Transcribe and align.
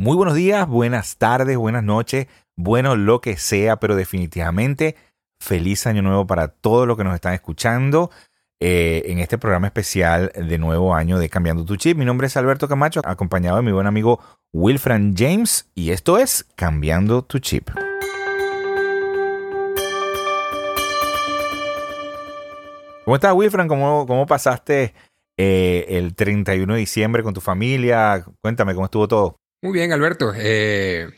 Muy 0.00 0.16
buenos 0.16 0.34
días, 0.34 0.66
buenas 0.66 1.18
tardes, 1.18 1.58
buenas 1.58 1.84
noches, 1.84 2.26
bueno, 2.56 2.96
lo 2.96 3.20
que 3.20 3.36
sea, 3.36 3.76
pero 3.76 3.96
definitivamente 3.96 4.96
feliz 5.38 5.86
año 5.86 6.00
nuevo 6.00 6.26
para 6.26 6.48
todos 6.48 6.88
los 6.88 6.96
que 6.96 7.04
nos 7.04 7.14
están 7.14 7.34
escuchando 7.34 8.10
eh, 8.60 9.02
en 9.08 9.18
este 9.18 9.36
programa 9.36 9.66
especial 9.66 10.32
de 10.34 10.56
nuevo 10.56 10.94
año 10.94 11.18
de 11.18 11.28
Cambiando 11.28 11.66
tu 11.66 11.76
Chip. 11.76 11.98
Mi 11.98 12.06
nombre 12.06 12.28
es 12.28 12.38
Alberto 12.38 12.66
Camacho, 12.66 13.02
acompañado 13.04 13.58
de 13.58 13.62
mi 13.62 13.72
buen 13.72 13.86
amigo 13.86 14.20
Wilfran 14.54 15.14
James, 15.14 15.70
y 15.74 15.90
esto 15.90 16.16
es 16.16 16.46
Cambiando 16.54 17.20
tu 17.20 17.38
Chip. 17.38 17.68
¿Cómo 23.04 23.16
estás, 23.16 23.34
Wilfran? 23.34 23.68
¿Cómo, 23.68 24.06
cómo 24.06 24.24
pasaste 24.24 24.94
eh, 25.36 25.84
el 25.90 26.14
31 26.14 26.72
de 26.72 26.80
diciembre 26.80 27.22
con 27.22 27.34
tu 27.34 27.42
familia? 27.42 28.24
Cuéntame, 28.40 28.72
¿cómo 28.74 28.86
estuvo 28.86 29.06
todo? 29.06 29.39
Muy 29.62 29.74
bien, 29.74 29.92
Alberto. 29.92 30.32
Eh, 30.34 31.08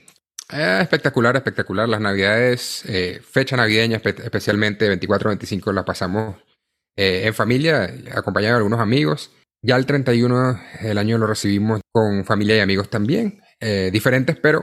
eh, 0.53 0.79
espectacular, 0.81 1.37
espectacular. 1.37 1.89
Las 1.89 2.01
navidades, 2.01 2.85
eh, 2.87 3.21
fecha 3.23 3.57
navideña 3.57 3.99
especialmente, 3.99 4.89
24-25 4.89 5.73
la 5.73 5.85
pasamos 5.85 6.37
en 6.95 7.33
familia, 7.33 7.85
acompañado 8.15 8.55
de 8.55 8.59
algunos 8.59 8.81
amigos. 8.81 9.31
Ya 9.65 9.77
el 9.77 9.87
31 9.87 10.61
el 10.81 10.99
año 10.99 11.17
lo 11.17 11.27
recibimos 11.27 11.81
con 11.91 12.25
familia 12.27 12.57
y 12.57 12.61
amigos 12.61 12.91
también, 12.91 13.41
diferentes, 13.91 14.37
pero 14.37 14.63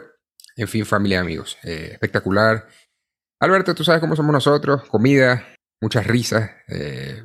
en 0.55 0.67
fin, 0.67 0.85
familia 0.85 1.17
y 1.17 1.21
amigos. 1.21 1.57
espectacular. 1.63 2.67
Alberto, 3.41 3.73
tú 3.73 3.83
sabes 3.83 3.99
cómo 3.99 4.15
somos 4.15 4.31
nosotros, 4.31 4.83
comida, 4.89 5.55
muchas 5.81 6.05
risas, 6.05 6.51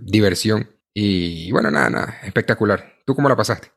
diversión 0.00 0.70
y 0.94 1.52
bueno, 1.52 1.70
nada, 1.70 1.90
nada, 1.90 2.20
espectacular. 2.22 2.94
¿Tú 3.04 3.14
cómo 3.14 3.28
la 3.28 3.36
pasaste? 3.36 3.70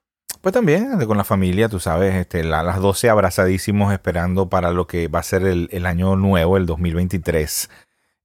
Pues 0.48 0.54
también 0.54 1.06
con 1.08 1.18
la 1.18 1.26
familia, 1.26 1.68
tú 1.68 1.78
sabes, 1.78 2.16
este, 2.16 2.42
las 2.42 2.80
12 2.80 3.10
abrazadísimos 3.10 3.92
esperando 3.92 4.48
para 4.48 4.72
lo 4.72 4.88
que 4.88 5.10
va 5.10 5.20
a 5.20 5.24
ser 5.24 5.46
el, 5.46 5.86
año 5.86 6.16
nuevo, 6.16 6.56
el 6.56 6.66
2023. 6.66 7.70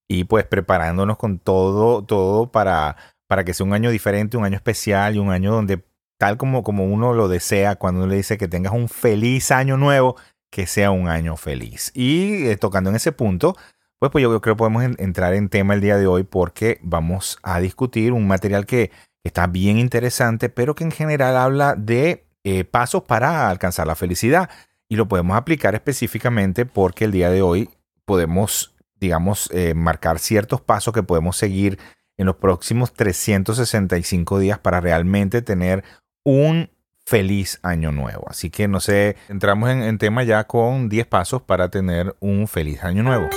Y 0.07 0.23
pues 0.23 0.47
preparándonos 0.47 1.17
con 1.17 1.41
todo, 1.41 2.05
todo 2.05 2.53
para, 2.53 2.97
para 3.27 3.43
que 3.43 3.55
sea 3.55 3.67
un 3.67 3.73
año 3.73 3.91
diferente, 3.91 4.37
un 4.37 4.45
año 4.45 4.55
especial 4.55 5.17
y 5.17 5.19
un 5.19 5.33
año 5.33 5.51
donde, 5.53 5.85
tal 6.17 6.37
como, 6.37 6.63
como 6.63 6.85
uno 6.85 7.13
lo 7.13 7.27
desea, 7.27 7.75
cuando 7.75 8.03
uno 8.03 8.11
le 8.11 8.19
dice 8.19 8.39
que 8.39 8.47
tengas 8.47 8.73
un 8.73 8.89
feliz 8.89 9.51
año 9.51 9.77
nuevo, 9.77 10.15
que 10.49 10.69
sea 10.69 10.93
un 10.93 11.09
año 11.09 11.37
feliz. 11.37 11.91
Y 11.93 12.47
eh, 12.47 12.57
tocando 12.57 12.91
en 12.91 12.95
ese 12.95 13.11
punto, 13.11 13.57
pues, 13.99 14.13
pues 14.13 14.23
yo 14.23 14.29
creo 14.29 14.41
que 14.41 14.55
podemos 14.55 14.85
entrar 14.85 15.35
en 15.35 15.49
tema 15.49 15.75
el 15.75 15.81
día 15.81 15.97
de 15.97 16.07
hoy 16.07 16.23
porque 16.23 16.79
vamos 16.83 17.41
a 17.43 17.59
discutir 17.59 18.13
un 18.13 18.29
material 18.29 18.65
que 18.65 18.93
está 19.25 19.47
bien 19.47 19.79
interesante, 19.79 20.49
pero 20.49 20.75
que 20.75 20.85
en 20.85 20.91
general 20.91 21.37
habla 21.37 21.75
de 21.75 22.27
eh, 22.45 22.65
pasos 22.65 23.03
para 23.03 23.49
alcanzar 23.49 23.87
la 23.87 23.95
felicidad. 23.95 24.51
Y 24.89 24.97
lo 24.97 25.09
podemos 25.09 25.37
aplicar 25.37 25.75
específicamente 25.75 26.67
porque 26.67 27.07
el 27.07 27.13
día 27.13 27.31
de 27.31 27.43
hoy 27.43 27.71
podemos, 28.05 28.75
digamos, 29.01 29.49
eh, 29.53 29.75
marcar 29.75 30.19
ciertos 30.19 30.61
pasos 30.61 30.93
que 30.93 31.03
podemos 31.03 31.37
seguir 31.37 31.79
en 32.19 32.27
los 32.27 32.37
próximos 32.37 32.93
365 32.93 34.39
días 34.39 34.59
para 34.59 34.81
realmente 34.81 35.41
tener 35.41 35.83
un 36.25 36.71
feliz 37.07 37.59
año 37.63 37.91
nuevo. 37.91 38.27
Así 38.29 38.51
que 38.51 38.69
no 38.69 38.81
sé, 38.81 39.17
entramos 39.29 39.71
en, 39.71 39.83
en 39.83 39.99
tema 39.99 40.25
ya 40.25 40.45
con 40.47 40.89
10 40.89 41.07
pasos 41.07 41.43
para 41.43 41.71
tener 41.71 42.15
un 42.21 42.47
feliz 42.47 42.85
año 42.85 43.03
nuevo. 43.03 43.29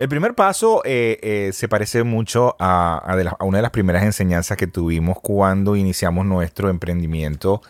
El 0.00 0.08
primer 0.08 0.34
paso 0.34 0.82
eh, 0.84 1.18
eh, 1.22 1.50
se 1.52 1.68
parece 1.68 2.02
mucho 2.02 2.56
a, 2.58 3.16
una 3.40 3.58
de 3.58 3.62
las 3.62 3.70
primeras 3.70 4.02
enseñanzas 4.02 4.56
que 4.56 4.66
tuvimos 4.66 5.20
cuando 5.20 5.76
iniciamos 5.76 6.26
nuestro 6.26 6.68
emprendimiento 6.68 7.62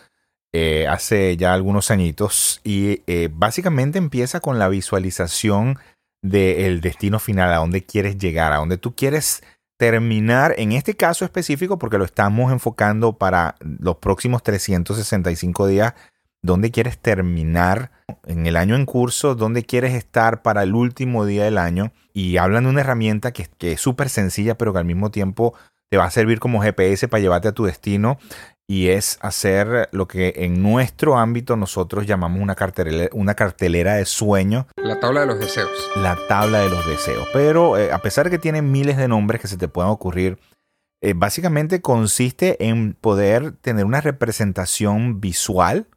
eh, 0.51 0.87
hace 0.87 1.37
ya 1.37 1.53
algunos 1.53 1.91
añitos 1.91 2.61
y 2.63 3.01
básicamente 3.29 3.97
empieza 3.97 4.39
con 4.39 4.57
la 4.57 4.69
visualización 4.69 5.77
del 6.21 6.81
destino 6.81 7.19
final, 7.19 7.53
a 7.53 7.57
dónde 7.57 7.83
quieres 7.83 8.17
llegar, 8.17 8.53
a 8.53 8.57
dónde 8.57 8.77
tú 8.77 8.95
quieres 8.95 9.43
terminar, 9.77 10.55
en 10.57 10.71
este 10.71 10.95
caso 10.95 11.25
específico, 11.25 11.77
porque 11.77 11.97
lo 11.97 12.05
estamos 12.05 12.51
enfocando 12.51 13.17
para 13.17 13.55
los 13.59 13.97
próximos 13.97 14.41
365 14.41 15.67
días 15.67 15.93
dónde 16.41 16.71
quieres 16.71 16.97
terminar 16.97 17.91
en 18.25 18.45
el 18.45 18.55
año 18.55 18.75
en 18.75 18.85
curso, 18.85 19.35
dónde 19.35 19.63
quieres 19.63 19.93
estar 19.93 20.41
para 20.41 20.63
el 20.63 20.73
último 20.73 21.25
día 21.25 21.43
del 21.43 21.57
año. 21.57 21.91
Y 22.15 22.37
hablan 22.37 22.63
de 22.63 22.69
una 22.69 22.79
herramienta 22.79 23.33
que, 23.33 23.49
es 23.59 23.81
súper 23.81 24.07
sencilla, 24.07 24.57
pero 24.57 24.71
que 24.71 24.79
al 24.79 24.85
mismo 24.85 25.11
tiempo 25.11 25.53
te 25.89 25.97
va 25.97 26.05
a 26.05 26.11
servir 26.11 26.39
como 26.39 26.61
GPS 26.61 27.09
para 27.09 27.19
llevarte 27.19 27.49
a 27.49 27.51
tu 27.51 27.65
destino. 27.65 28.17
Y 28.67 28.87
es 28.87 29.19
hacer 29.21 29.89
lo 29.91 30.07
que 30.07 30.33
en 30.37 30.63
nuestro 30.63 31.17
ámbito 31.17 31.57
nosotros 31.57 32.07
llamamos 32.07 32.41
una 32.41 32.55
cartelera, 32.55 33.09
una 33.11 33.35
cartelera 33.35 33.95
de 33.95 34.05
sueños. 34.05 34.65
La 34.77 35.01
tabla 35.01 35.19
de 35.21 35.27
los 35.27 35.39
deseos. 35.39 35.69
La 35.97 36.17
tabla 36.29 36.61
de 36.61 36.69
los 36.69 36.87
deseos. 36.87 37.27
Pero 37.33 37.77
eh, 37.77 37.91
a 37.91 37.99
pesar 37.99 38.23
de 38.23 38.31
que 38.31 38.39
tiene 38.39 38.61
miles 38.61 38.95
de 38.95 39.09
nombres 39.09 39.41
que 39.41 39.49
se 39.49 39.57
te 39.57 39.67
puedan 39.67 39.91
ocurrir, 39.91 40.39
eh, 41.01 41.13
básicamente 41.13 41.81
consiste 41.81 42.65
en 42.65 42.93
poder 42.93 43.51
tener 43.51 43.83
una 43.83 43.99
representación 43.99 45.19
visual 45.19 45.87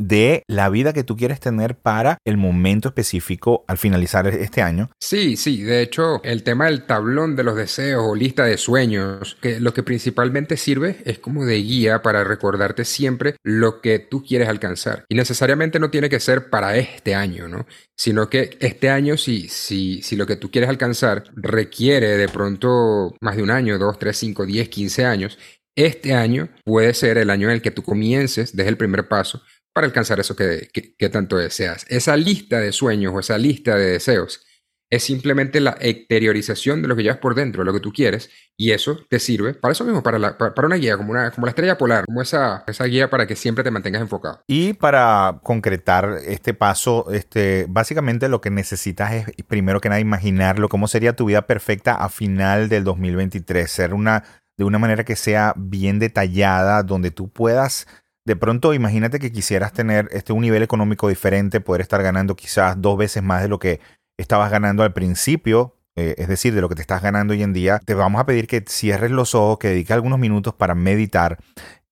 de 0.00 0.44
la 0.48 0.70
vida 0.70 0.94
que 0.94 1.04
tú 1.04 1.14
quieres 1.14 1.40
tener 1.40 1.76
para 1.76 2.18
el 2.24 2.38
momento 2.38 2.88
específico 2.88 3.64
al 3.68 3.76
finalizar 3.76 4.26
este 4.26 4.62
año. 4.62 4.90
Sí, 4.98 5.36
sí, 5.36 5.62
de 5.62 5.82
hecho, 5.82 6.22
el 6.24 6.42
tema 6.42 6.64
del 6.64 6.86
tablón 6.86 7.36
de 7.36 7.44
los 7.44 7.54
deseos 7.54 8.02
o 8.06 8.14
lista 8.14 8.44
de 8.44 8.56
sueños, 8.56 9.36
que 9.42 9.60
lo 9.60 9.74
que 9.74 9.82
principalmente 9.82 10.56
sirve 10.56 11.02
es 11.04 11.18
como 11.18 11.44
de 11.44 11.56
guía 11.56 12.00
para 12.00 12.24
recordarte 12.24 12.86
siempre 12.86 13.36
lo 13.44 13.82
que 13.82 13.98
tú 13.98 14.24
quieres 14.24 14.48
alcanzar. 14.48 15.04
Y 15.10 15.14
necesariamente 15.14 15.78
no 15.78 15.90
tiene 15.90 16.08
que 16.08 16.18
ser 16.18 16.48
para 16.48 16.78
este 16.78 17.14
año, 17.14 17.46
¿no? 17.46 17.66
Sino 17.94 18.30
que 18.30 18.56
este 18.60 18.88
año, 18.88 19.18
si, 19.18 19.48
si, 19.48 20.00
si 20.02 20.16
lo 20.16 20.26
que 20.26 20.36
tú 20.36 20.50
quieres 20.50 20.70
alcanzar 20.70 21.24
requiere 21.34 22.16
de 22.16 22.28
pronto 22.28 23.14
más 23.20 23.36
de 23.36 23.42
un 23.42 23.50
año, 23.50 23.78
dos, 23.78 23.98
tres, 23.98 24.16
cinco, 24.16 24.46
diez, 24.46 24.70
quince 24.70 25.04
años, 25.04 25.38
este 25.76 26.14
año 26.14 26.48
puede 26.64 26.94
ser 26.94 27.18
el 27.18 27.30
año 27.30 27.48
en 27.48 27.54
el 27.54 27.62
que 27.62 27.70
tú 27.70 27.82
comiences 27.82 28.56
desde 28.56 28.70
el 28.70 28.76
primer 28.76 29.06
paso 29.06 29.42
para 29.80 29.86
alcanzar 29.86 30.20
eso 30.20 30.36
que, 30.36 30.68
tanto 31.10 31.38
deseas. 31.38 31.86
Esa 31.88 32.14
lista 32.14 32.60
de 32.60 32.70
sueños 32.70 33.14
o 33.14 33.20
esa 33.20 33.38
lista 33.38 33.76
de 33.76 33.92
deseos 33.92 34.44
es 34.90 35.02
simplemente 35.04 35.58
la 35.58 35.74
exteriorización 35.80 36.82
de 36.82 36.88
lo 36.88 36.96
que 36.96 37.02
llevas 37.02 37.18
por 37.18 37.34
dentro, 37.34 37.62
de 37.62 37.64
lo 37.64 37.72
que 37.72 37.80
tú 37.80 37.90
quieres, 37.90 38.28
y 38.58 38.72
eso 38.72 38.98
te 39.08 39.18
sirve 39.18 39.54
para 39.54 39.72
eso 39.72 39.84
mismo, 39.84 40.02
para, 40.02 40.18
una 40.18 40.76
guía, 40.76 40.98
como, 40.98 41.14
la 41.14 41.32
estrella 41.48 41.78
polar, 41.78 42.04
como 42.04 42.20
esa, 42.20 42.64
esa 42.66 42.84
guía 42.84 43.08
para 43.08 43.26
que 43.26 43.36
siempre 43.36 43.64
te 43.64 43.70
mantengas 43.70 44.02
enfocado. 44.02 44.42
Y 44.46 44.74
para 44.74 45.40
concretar 45.42 46.18
este 46.26 46.52
paso, 46.52 47.10
este, 47.10 47.64
básicamente 47.70 48.28
lo 48.28 48.42
que 48.42 48.50
necesitas 48.50 49.14
es, 49.14 49.26
primero 49.48 49.80
que 49.80 49.88
nada, 49.88 50.00
imaginarlo, 50.00 50.68
cómo 50.68 50.88
sería 50.88 51.16
tu 51.16 51.24
vida 51.24 51.46
perfecta 51.46 51.94
a 51.94 52.10
final 52.10 52.68
del 52.68 52.84
2023, 52.84 53.70
ser 53.70 53.94
una, 53.94 54.24
de 54.58 54.64
una 54.64 54.78
manera 54.78 55.04
que 55.04 55.16
sea 55.16 55.54
bien 55.56 56.00
detallada, 56.00 56.82
donde 56.82 57.10
tú 57.12 57.30
puedas 57.30 57.86
de 58.24 58.36
pronto 58.36 58.74
imagínate 58.74 59.18
que 59.18 59.32
quisieras 59.32 59.72
tener 59.72 60.08
este, 60.12 60.32
un 60.32 60.42
nivel 60.42 60.62
económico 60.62 61.08
diferente, 61.08 61.60
poder 61.60 61.80
estar 61.80 62.02
ganando 62.02 62.36
quizás 62.36 62.80
dos 62.80 62.98
veces 62.98 63.22
más 63.22 63.42
de 63.42 63.48
lo 63.48 63.58
que 63.58 63.80
estabas 64.18 64.50
ganando 64.50 64.82
al 64.82 64.92
principio, 64.92 65.76
eh, 65.96 66.14
es 66.18 66.28
decir, 66.28 66.54
de 66.54 66.60
lo 66.60 66.68
que 66.68 66.74
te 66.74 66.82
estás 66.82 67.02
ganando 67.02 67.32
hoy 67.32 67.42
en 67.42 67.52
día. 67.52 67.80
Te 67.84 67.94
vamos 67.94 68.20
a 68.20 68.26
pedir 68.26 68.46
que 68.46 68.62
cierres 68.66 69.10
los 69.10 69.34
ojos, 69.34 69.58
que 69.58 69.68
dediques 69.68 69.92
algunos 69.92 70.18
minutos 70.18 70.54
para 70.54 70.74
meditar 70.74 71.38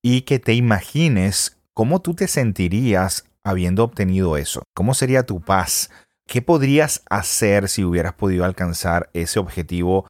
y 0.01 0.21
que 0.21 0.39
te 0.39 0.53
imagines 0.53 1.57
cómo 1.73 2.01
tú 2.01 2.13
te 2.13 2.27
sentirías 2.27 3.25
habiendo 3.43 3.83
obtenido 3.83 4.37
eso. 4.37 4.63
¿Cómo 4.75 4.93
sería 4.93 5.25
tu 5.25 5.41
paz? 5.41 5.89
¿Qué 6.27 6.41
podrías 6.41 7.01
hacer 7.09 7.69
si 7.69 7.83
hubieras 7.83 8.13
podido 8.13 8.45
alcanzar 8.45 9.09
ese 9.13 9.39
objetivo 9.39 10.05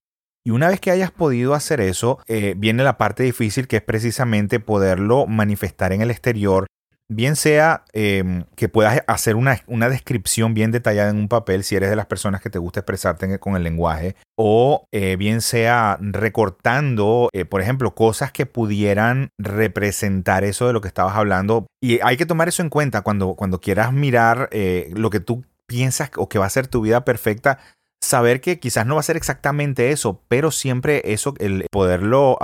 y 0.49 0.51
una 0.51 0.67
vez 0.67 0.79
que 0.79 0.89
hayas 0.89 1.11
podido 1.11 1.53
hacer 1.53 1.79
eso, 1.79 2.17
eh, 2.25 2.55
viene 2.57 2.83
la 2.83 2.97
parte 2.97 3.21
difícil 3.21 3.67
que 3.67 3.75
es 3.75 3.83
precisamente 3.83 4.59
poderlo 4.59 5.27
manifestar 5.27 5.93
en 5.93 6.01
el 6.01 6.09
exterior, 6.09 6.65
bien 7.07 7.35
sea 7.35 7.83
em, 7.93 8.45
que 8.55 8.67
puedas 8.67 9.03
hacer 9.05 9.35
una, 9.35 9.61
una, 9.67 9.89
descripción 9.89 10.55
bien 10.55 10.71
detallada 10.71 11.11
en 11.11 11.17
un 11.17 11.27
papel 11.27 11.63
si 11.63 11.75
eres 11.75 11.91
de 11.91 11.95
las 11.95 12.07
personas 12.07 12.41
que 12.41 12.49
te 12.49 12.57
gusta 12.57 12.79
expresarte 12.79 13.37
con 13.37 13.57
el 13.57 13.63
lenguaje, 13.63 14.15
o 14.35 14.85
eh, 14.91 15.17
bien 15.17 15.41
sea 15.41 15.99
recortando, 16.01 17.29
eh, 17.31 17.45
por 17.45 17.61
ejemplo, 17.61 17.93
cosas 17.93 18.31
que 18.31 18.47
pudieran 18.47 19.29
representar 19.37 20.43
eso 20.43 20.65
de 20.65 20.73
lo 20.73 20.81
que 20.81 20.87
estabas 20.87 21.15
hablando. 21.15 21.67
Y 21.79 21.99
hay 22.01 22.17
que 22.17 22.25
tomar 22.25 22.47
eso 22.47 22.63
en 22.63 22.69
cuenta 22.69 23.03
cuando, 23.03 23.35
cuando 23.35 23.61
quieras 23.61 23.93
mirar 23.93 24.49
lo 24.95 25.11
que 25.11 25.19
tú 25.19 25.45
piensas 25.67 26.09
o 26.17 26.27
que 26.27 26.39
va 26.39 26.47
a 26.47 26.49
ser 26.49 26.65
tu 26.65 26.81
vida 26.81 27.05
perfecta 27.05 27.59
saber 28.01 28.41
que 28.41 28.59
quizás 28.59 28.85
no 28.85 28.95
va 28.95 29.01
a 29.01 29.03
ser 29.03 29.17
exactamente 29.17 29.91
eso, 29.91 30.21
pero 30.27 30.51
siempre 30.51 31.01
eso, 31.05 31.33
el 31.39 31.65
poderlo 31.71 32.37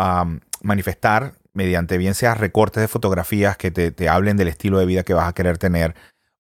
manifestar 0.62 1.36
mediante 1.54 1.98
bien 1.98 2.14
sea 2.14 2.36
recortes 2.36 2.82
de 2.82 2.88
fotografías 2.88 3.58
que 3.58 3.72
te, 3.72 4.10
hablen 4.10 4.38
del 4.38 4.50
estilo 4.50 4.78
de 4.78 4.86
vida 4.86 5.04
que 5.04 5.14
vas 5.14 5.28
a 5.28 5.34
querer 5.34 5.58
tener, 5.58 5.96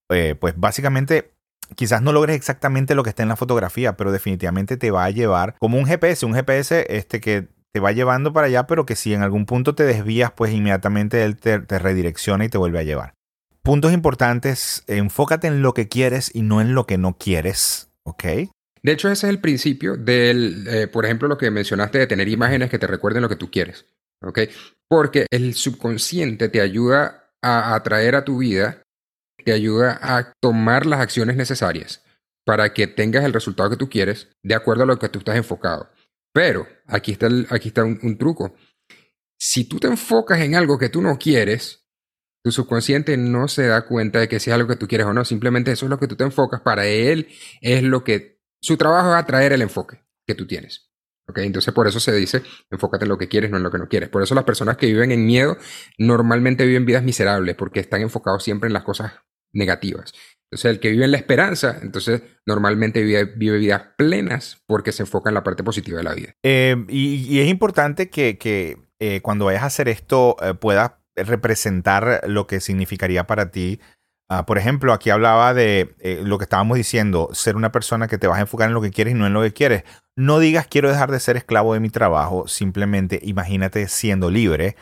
eh, 0.09 0.35
pues 0.39 0.53
básicamente 0.57 1.31
quizás 1.75 2.01
no 2.01 2.11
logres 2.11 2.35
exactamente 2.35 2.93
lo 2.93 3.03
que 3.03 3.09
está 3.09 3.23
en 3.23 3.29
la 3.29 3.37
fotografía, 3.37 3.97
pero 3.97 4.11
definitivamente 4.11 4.77
te 4.77 4.91
va 4.91 5.05
a 5.05 5.09
llevar 5.09 5.55
como 5.59 5.77
un 5.77 5.85
GPS, 5.85 6.25
un 6.25 6.33
GPS 6.33 6.85
este 6.89 7.21
que 7.21 7.47
te 7.71 7.79
va 7.79 7.91
llevando 7.91 8.33
para 8.33 8.47
allá, 8.47 8.67
pero 8.67 8.85
que 8.85 8.95
si 8.95 9.13
en 9.13 9.23
algún 9.23 9.45
punto 9.45 9.73
te 9.75 9.83
desvías, 9.83 10.31
pues 10.31 10.53
inmediatamente 10.53 11.23
él 11.23 11.37
te, 11.37 11.59
te 11.59 11.79
redirecciona 11.79 12.45
y 12.45 12.49
te 12.49 12.57
vuelve 12.57 12.79
a 12.79 12.83
llevar. 12.83 13.13
Puntos 13.63 13.93
importantes, 13.93 14.83
enfócate 14.87 15.47
en 15.47 15.61
lo 15.61 15.73
que 15.73 15.87
quieres 15.87 16.29
y 16.33 16.43
no 16.43 16.61
en 16.61 16.75
lo 16.75 16.85
que 16.85 16.97
no 16.97 17.17
quieres, 17.17 17.89
¿ok? 18.03 18.23
De 18.85 18.91
hecho, 18.91 19.09
ese 19.09 19.25
es 19.25 19.31
el 19.31 19.41
principio 19.41 19.97
del, 19.97 20.67
eh, 20.67 20.85
por 20.85 21.05
ejemplo, 21.05 21.27
lo 21.27 21.39
que 21.39 21.49
mencionaste 21.49 21.97
de 21.97 22.05
tener 22.05 22.27
imágenes 22.27 22.69
que 22.69 22.77
te 22.77 22.85
recuerden 22.85 23.23
lo 23.23 23.29
que 23.29 23.35
tú 23.35 23.49
quieres, 23.49 23.87
¿ok? 24.21 24.41
Porque 24.87 25.25
el 25.31 25.55
subconsciente 25.55 26.49
te 26.49 26.61
ayuda 26.61 27.31
a 27.41 27.73
atraer 27.73 28.13
a 28.13 28.23
tu 28.23 28.37
vida, 28.37 28.83
te 29.43 29.53
ayuda 29.53 29.97
a 30.03 30.31
tomar 30.39 30.85
las 30.85 30.99
acciones 30.99 31.35
necesarias 31.35 32.03
para 32.45 32.75
que 32.75 32.85
tengas 32.85 33.25
el 33.25 33.33
resultado 33.33 33.71
que 33.71 33.75
tú 33.75 33.89
quieres 33.89 34.29
de 34.43 34.53
acuerdo 34.53 34.83
a 34.83 34.85
lo 34.85 34.99
que 34.99 35.09
tú 35.09 35.17
estás 35.17 35.35
enfocado. 35.35 35.89
Pero 36.31 36.67
aquí 36.85 37.13
está, 37.13 37.27
aquí 37.49 37.69
está 37.69 37.83
un, 37.83 38.17
truco. 38.19 38.55
Si 39.35 39.67
tú 39.67 39.79
te 39.79 39.87
enfocas 39.87 40.41
en 40.41 40.53
algo 40.53 40.77
que 40.77 40.89
tú 40.89 41.01
no 41.01 41.17
quieres, 41.17 41.87
tu 42.43 42.51
subconsciente 42.51 43.17
no 43.17 43.47
se 43.47 43.65
da 43.65 43.87
cuenta 43.87 44.19
de 44.19 44.27
que 44.27 44.39
sea 44.39 44.53
algo 44.53 44.67
que 44.67 44.75
tú 44.75 44.87
quieres 44.87 45.07
o 45.07 45.13
no. 45.13 45.25
Simplemente 45.25 45.71
eso 45.71 45.87
es 45.87 45.89
lo 45.89 45.97
que 45.97 46.07
tú 46.07 46.15
te 46.15 46.23
enfocas. 46.23 46.61
Para 46.61 46.85
él 46.85 47.29
es 47.61 47.81
lo 47.81 48.03
que... 48.03 48.34
Su 48.65 48.77
trabajo 48.77 49.09
es 49.09 49.15
atraer 49.15 49.53
el 49.53 49.61
enfoque 49.61 49.99
que 50.25 50.33
tú 50.33 50.47
tienes. 50.47 50.89
¿Okay? 51.27 51.45
Entonces 51.45 51.71
por 51.71 51.87
eso 51.87 51.99
se 51.99 52.11
dice, 52.13 52.41
enfócate 52.71 53.05
en 53.05 53.09
lo 53.09 53.17
que 53.17 53.27
quieres, 53.27 53.51
no 53.51 53.57
en 53.57 53.63
lo 53.63 53.69
que 53.69 53.77
no 53.77 53.87
quieres. 53.87 54.09
Por 54.09 54.23
eso 54.23 54.33
las 54.33 54.43
personas 54.43 54.77
que 54.77 54.87
viven 54.87 55.11
en 55.11 55.25
miedo 55.25 55.57
normalmente 55.99 56.65
viven 56.65 56.85
vidas 56.85 57.03
miserables 57.03 57.55
porque 57.55 57.79
están 57.79 58.01
enfocados 58.01 58.43
siempre 58.43 58.67
en 58.67 58.73
las 58.73 58.83
cosas 58.83 59.13
negativas. 59.53 60.13
Entonces, 60.45 60.71
el 60.71 60.79
que 60.79 60.89
vive 60.89 61.05
en 61.05 61.11
la 61.11 61.17
esperanza, 61.17 61.77
entonces 61.81 62.23
normalmente 62.45 63.03
vive, 63.03 63.25
vidas 63.35 63.83
plenas 63.97 64.63
porque 64.65 64.91
se 64.91 65.03
enfoca 65.03 65.29
en 65.29 65.35
la 65.35 65.43
parte 65.43 65.63
positiva 65.63 65.99
de 65.99 66.03
la 66.03 66.13
vida. 66.13 66.33
Eh, 66.43 66.75
y, 66.89 67.39
es 67.39 67.49
importante 67.49 68.09
que, 68.09 68.37
eh, 68.99 69.21
cuando 69.21 69.45
vayas 69.45 69.63
a 69.63 69.67
hacer 69.67 69.89
esto 69.89 70.37
eh, 70.41 70.55
puedas 70.55 70.93
representar 71.15 72.21
lo 72.27 72.47
que 72.47 72.59
significaría 72.59 73.25
para 73.25 73.51
ti. 73.51 73.79
Ah, 74.27 74.45
por 74.45 74.57
ejemplo, 74.57 74.91
aquí 74.91 75.11
hablaba 75.11 75.53
de 75.53 75.95
lo 76.23 76.37
que 76.37 76.45
estábamos 76.45 76.77
diciendo, 76.77 77.29
ser 77.33 77.55
una 77.55 77.71
persona 77.71 78.07
que 78.07 78.17
te 78.17 78.27
vas 78.27 78.39
a 78.39 78.41
enfocar 78.41 78.67
en 78.67 78.73
lo 78.73 78.81
que 78.81 78.91
quieres 78.91 79.13
y 79.13 79.17
no 79.17 79.27
en 79.27 79.33
lo 79.33 79.41
que 79.41 79.53
quieres. 79.53 79.83
No 80.15 80.39
digas 80.39 80.67
quiero 80.67 80.89
dejar 80.89 81.11
de 81.11 81.19
ser 81.19 81.37
esclavo 81.37 81.73
de 81.73 81.79
mi 81.79 81.89
trabajo, 81.89 82.47
simplemente 82.47 83.19
imagínate 83.23 83.87
siendo 83.87 84.31
libre 84.31 84.75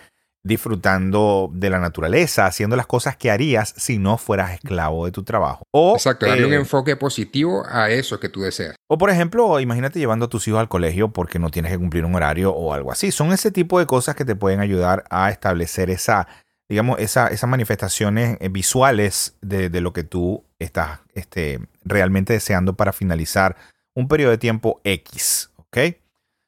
disfrutando 0.43 1.49
de 1.53 1.69
la 1.69 1.79
naturaleza, 1.79 2.45
haciendo 2.45 2.75
las 2.75 2.85
cosas 2.85 3.15
que 3.15 3.31
harías 3.31 3.73
si 3.77 3.97
no 3.97 4.17
fueras 4.17 4.53
esclavo 4.53 5.05
de 5.05 5.11
tu 5.11 5.23
trabajo. 5.23 5.63
O, 5.71 5.93
Exacto, 5.93 6.25
darle 6.25 6.45
un 6.45 6.53
eh, 6.53 6.57
enfoque 6.57 6.97
positivo 6.97 7.63
a 7.67 7.89
eso 7.89 8.19
que 8.19 8.29
tú 8.29 8.41
deseas. 8.41 8.75
O 8.89 8.97
por 8.97 9.09
ejemplo, 9.09 9.59
imagínate 9.59 9.99
llevando 9.99 10.25
a 10.25 10.29
tus 10.29 10.47
hijos 10.47 10.59
al 10.59 10.67
colegio 10.67 11.13
porque 11.13 11.39
no 11.39 11.49
tienes 11.49 11.71
que 11.71 11.77
cumplir 11.77 12.03
un 12.03 12.15
horario 12.15 12.51
o 12.51 12.73
algo 12.73 12.91
así. 12.91 13.11
Son 13.11 13.31
ese 13.31 13.51
tipo 13.51 13.79
de 13.79 13.85
cosas 13.85 14.15
que 14.15 14.25
te 14.25 14.35
pueden 14.35 14.59
ayudar 14.59 15.05
a 15.09 15.29
establecer 15.29 15.89
esa, 15.89 16.27
digamos, 16.73 16.97
esa, 16.97 17.27
esas 17.27 17.47
manifestaciones 17.47 18.35
eh, 18.39 18.49
visuales 18.49 19.37
de, 19.41 19.69
lo 19.79 19.93
que 19.93 20.03
tú 20.03 20.43
estás 20.57 21.01
este, 21.13 21.59
realmente 21.83 22.33
deseando 22.33 22.73
para 22.73 22.93
finalizar 22.93 23.55
un 23.93 24.07
periodo 24.07 24.31
de 24.31 24.39
tiempo 24.39 24.81
X, 24.83 25.51
¿ok? 25.55 25.77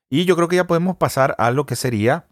Y 0.09 0.25
yo 0.25 0.35
creo 0.35 0.47
que 0.47 0.55
ya 0.55 0.65
podemos 0.65 0.97
pasar 0.97 1.35
a 1.37 1.51
lo 1.51 1.67
que 1.67 1.75
sería 1.75 2.25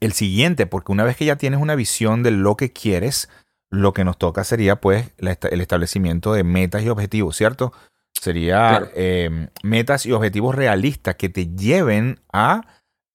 el 0.00 0.14
siguiente, 0.14 0.64
porque 0.64 0.90
una 0.90 1.04
vez 1.04 1.18
que 1.18 1.26
ya 1.26 1.36
tienes 1.36 1.60
una 1.60 1.74
visión 1.74 2.22
de 2.22 2.30
lo 2.30 2.56
que 2.56 2.72
quieres, 2.72 3.28
lo 3.68 3.92
que 3.92 4.04
nos 4.04 4.16
toca 4.16 4.42
sería 4.42 4.76
pues 4.76 5.10
el 5.18 5.60
establecimiento 5.60 6.32
de 6.32 6.44
metas 6.44 6.82
y 6.82 6.88
objetivos, 6.88 7.36
¿cierto? 7.36 7.74
Sería 8.14 8.90
em, 8.94 9.48
metas 9.62 10.06
y 10.06 10.12
objetivos 10.12 10.54
realistas 10.54 11.16
que 11.16 11.28
te 11.28 11.48
lleven 11.48 12.20
a 12.32 12.62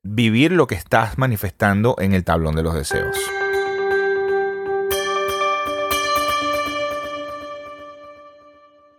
vivir 0.03 0.51
lo 0.51 0.67
que 0.67 0.75
estás 0.75 1.17
manifestando 1.17 1.95
en 1.97 2.13
el 2.13 2.23
tablón 2.23 2.55
de 2.55 2.61
los 2.61 2.75
deseos. 2.75 3.17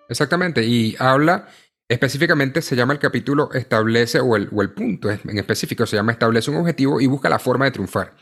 Exactamente, 0.09 0.65
y 0.65 0.97
habla 0.99 1.49
Específicamente 1.91 2.61
se 2.61 2.77
llama 2.77 2.93
el 2.93 2.99
capítulo 2.99 3.51
establece, 3.55 4.21
o 4.21 4.37
el, 4.37 4.51
o 4.53 4.61
el 4.61 4.73
punto 4.73 5.11
en 5.11 5.39
específico 5.39 5.87
se 5.87 5.97
llama 5.97 6.13
establece 6.13 6.51
un 6.51 6.59
objetivo 6.59 7.01
y 7.01 7.07
busca 7.07 7.31
la 7.31 7.39
forma 7.39 7.65
de 7.65 7.71
triunfar. 7.71 8.15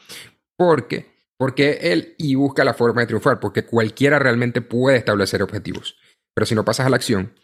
¿Por 0.56 0.86
qué? 0.86 1.26
Porque 1.36 1.78
él 1.82 2.14
y 2.16 2.36
busca 2.36 2.64
la 2.64 2.74
forma 2.74 3.00
de 3.00 3.08
triunfar, 3.08 3.40
porque 3.40 3.66
cualquiera 3.66 4.20
realmente 4.20 4.60
puede 4.60 4.98
establecer 4.98 5.42
objetivos. 5.42 5.98
Pero 6.32 6.46
si 6.46 6.54
no 6.54 6.64
pasas 6.64 6.86
a 6.86 6.90
la 6.90 6.96
acción, 6.96 7.34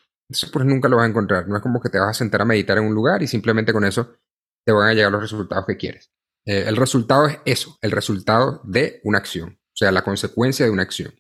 pues 0.53 0.65
nunca 0.65 0.89
lo 0.89 0.97
vas 0.97 1.07
a 1.07 1.09
encontrar. 1.09 1.49
No 1.49 1.57
es 1.57 1.63
como 1.63 1.81
que 1.81 1.89
te 1.89 1.99
vas 1.99 2.11
a 2.11 2.15
sentar 2.15 2.43
a 2.43 2.45
meditar 2.45 2.79
en 2.79 2.85
un 2.85 2.95
lugar 2.95 3.21
y 3.23 3.27
simplemente 3.27 3.73
con 3.73 3.85
eso 3.85 4.15
te 4.65 4.73
van 4.73 4.89
a 4.89 4.95
llegar 4.95 5.11
los 5.11 5.23
resultados 5.23 5.67
que 5.67 5.77
quieres. 5.77 6.13
Eh, 6.47 6.67
el 6.69 6.77
resultado 6.77 7.27
es 7.27 7.41
eso, 7.45 7.77
el 7.83 7.91
resultado 7.91 8.61
de 8.63 9.01
una 9.03 9.19
acción, 9.19 9.59
o 9.61 9.77
sea, 9.77 9.91
la 9.91 10.03
consecuencia 10.03 10.65
de 10.65 10.71
una 10.71 10.83
acción. 10.83 11.13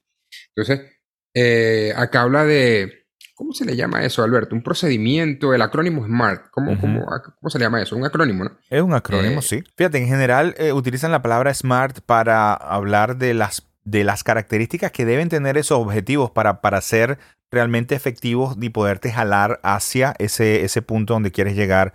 Entonces, 0.55 0.93
eh, 1.35 1.93
acá 1.97 2.23
habla 2.23 2.45
de, 2.45 3.02
¿Cómo 3.43 3.55
se 3.55 3.65
le 3.65 3.75
llama 3.75 4.05
eso, 4.05 4.23
Alberto? 4.23 4.55
Un 4.55 4.63
procedimiento, 4.63 5.53
el 5.53 5.63
acrónimo 5.63 6.05
SMART. 6.05 6.49
¿Cómo, 6.53 6.81
cómo, 6.81 7.51
se 7.51 7.59
le 7.59 7.65
llama 7.65 7.83
eso? 7.83 7.97
Un 7.97 8.05
acrónimo, 8.05 8.45
¿no? 8.45 8.53
Es 8.71 8.81
un 8.81 8.95
acrónimo, 8.95 9.41
eh, 9.41 9.43
sí. 9.43 9.65
Fíjate, 9.77 9.99
en 9.99 10.07
general 10.07 10.55
eh, 10.59 10.73
utilizan 10.73 11.11
la 11.11 11.23
palabra 11.23 11.53
SMART 11.53 12.03
para 12.03 12.55
hablar 12.55 13.17
de 13.17 13.35
las, 13.35 13.67
de 13.83 14.05
las 14.05 14.23
características 14.23 14.93
que 14.93 15.05
deben 15.05 15.29
tener 15.29 15.59
esos 15.59 15.77
objetivos 15.77 16.31
para, 16.31 16.61
para 16.61 16.81
ser 16.83 17.19
realmente 17.51 17.97
efectivos 17.97 18.57
y 18.61 18.69
poderte 18.69 19.11
jalar 19.11 19.59
hacia 19.65 20.15
ese, 20.21 20.63
ese 20.63 20.81
punto 20.81 21.15
donde 21.15 21.33
quieres 21.33 21.57
llegar. 21.57 21.95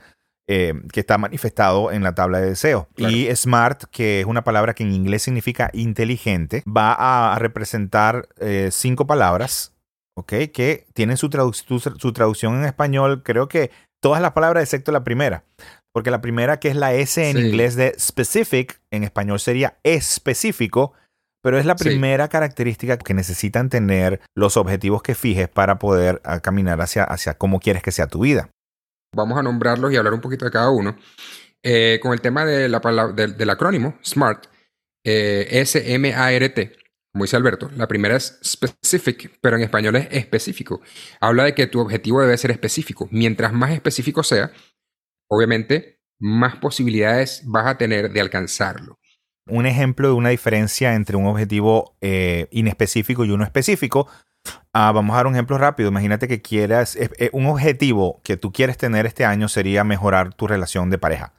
Eh, 0.49 0.73
que 0.93 1.01
está 1.01 1.17
manifestado 1.17 1.91
en 1.91 2.03
la 2.03 2.15
tabla 2.15 2.39
de 2.39 2.47
deseo. 2.47 2.87
Y 2.95 3.27
SMART, 3.35 3.83
que 3.91 4.21
es 4.21 4.25
una 4.25 4.45
palabra 4.45 4.73
que 4.73 4.83
en 4.83 4.93
inglés 4.93 5.23
significa 5.23 5.69
inteligente, 5.73 6.63
va 6.65 7.33
a 7.33 7.37
representar 7.37 8.29
cinco 8.69 9.05
palabras 9.05 9.76
¿ok? 10.17 10.33
Que 10.51 10.87
tienen 10.93 11.15
su, 11.15 11.29
su, 11.29 12.13
traducción 12.13 12.55
en 12.55 12.65
español, 12.65 13.21
creo 13.23 13.47
que 13.47 13.71
todas 14.01 14.21
las 14.21 14.31
palabras 14.31 14.63
excepto 14.63 14.91
la 14.91 15.03
primera. 15.03 15.43
Porque 15.93 16.11
la 16.11 16.21
primera, 16.21 16.59
que 16.59 16.69
es 16.69 16.75
la 16.75 16.93
S 16.93 17.29
en 17.29 17.37
inglés 17.37 17.75
de 17.75 17.95
specific, 17.99 18.81
en 18.91 19.03
español 19.03 19.39
sería 19.39 19.77
específico, 19.83 20.93
pero 21.43 21.59
es 21.59 21.65
la 21.65 21.75
primera 21.75 22.27
característica 22.27 22.97
que 22.97 23.13
necesitan 23.13 23.69
tener 23.69 24.19
los 24.35 24.57
objetivos 24.57 25.01
que 25.01 25.15
fijes 25.15 25.47
para 25.47 25.79
poder 25.79 26.19
ah, 26.23 26.39
caminar 26.39 26.81
hacia, 26.81 27.03
hacia 27.03 27.35
cómo 27.35 27.59
quieres 27.59 27.83
que 27.83 27.91
sea 27.91 28.07
tu 28.07 28.21
vida. 28.21 28.49
Vamos 29.15 29.37
a 29.37 29.43
nombrarlos 29.43 29.93
y 29.93 29.97
hablar 29.97 30.13
un 30.13 30.21
poquito 30.21 30.45
de 30.45 30.51
cada 30.51 30.69
uno. 30.71 30.97
Eh, 31.63 31.99
con 32.01 32.13
el 32.13 32.21
tema 32.21 32.45
de 32.45 32.69
la 32.69 32.79
del 33.13 33.49
acrónimo, 33.49 33.97
SMART, 34.03 34.45
eh, 35.03 35.47
S-M-A-R-T, 35.49 36.77
como 37.17 37.23
dice 37.23 37.35
Alberto, 37.35 37.71
la 37.75 37.87
primera 37.87 38.15
es 38.15 38.39
specific, 38.45 39.39
pero 39.41 39.57
en 39.57 39.63
español 39.63 39.95
es 39.95 40.07
específico. 40.11 40.81
Habla 41.19 41.45
de 41.45 41.55
que 41.55 41.65
tu 41.65 41.79
objetivo 41.79 42.21
debe 42.21 42.37
ser 42.37 42.51
específico. 42.51 43.07
Mientras 43.09 43.53
más 43.53 43.71
específico 43.71 44.21
sea, 44.21 44.51
obviamente, 45.27 45.99
más 46.19 46.57
posibilidades 46.57 47.41
vas 47.43 47.65
a 47.65 47.75
tener 47.79 48.11
de 48.11 48.21
alcanzarlo. 48.21 48.99
Un 49.47 49.65
ejemplo 49.65 50.09
de 50.09 50.13
una 50.13 50.29
diferencia 50.29 50.93
entre 50.93 51.17
un 51.17 51.25
objetivo 51.25 51.97
eh, 52.01 52.49
inespecífico 52.51 53.25
y 53.25 53.31
uno 53.31 53.43
específico. 53.43 54.07
Ah, 54.71 54.91
vamos 54.91 55.15
a 55.15 55.17
dar 55.17 55.25
un 55.25 55.33
ejemplo 55.33 55.57
rápido. 55.57 55.89
Imagínate 55.89 56.27
que 56.27 56.43
quieras, 56.43 56.95
eh, 56.97 57.31
un 57.33 57.47
objetivo 57.47 58.21
que 58.23 58.37
tú 58.37 58.51
quieres 58.51 58.77
tener 58.77 59.07
este 59.07 59.25
año 59.25 59.49
sería 59.49 59.83
mejorar 59.83 60.35
tu 60.35 60.45
relación 60.45 60.91
de 60.91 60.99
pareja. 60.99 61.33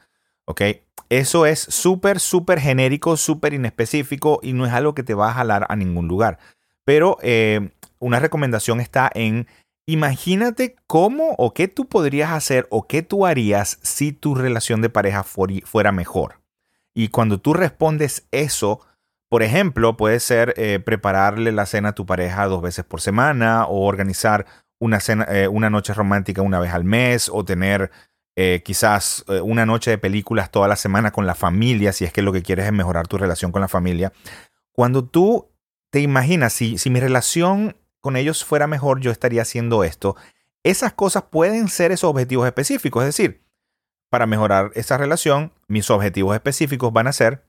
¿Ok? 0.44 0.60
Eso 1.08 1.46
es 1.46 1.60
súper, 1.60 2.20
súper 2.20 2.60
genérico, 2.60 3.16
súper 3.16 3.54
inespecífico 3.54 4.40
y 4.42 4.52
no 4.52 4.66
es 4.66 4.72
algo 4.72 4.94
que 4.94 5.02
te 5.02 5.14
va 5.14 5.30
a 5.30 5.34
jalar 5.34 5.66
a 5.68 5.76
ningún 5.76 6.06
lugar. 6.06 6.38
Pero 6.84 7.18
eh, 7.22 7.70
una 7.98 8.20
recomendación 8.20 8.80
está 8.80 9.10
en 9.14 9.46
imagínate 9.86 10.76
cómo 10.86 11.34
o 11.38 11.54
qué 11.54 11.66
tú 11.66 11.86
podrías 11.86 12.30
hacer 12.32 12.66
o 12.70 12.86
qué 12.86 13.02
tú 13.02 13.24
harías 13.24 13.78
si 13.82 14.12
tu 14.12 14.34
relación 14.34 14.82
de 14.82 14.90
pareja 14.90 15.24
fuera 15.24 15.92
mejor. 15.92 16.40
Y 16.94 17.08
cuando 17.08 17.40
tú 17.40 17.54
respondes 17.54 18.26
eso, 18.30 18.80
por 19.30 19.42
ejemplo, 19.42 19.96
puede 19.96 20.20
ser 20.20 20.52
eh, 20.56 20.78
prepararle 20.78 21.52
la 21.52 21.64
cena 21.64 21.90
a 21.90 21.94
tu 21.94 22.06
pareja 22.06 22.46
dos 22.46 22.60
veces 22.60 22.84
por 22.84 23.00
semana 23.00 23.66
o 23.66 23.86
organizar 23.86 24.46
una, 24.78 25.00
cena, 25.00 25.24
eh, 25.30 25.48
una 25.48 25.70
noche 25.70 25.94
romántica 25.94 26.42
una 26.42 26.60
vez 26.60 26.72
al 26.72 26.84
mes 26.84 27.30
o 27.32 27.44
tener 27.44 27.90
eh, 28.40 28.62
quizás 28.62 29.24
eh, 29.26 29.40
una 29.40 29.66
noche 29.66 29.90
de 29.90 29.98
películas 29.98 30.52
toda 30.52 30.68
la 30.68 30.76
semana 30.76 31.10
con 31.10 31.26
la 31.26 31.34
familia, 31.34 31.92
si 31.92 32.04
es 32.04 32.12
que 32.12 32.22
lo 32.22 32.32
que 32.32 32.42
quieres 32.42 32.66
es 32.66 32.72
mejorar 32.72 33.08
tu 33.08 33.18
relación 33.18 33.50
con 33.50 33.60
la 33.60 33.66
familia. 33.66 34.12
Cuando 34.70 35.04
tú 35.04 35.50
te 35.90 35.98
imaginas, 35.98 36.52
si, 36.52 36.78
si 36.78 36.88
mi 36.88 37.00
relación 37.00 37.76
con 38.00 38.14
ellos 38.14 38.44
fuera 38.44 38.68
mejor, 38.68 39.00
yo 39.00 39.10
estaría 39.10 39.42
haciendo 39.42 39.82
esto, 39.82 40.14
esas 40.62 40.92
cosas 40.92 41.24
pueden 41.24 41.66
ser 41.66 41.90
esos 41.90 42.08
objetivos 42.08 42.46
específicos. 42.46 43.02
Es 43.02 43.08
decir, 43.08 43.42
para 44.08 44.26
mejorar 44.26 44.70
esa 44.74 44.96
relación, 44.96 45.52
mis 45.66 45.90
objetivos 45.90 46.32
específicos 46.36 46.92
van 46.92 47.08
a 47.08 47.12
ser 47.12 47.42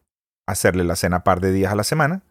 hacerle 0.48 0.84
la 0.86 0.96
cena 0.96 1.24
par 1.24 1.40
de 1.40 1.52
días 1.52 1.72
a 1.72 1.76
la 1.76 1.84
semana, 1.84 2.24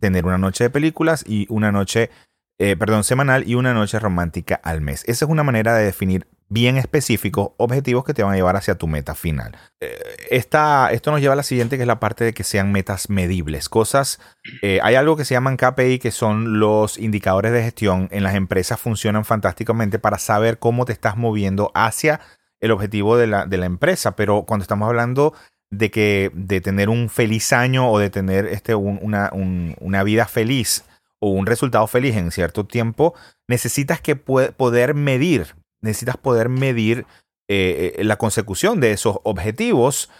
tener 0.00 0.26
una 0.26 0.38
noche 0.38 0.64
de 0.64 0.70
películas 0.70 1.22
y 1.24 1.46
una 1.50 1.70
noche, 1.70 2.10
eh, 2.58 2.74
perdón, 2.74 3.04
semanal 3.04 3.48
y 3.48 3.54
una 3.54 3.74
noche 3.74 4.00
romántica 4.00 4.56
al 4.64 4.80
mes. 4.80 5.04
Esa 5.06 5.24
es 5.24 5.30
una 5.30 5.44
manera 5.44 5.76
de 5.76 5.84
definir 5.84 6.26
bien 6.48 6.76
específicos, 6.76 7.50
objetivos 7.56 8.04
que 8.04 8.14
te 8.14 8.22
van 8.22 8.32
a 8.32 8.36
llevar 8.36 8.56
hacia 8.56 8.76
tu 8.76 8.86
meta 8.86 9.14
final. 9.14 9.56
Eh, 9.80 9.98
esta, 10.30 10.90
esto 10.92 11.10
nos 11.10 11.20
lleva 11.20 11.32
a 11.32 11.36
la 11.36 11.42
siguiente, 11.42 11.76
que 11.76 11.82
es 11.82 11.86
la 11.86 12.00
parte 12.00 12.24
de 12.24 12.32
que 12.32 12.44
sean 12.44 12.72
metas 12.72 13.10
medibles. 13.10 13.68
Cosas, 13.68 14.20
eh, 14.62 14.78
hay 14.82 14.94
algo 14.94 15.16
que 15.16 15.24
se 15.24 15.34
llaman 15.34 15.56
KPI, 15.56 15.98
que 15.98 16.10
son 16.10 16.60
los 16.60 16.98
indicadores 16.98 17.52
de 17.52 17.62
gestión. 17.62 18.08
En 18.12 18.22
las 18.22 18.34
empresas 18.34 18.80
funcionan 18.80 19.24
fantásticamente 19.24 19.98
para 19.98 20.18
saber 20.18 20.58
cómo 20.58 20.84
te 20.84 20.92
estás 20.92 21.16
moviendo 21.16 21.72
hacia 21.74 22.20
el 22.60 22.70
objetivo 22.70 23.16
de 23.16 23.26
la, 23.26 23.46
de 23.46 23.56
la 23.56 23.66
empresa. 23.66 24.14
Pero 24.14 24.44
cuando 24.44 24.62
estamos 24.62 24.88
hablando 24.88 25.34
de 25.70 25.90
que 25.90 26.30
de 26.32 26.60
tener 26.60 26.88
un 26.88 27.08
feliz 27.08 27.52
año 27.52 27.90
o 27.90 27.98
de 27.98 28.10
tener 28.10 28.46
este, 28.46 28.76
una, 28.76 29.30
una 29.32 30.02
vida 30.04 30.26
feliz 30.26 30.84
o 31.18 31.30
un 31.30 31.46
resultado 31.46 31.86
feliz 31.88 32.14
en 32.16 32.30
cierto 32.30 32.66
tiempo, 32.66 33.14
necesitas 33.48 34.00
que 34.00 34.14
poder 34.14 34.94
medir 34.94 35.56
necesitas 35.80 36.16
poder 36.16 36.48
medir 36.48 37.06
eh, 37.48 37.94
eh, 37.98 38.04
la 38.04 38.16
consecución 38.16 38.80
de 38.80 38.92
esos 38.92 39.18
objetivos. 39.22 40.10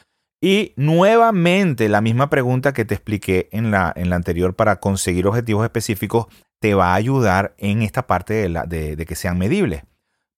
Y 0.41 0.75
nuevamente 0.77 1.89
la 1.89 2.01
misma 2.01 2.31
pregunta 2.31 2.73
que 2.73 2.85
te 2.85 2.95
expliqué 2.95 3.49
en 3.53 3.71
la, 3.71 3.93
en 3.97 4.11
la 4.11 4.17
anterior 4.17 4.55
para 4.55 4.77
conseguir 4.81 5.27
objetivos 5.27 5.65
específicos 5.65 6.27
te 6.61 6.75
va 6.75 6.93
a 6.93 6.95
ayudar 6.95 7.55
en 7.59 7.83
esta 7.83 8.07
parte 8.07 8.35
de, 8.35 8.49
la, 8.49 8.65
de, 8.65 8.97
que 9.07 9.15
sean 9.15 9.39
medibles. 9.39 9.83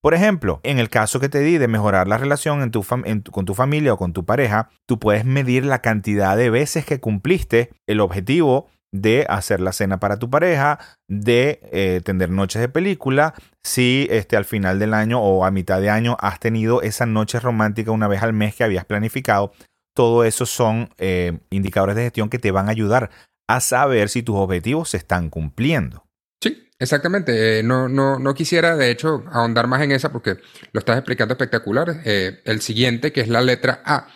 Por 0.00 0.14
ejemplo, 0.14 0.60
en 0.62 0.78
el 0.78 0.88
caso 0.88 1.18
que 1.18 1.28
te 1.28 1.40
di 1.40 1.58
de 1.58 1.68
mejorar 1.68 2.06
la 2.06 2.18
relación 2.18 2.62
en 2.62 2.70
tu 2.70 2.84
con 2.84 3.44
tu 3.44 3.54
familia 3.54 3.92
o 3.92 3.98
con 3.98 4.12
tu 4.12 4.24
pareja, 4.24 4.70
tú 4.86 4.98
puedes 4.98 5.24
medir 5.24 5.64
la 5.64 5.82
cantidad 5.82 6.36
de 6.36 6.50
veces 6.50 6.84
que 6.84 7.00
cumpliste 7.00 7.70
el 7.86 8.00
objetivo 8.00 8.68
de 8.92 9.26
hacer 9.28 9.60
la 9.60 9.72
cena 9.72 10.00
para 10.00 10.18
tu 10.18 10.30
pareja, 10.30 10.78
de 11.08 11.60
eh, 11.72 12.00
tener 12.04 12.30
noches 12.30 12.60
de 12.60 12.68
película, 12.68 13.34
si 13.62 14.06
este, 14.10 14.36
al 14.36 14.44
final 14.44 14.78
del 14.78 14.94
año 14.94 15.20
o 15.20 15.44
a 15.44 15.50
mitad 15.50 15.80
de 15.80 15.90
año 15.90 16.16
has 16.20 16.40
tenido 16.40 16.82
esa 16.82 17.06
noche 17.06 17.40
romántica 17.40 17.90
una 17.90 18.08
vez 18.08 18.22
al 18.22 18.32
mes 18.32 18.54
que 18.54 18.64
habías 18.64 18.84
planificado. 18.84 19.52
Todo 19.94 20.24
eso 20.24 20.46
son 20.46 20.90
eh, 20.98 21.38
indicadores 21.50 21.96
de 21.96 22.04
gestión 22.04 22.30
que 22.30 22.38
te 22.38 22.50
van 22.50 22.68
a 22.68 22.70
ayudar 22.70 23.10
a 23.48 23.60
saber 23.60 24.08
si 24.08 24.22
tus 24.22 24.36
objetivos 24.36 24.90
se 24.90 24.96
están 24.98 25.28
cumpliendo. 25.28 26.04
Sí, 26.42 26.68
exactamente. 26.78 27.58
Eh, 27.58 27.62
no, 27.62 27.88
no, 27.88 28.18
no 28.18 28.34
quisiera, 28.34 28.76
de 28.76 28.90
hecho, 28.90 29.24
ahondar 29.32 29.66
más 29.66 29.82
en 29.82 29.92
esa 29.92 30.12
porque 30.12 30.36
lo 30.72 30.78
estás 30.78 30.96
explicando 30.96 31.34
espectacular. 31.34 32.00
el 32.04 32.60
siguiente, 32.60 33.12
que 33.12 33.22
es 33.22 33.28
la 33.28 33.42
letra 33.42 33.82
A, 33.84 34.08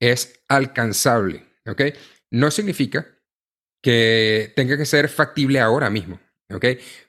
es 0.00 0.40
alcanzable. 0.48 1.46
No 2.30 2.50
significa 2.50 3.06
que 3.84 4.50
tenga 4.56 4.78
que 4.78 4.86
ser 4.86 5.10
factible 5.10 5.60
ahora 5.60 5.90
mismo, 5.90 6.18
¿ok? 6.50 6.64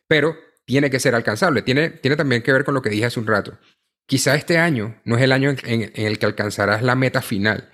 Pero 0.10 0.36
tiene 0.66 0.90
que 0.90 1.00
ser 1.00 1.16
alcanzable. 1.16 1.62
Tiene, 1.62 1.90
tiene 1.90 2.18
también 2.18 2.42
que 2.42 2.52
ver 2.52 2.66
con 2.66 2.74
lo 2.74 2.82
que 2.82 2.90
dije 2.90 3.06
hace 3.06 3.18
un 3.18 3.28
rato. 3.28 3.58
Quizá 4.06 4.36
este 4.36 4.58
año 4.58 5.00
no 5.06 5.16
es 5.16 5.24
el 5.24 5.32
año 5.32 5.56
en, 5.64 5.92
el 5.96 6.20
que 6.20 6.26
alcanzarás 6.26 6.84
la 6.84 6.96
meta 6.96 7.22
final, 7.22 7.70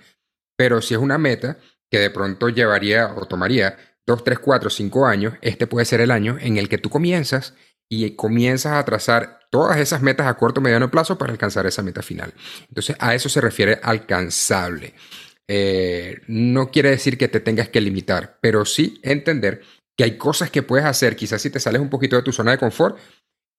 pero 0.56 0.80
si 0.80 0.94
es 0.94 1.00
una 1.00 1.18
meta 1.18 1.58
que 1.90 1.98
de 1.98 2.10
pronto 2.10 2.48
llevaría 2.48 3.12
o 3.16 3.26
tomaría 3.26 3.76
dos, 4.06 4.22
tres, 4.22 4.38
cuatro, 4.38 4.70
cinco 4.70 5.04
años, 5.04 5.34
este 5.42 5.66
puede 5.66 5.84
ser 5.84 6.00
el 6.00 6.12
año 6.12 6.38
en 6.40 6.56
el 6.56 6.68
que 6.68 6.78
tú 6.78 6.88
comienzas 6.88 7.54
y 7.88 8.14
comienzas 8.14 8.74
a 8.74 8.84
trazar 8.84 9.40
todas 9.50 9.78
esas 9.78 10.00
metas 10.00 10.28
a 10.28 10.34
corto 10.34 10.60
mediano 10.60 10.92
plazo 10.92 11.18
para 11.18 11.32
alcanzar 11.32 11.66
esa 11.66 11.82
meta 11.82 12.02
final. 12.02 12.32
Entonces, 12.68 12.94
a 13.00 13.16
eso 13.16 13.28
se 13.28 13.40
refiere 13.40 13.80
alcanzable. 13.82 14.94
Eh, 15.54 16.22
no 16.28 16.70
quiere 16.70 16.88
decir 16.88 17.18
que 17.18 17.28
te 17.28 17.38
tengas 17.38 17.68
que 17.68 17.82
limitar, 17.82 18.38
pero 18.40 18.64
sí 18.64 18.98
entender 19.02 19.60
que 19.98 20.04
hay 20.04 20.16
cosas 20.16 20.50
que 20.50 20.62
puedes 20.62 20.86
hacer, 20.86 21.14
quizás 21.14 21.42
si 21.42 21.50
te 21.50 21.60
sales 21.60 21.82
un 21.82 21.90
poquito 21.90 22.16
de 22.16 22.22
tu 22.22 22.32
zona 22.32 22.52
de 22.52 22.58
confort, 22.58 22.96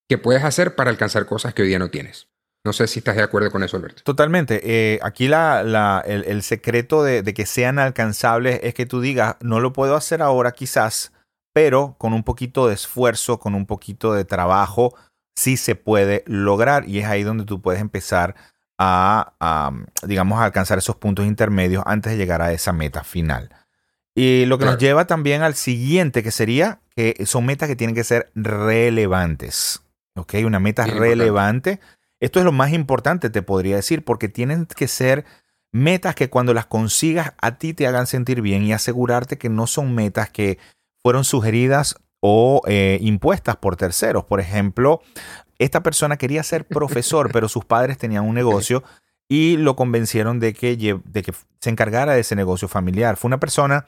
que 0.10 0.18
puedes 0.18 0.44
hacer 0.44 0.74
para 0.74 0.90
alcanzar 0.90 1.28
cosas 1.28 1.54
que 1.54 1.62
hoy 1.62 1.68
día 1.68 1.78
no 1.78 1.92
tienes. 1.92 2.30
No 2.66 2.74
sé 2.74 2.88
si 2.88 2.98
estás 2.98 3.16
de 3.16 3.22
acuerdo 3.22 3.52
con 3.52 3.62
eso, 3.62 3.78
Alberto. 3.78 4.02
Totalmente. 4.04 4.62
Eh, 4.64 5.00
aquí 5.04 5.26
el, 5.26 6.42
secreto 6.42 7.04
de, 7.04 7.22
de, 7.22 7.34
que 7.36 7.46
sean 7.46 7.78
alcanzables 7.78 8.60
es 8.64 8.74
que 8.74 8.88
tú 8.88 9.00
digas, 9.00 9.36
no 9.42 9.60
lo 9.60 9.72
puedo 9.72 9.96
hacer 9.96 10.24
ahora 10.24 10.52
quizás, 10.52 11.14
pero 11.54 11.96
con 12.00 12.14
un 12.14 12.24
poquito 12.24 12.68
de 12.68 12.74
esfuerzo, 12.74 13.40
con 13.40 13.54
un 13.54 13.68
poquito 13.68 14.14
de 14.14 14.26
trabajo, 14.26 14.96
sí 15.38 15.58
se 15.58 15.76
puede 15.76 16.24
lograr. 16.26 16.90
Y 16.90 17.00
es 17.00 17.06
ahí 17.06 17.22
donde 17.22 17.46
tú 17.46 17.62
puedes 17.62 17.82
empezar 17.82 18.36
a, 18.78 19.72
digamos, 20.06 20.42
alcanzar 20.42 20.78
esos 20.78 20.96
puntos 20.96 21.26
intermedios 21.26 21.84
antes 21.86 22.12
de 22.12 22.18
llegar 22.18 22.42
a 22.42 22.52
esa 22.52 22.74
meta 22.74 23.04
final. 23.04 23.50
Y 24.16 24.46
lo 24.46 24.58
que 24.58 24.66
nos 24.66 24.78
lleva 24.78 25.06
también 25.08 25.42
al 25.42 25.56
siguiente, 25.56 26.22
que 26.22 26.32
sería 26.32 26.80
que 26.96 27.26
son 27.26 27.46
metas 27.46 27.68
que 27.68 27.76
tienen 27.76 27.96
que 27.96 28.04
ser 28.04 28.32
relevantes. 28.36 29.82
¿Ok? 30.16 30.36
Una 30.46 30.60
meta 30.60 30.86
relevante. 30.86 31.80
Esto 32.20 32.40
es 32.40 32.46
lo 32.46 32.52
más 32.52 32.72
importante, 32.72 33.30
te 33.30 33.42
podría 33.42 33.76
decir, 33.76 34.06
porque 34.06 34.30
tienen 34.30 34.68
que 34.68 34.88
ser 34.88 35.26
metas 35.72 36.14
que 36.14 36.30
cuando 36.30 36.54
las 36.54 36.68
consigas 36.68 37.34
a 37.42 37.58
ti 37.58 37.74
te 37.74 37.88
hagan 37.88 38.06
sentir 38.06 38.42
bien 38.42 38.64
y 38.64 38.74
asegurarte 38.74 39.40
que 39.40 39.50
no 39.50 39.66
son 39.66 39.96
metas 39.96 40.30
que 40.30 40.60
fueron 41.02 41.26
sugeridas 41.26 41.96
o 42.22 42.62
eh, 42.68 43.00
impuestas 43.02 43.58
por 43.58 43.76
terceros. 43.76 44.24
Por 44.24 44.40
ejemplo, 44.40 45.02
esta 45.64 45.84
persona 45.84 46.18
quería 46.18 46.44
ser 46.44 46.66
profesor, 46.66 47.32
pero 47.32 47.48
sus 47.48 47.66
padres 47.66 47.98
tenían 47.98 48.26
un 48.26 48.36
negocio 48.36 48.84
y 49.30 49.58
lo 49.58 49.76
convencieron 49.76 50.40
de 50.40 50.54
que, 50.54 50.76
de 50.76 51.24
que 51.24 51.34
se 51.60 51.70
encargara 51.70 52.14
de 52.14 52.22
ese 52.22 52.36
negocio 52.36 52.68
familiar. 52.68 53.18
Fue 53.18 53.30
una 53.30 53.40
persona 53.40 53.86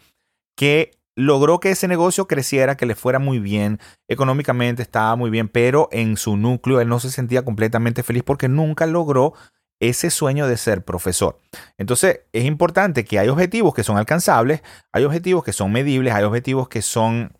que 0.55 0.91
logró 1.15 1.59
que 1.59 1.71
ese 1.71 1.87
negocio 1.87 2.27
creciera, 2.27 2.77
que 2.77 2.85
le 2.85 2.95
fuera 2.95 3.19
muy 3.19 3.39
bien, 3.39 3.79
económicamente 4.07 4.81
estaba 4.81 5.15
muy 5.15 5.29
bien, 5.29 5.47
pero 5.49 5.89
en 5.91 6.17
su 6.17 6.37
núcleo 6.37 6.81
él 6.81 6.87
no 6.87 6.99
se 6.99 7.11
sentía 7.11 7.43
completamente 7.43 8.03
feliz 8.03 8.23
porque 8.23 8.47
nunca 8.47 8.85
logró 8.85 9.33
ese 9.81 10.09
sueño 10.09 10.47
de 10.47 10.57
ser 10.57 10.83
profesor. 10.83 11.39
Entonces 11.77 12.21
es 12.31 12.45
importante 12.45 13.03
que 13.03 13.19
hay 13.19 13.27
objetivos 13.27 13.73
que 13.73 13.83
son 13.83 13.97
alcanzables, 13.97 14.61
hay 14.93 15.03
objetivos 15.03 15.43
que 15.43 15.53
son 15.53 15.71
medibles, 15.71 16.13
hay 16.13 16.23
objetivos 16.23 16.69
que 16.69 16.81
son 16.81 17.37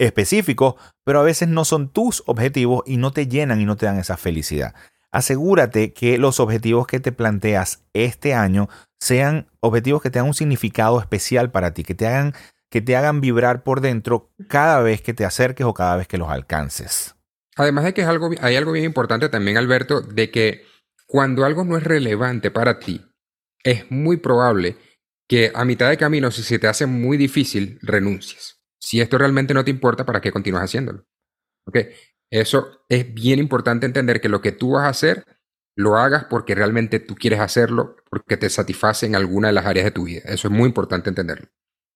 específicos, 0.00 0.74
pero 1.04 1.20
a 1.20 1.24
veces 1.24 1.48
no 1.48 1.64
son 1.64 1.88
tus 1.88 2.22
objetivos 2.26 2.82
y 2.86 2.96
no 2.96 3.12
te 3.12 3.28
llenan 3.28 3.60
y 3.60 3.66
no 3.66 3.76
te 3.76 3.86
dan 3.86 3.98
esa 3.98 4.16
felicidad. 4.16 4.74
Asegúrate 5.12 5.92
que 5.92 6.18
los 6.18 6.40
objetivos 6.40 6.86
que 6.86 7.00
te 7.00 7.12
planteas 7.12 7.84
este 7.92 8.32
año 8.32 8.68
sean 8.98 9.48
objetivos 9.60 10.02
que 10.02 10.10
tengan 10.10 10.28
un 10.28 10.34
significado 10.34 11.00
especial 11.00 11.50
para 11.50 11.74
ti, 11.74 11.82
que 11.82 11.94
te 11.94 12.06
hagan, 12.06 12.34
que 12.70 12.80
te 12.80 12.96
hagan 12.96 13.20
vibrar 13.20 13.62
por 13.62 13.80
dentro 13.80 14.30
cada 14.48 14.80
vez 14.80 15.02
que 15.02 15.14
te 15.14 15.24
acerques 15.24 15.66
o 15.66 15.74
cada 15.74 15.96
vez 15.96 16.08
que 16.08 16.18
los 16.18 16.30
alcances. 16.30 17.14
Además 17.56 17.84
de 17.84 17.92
que 17.92 18.02
es 18.02 18.06
algo, 18.06 18.30
hay 18.40 18.56
algo 18.56 18.72
bien 18.72 18.86
importante 18.86 19.28
también, 19.28 19.58
Alberto, 19.58 20.00
de 20.00 20.30
que 20.30 20.62
cuando 21.06 21.44
algo 21.44 21.64
no 21.64 21.76
es 21.76 21.84
relevante 21.84 22.50
para 22.50 22.78
ti, 22.78 23.04
es 23.62 23.90
muy 23.90 24.16
probable 24.16 24.76
que 25.28 25.52
a 25.54 25.64
mitad 25.64 25.90
de 25.90 25.98
camino, 25.98 26.30
si 26.30 26.42
se 26.42 26.58
te 26.58 26.68
hace 26.68 26.86
muy 26.86 27.16
difícil, 27.16 27.78
renuncies. 27.82 28.59
Si 28.80 29.00
esto 29.00 29.18
realmente 29.18 29.54
no 29.54 29.64
te 29.64 29.70
importa, 29.70 30.06
¿para 30.06 30.20
qué 30.20 30.32
continúas 30.32 30.64
haciéndolo? 30.64 31.04
¿Ok? 31.66 31.78
Eso 32.30 32.84
es 32.88 33.12
bien 33.12 33.38
importante 33.38 33.86
entender 33.86 34.20
que 34.20 34.28
lo 34.28 34.40
que 34.40 34.52
tú 34.52 34.72
vas 34.72 34.84
a 34.84 34.90
hacer, 34.90 35.24
lo 35.76 35.96
hagas 35.96 36.24
porque 36.24 36.54
realmente 36.54 37.00
tú 37.00 37.14
quieres 37.14 37.40
hacerlo, 37.40 37.96
porque 38.08 38.36
te 38.36 38.48
satisface 38.48 39.06
en 39.06 39.16
alguna 39.16 39.48
de 39.48 39.54
las 39.54 39.66
áreas 39.66 39.84
de 39.84 39.90
tu 39.90 40.04
vida. 40.04 40.22
Eso 40.24 40.48
es 40.48 40.54
muy 40.54 40.66
importante 40.68 41.08
entenderlo. 41.08 41.48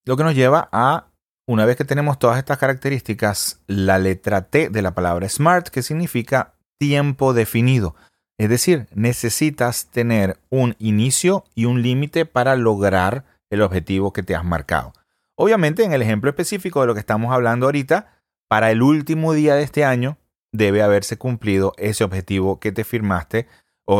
Lo 0.04 0.16
que 0.16 0.24
nos 0.24 0.34
lleva 0.34 0.68
a, 0.72 1.12
una 1.46 1.64
vez 1.64 1.76
que 1.76 1.84
tenemos 1.84 2.18
todas 2.18 2.38
estas 2.38 2.58
características, 2.58 3.62
la 3.66 3.98
letra 3.98 4.48
T 4.48 4.68
de 4.68 4.82
la 4.82 4.94
palabra 4.94 5.28
SMART, 5.28 5.68
que 5.68 5.82
significa 5.82 6.54
tiempo 6.78 7.32
definido. 7.32 7.94
Es 8.38 8.48
decir, 8.48 8.88
necesitas 8.92 9.90
tener 9.90 10.38
un 10.50 10.74
inicio 10.78 11.44
y 11.54 11.66
un 11.66 11.82
límite 11.82 12.26
para 12.26 12.56
lograr 12.56 13.24
el 13.50 13.62
objetivo 13.62 14.12
que 14.12 14.22
te 14.22 14.34
has 14.34 14.44
marcado. 14.44 14.92
Obviamente, 15.36 15.84
en 15.84 15.92
el 15.92 16.02
ejemplo 16.02 16.30
específico 16.30 16.80
de 16.80 16.86
lo 16.86 16.94
que 16.94 17.00
estamos 17.00 17.32
hablando 17.32 17.66
ahorita, 17.66 18.20
para 18.48 18.70
el 18.70 18.82
último 18.82 19.32
día 19.32 19.54
de 19.54 19.62
este 19.62 19.84
año 19.84 20.18
debe 20.52 20.82
haberse 20.82 21.18
cumplido 21.18 21.72
ese 21.76 22.04
objetivo 22.04 22.60
que 22.60 22.70
te 22.70 22.84
firmaste 22.84 23.48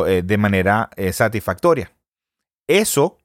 eh, 0.06 0.22
de 0.24 0.38
manera 0.38 0.90
eh, 0.96 1.12
satisfactoria. 1.12 1.92
Eso, 2.68 3.18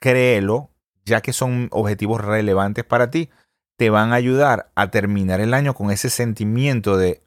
créelo, 0.00 0.70
ya 1.04 1.22
que 1.22 1.32
son 1.32 1.68
objetivos 1.70 2.20
relevantes 2.20 2.84
para 2.84 3.10
ti, 3.10 3.30
te 3.76 3.90
van 3.90 4.12
a 4.12 4.16
ayudar 4.16 4.70
a 4.74 4.90
terminar 4.90 5.40
el 5.40 5.54
año 5.54 5.74
con 5.74 5.90
ese 5.90 6.10
sentimiento 6.10 6.96
de 6.96 7.22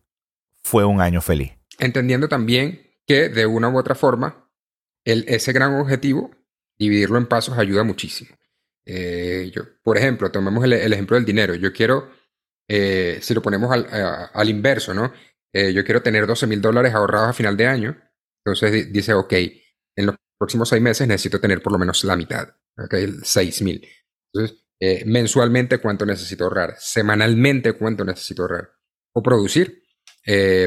fue 0.64 0.86
un 0.86 1.02
año 1.02 1.22
feliz. 1.22 1.54
Entendiendo 1.80 2.30
también 2.30 2.82
que 3.06 3.30
de 3.30 3.46
una 3.46 3.70
u 3.70 3.78
otra 3.78 3.96
forma, 3.96 4.50
ese 5.04 5.54
gran 5.54 5.74
objetivo, 5.76 6.32
dividirlo 6.78 7.18
en 7.18 7.26
pasos 7.26 7.58
ayuda 7.58 7.84
muchísimo. 7.84 8.36
Eh, 8.90 9.52
yo, 9.54 9.64
por 9.84 9.98
ejemplo, 9.98 10.32
tomemos 10.32 10.64
el, 10.64 10.74
ejemplo 10.74 11.18
del 11.18 11.26
dinero. 11.26 11.54
Yo 11.56 11.74
quiero, 11.74 12.10
eh, 12.70 13.20
si 13.22 13.34
lo 13.34 13.42
ponemos 13.42 13.70
al, 13.70 14.50
inverso, 14.50 14.94
¿no? 14.94 15.12
Eh, 15.54 15.74
yo 15.74 15.84
quiero 15.84 16.02
tener 16.02 16.26
12 16.26 16.48
mil 16.48 16.62
dólares 16.62 16.94
ahorrados 16.94 17.30
a 17.30 17.34
final 17.34 17.58
de 17.58 17.68
año. 17.68 17.98
Entonces 18.46 18.92
dice, 18.94 19.14
ok, 19.14 19.34
en 19.34 20.06
los 20.06 20.16
próximos 20.40 20.70
seis 20.70 20.82
meses 20.82 21.06
necesito 21.06 21.42
tener 21.42 21.62
por 21.62 21.74
lo 21.74 21.80
menos 21.80 22.02
la 22.06 22.16
mitad, 22.16 22.48
ok, 22.78 22.96
6 23.24 23.62
mil. 23.64 23.86
Entonces, 24.34 24.64
mensualmente, 25.06 25.80
¿cuánto 25.80 26.06
necesito 26.06 26.46
ahorrar? 26.46 26.76
Semanalmente, 26.78 27.74
¿cuánto 27.74 28.06
necesito 28.06 28.44
ahorrar? 28.44 28.70
O 29.14 29.22
producir, 29.22 29.84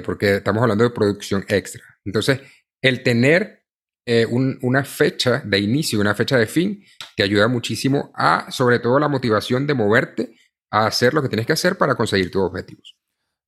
porque 0.05 0.37
estamos 0.37 0.61
hablando 0.61 0.85
de 0.85 0.91
producción 0.91 1.45
extra. 1.49 1.83
Entonces, 2.05 2.41
el 2.83 3.03
tener 3.03 3.60
eh, 4.07 4.27
una 4.27 4.85
fecha 4.85 5.43
de 5.45 5.59
inicio, 5.59 6.01
una 6.01 6.15
fecha 6.15 6.39
de 6.39 6.47
fin, 6.47 6.83
te 7.17 7.23
ayuda 7.23 7.49
muchísimo 7.49 8.11
a, 8.15 8.51
sobre 8.51 8.79
todo, 8.79 8.99
la 8.99 9.09
motivación 9.09 9.67
de 9.67 9.75
moverte 9.75 10.35
a 10.71 10.87
hacer 10.87 11.13
lo 11.13 11.23
que 11.23 11.29
tienes 11.29 11.47
que 11.47 11.53
hacer 11.53 11.77
para 11.77 11.95
conseguir 11.95 12.31
tus 12.31 12.43
objetivos. 12.43 12.97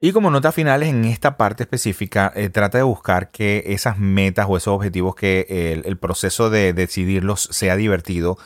Y 0.00 0.12
como 0.12 0.30
notas 0.30 0.54
finales 0.54 0.88
en 0.88 1.04
esta 1.04 1.36
parte 1.36 1.62
específica, 1.62 2.32
eh, 2.34 2.48
trata 2.48 2.78
de 2.78 2.84
buscar 2.84 3.30
que 3.30 3.62
esas 3.66 3.98
metas 3.98 4.46
o 4.48 4.56
esos 4.56 4.74
objetivos, 4.74 5.14
que 5.14 5.82
el, 5.84 5.96
proceso 5.96 6.50
de 6.50 6.72
decidirlos 6.72 7.48
sea 7.50 7.76
divertido. 7.76 8.36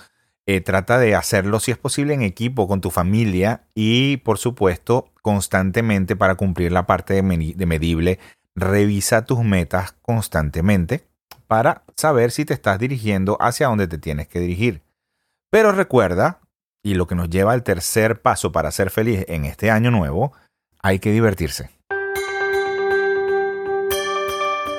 Eh, 0.44 0.60
trata 0.60 0.98
de 0.98 1.16
hacerlo 1.16 1.58
si 1.58 1.72
es 1.72 1.78
posible 1.78 2.14
en 2.14 2.22
equipo 2.22 2.68
con 2.68 2.80
tu 2.80 2.90
familia 2.90 3.64
y 3.74 4.18
por 4.18 4.38
supuesto 4.38 5.10
constantemente 5.22 6.14
para 6.14 6.36
cumplir 6.36 6.72
la 6.72 6.86
parte 6.86 7.14
de 7.14 7.66
medible. 7.66 8.20
Revisa 8.54 9.24
tus 9.24 9.42
metas 9.42 9.96
constantemente 10.02 11.04
para 11.46 11.84
saber 11.96 12.30
si 12.30 12.44
te 12.44 12.54
estás 12.54 12.78
dirigiendo 12.78 13.36
hacia 13.40 13.68
donde 13.68 13.88
te 13.88 13.98
tienes 13.98 14.28
que 14.28 14.40
dirigir. 14.40 14.82
Pero 15.50 15.72
recuerda, 15.72 16.40
y 16.84 16.94
lo 16.94 17.06
que 17.06 17.14
nos 17.14 17.30
lleva 17.30 17.52
al 17.52 17.62
tercer 17.62 18.20
paso 18.20 18.52
para 18.52 18.70
ser 18.70 18.90
feliz 18.90 19.24
en 19.28 19.44
este 19.44 19.70
año 19.70 19.90
nuevo, 19.90 20.32
hay 20.82 20.98
que 20.98 21.12
divertirse. 21.12 21.70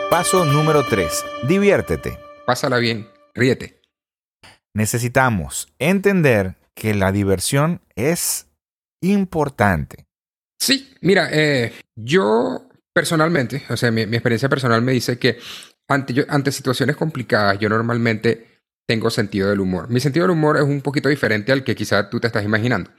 Paso 0.10 0.46
número 0.46 0.86
3. 0.86 1.26
Diviértete. 1.48 2.18
Pásala 2.46 2.78
bien, 2.78 3.10
ríete. 3.34 3.82
Necesitamos 4.74 5.68
entender 5.80 6.56
que 6.74 6.94
la 6.94 7.12
diversión 7.12 7.82
es 7.96 8.48
importante. 9.02 10.06
Sí, 10.60 10.94
mira, 11.02 11.30
eh, 11.32 11.74
yo 11.96 12.68
personalmente, 12.94 13.64
o 13.70 13.78
sea, 13.78 13.92
mi, 13.92 14.02
experiencia 14.02 14.50
personal 14.50 14.82
me 14.82 14.92
dice 14.92 15.20
que 15.20 15.38
ante, 15.88 16.25
ante 16.29 16.51
situaciones 16.51 16.96
complicadas, 16.96 17.60
yo 17.60 17.70
normalmente 17.70 18.58
tengo 18.88 19.10
sentido 19.10 19.50
del 19.50 19.60
humor. 19.60 19.89
Mi 19.89 20.00
sentido 20.00 20.24
del 20.24 20.32
humor 20.32 20.58
es 20.58 20.63
un 20.63 20.82
poquito 20.82 21.10
diferente 21.10 21.51
al 21.51 21.63
que 21.63 21.75
quizá 21.75 22.10
tú 22.10 22.20
te 22.20 22.27
estás 22.27 22.46
imaginando. 22.46 22.89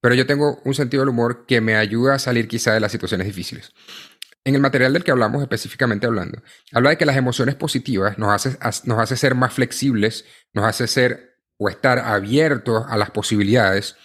Pero 0.00 0.14
yo 0.14 0.26
tengo 0.26 0.60
un 0.64 0.74
sentido 0.74 1.02
del 1.02 1.08
humor 1.08 1.46
que 1.46 1.60
me 1.60 1.76
ayuda 1.76 2.14
a 2.14 2.18
salir 2.18 2.46
quizá 2.46 2.74
de 2.74 2.80
las 2.80 2.92
situaciones 2.92 3.26
difíciles. 3.26 3.72
En 4.44 4.54
el 4.54 4.60
material 4.60 4.92
del 4.92 5.04
que 5.04 5.10
hablamos 5.10 5.42
específicamente 5.42 6.06
hablando, 6.06 6.42
habla 6.72 6.90
de 6.90 6.98
que 6.98 7.06
las 7.06 7.16
emociones 7.16 7.54
positivas 7.54 8.18
nos 8.18 8.30
hace, 8.30 8.58
nos 8.84 8.98
hace 8.98 9.16
ser 9.16 9.34
más 9.34 9.52
flexibles, 9.52 10.24
nos 10.52 10.64
hace 10.64 10.86
ser 10.86 11.38
o 11.58 11.68
estar 11.68 11.98
abiertos 11.98 12.84
a 12.88 12.96
las 12.96 13.10
posibilidades, 13.10 13.96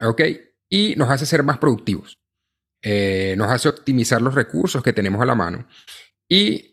¿ok? 0.00 0.22
Y 0.68 0.94
nos 0.96 1.10
hace 1.10 1.26
ser 1.26 1.42
más 1.42 1.58
productivos. 1.58 2.18
Eh, 2.80 3.34
nos 3.36 3.50
hace 3.50 3.68
optimizar 3.68 4.20
los 4.20 4.34
recursos 4.34 4.82
que 4.82 4.92
tenemos 4.92 5.22
a 5.22 5.26
la 5.26 5.36
mano 5.36 5.68
y 6.28 6.71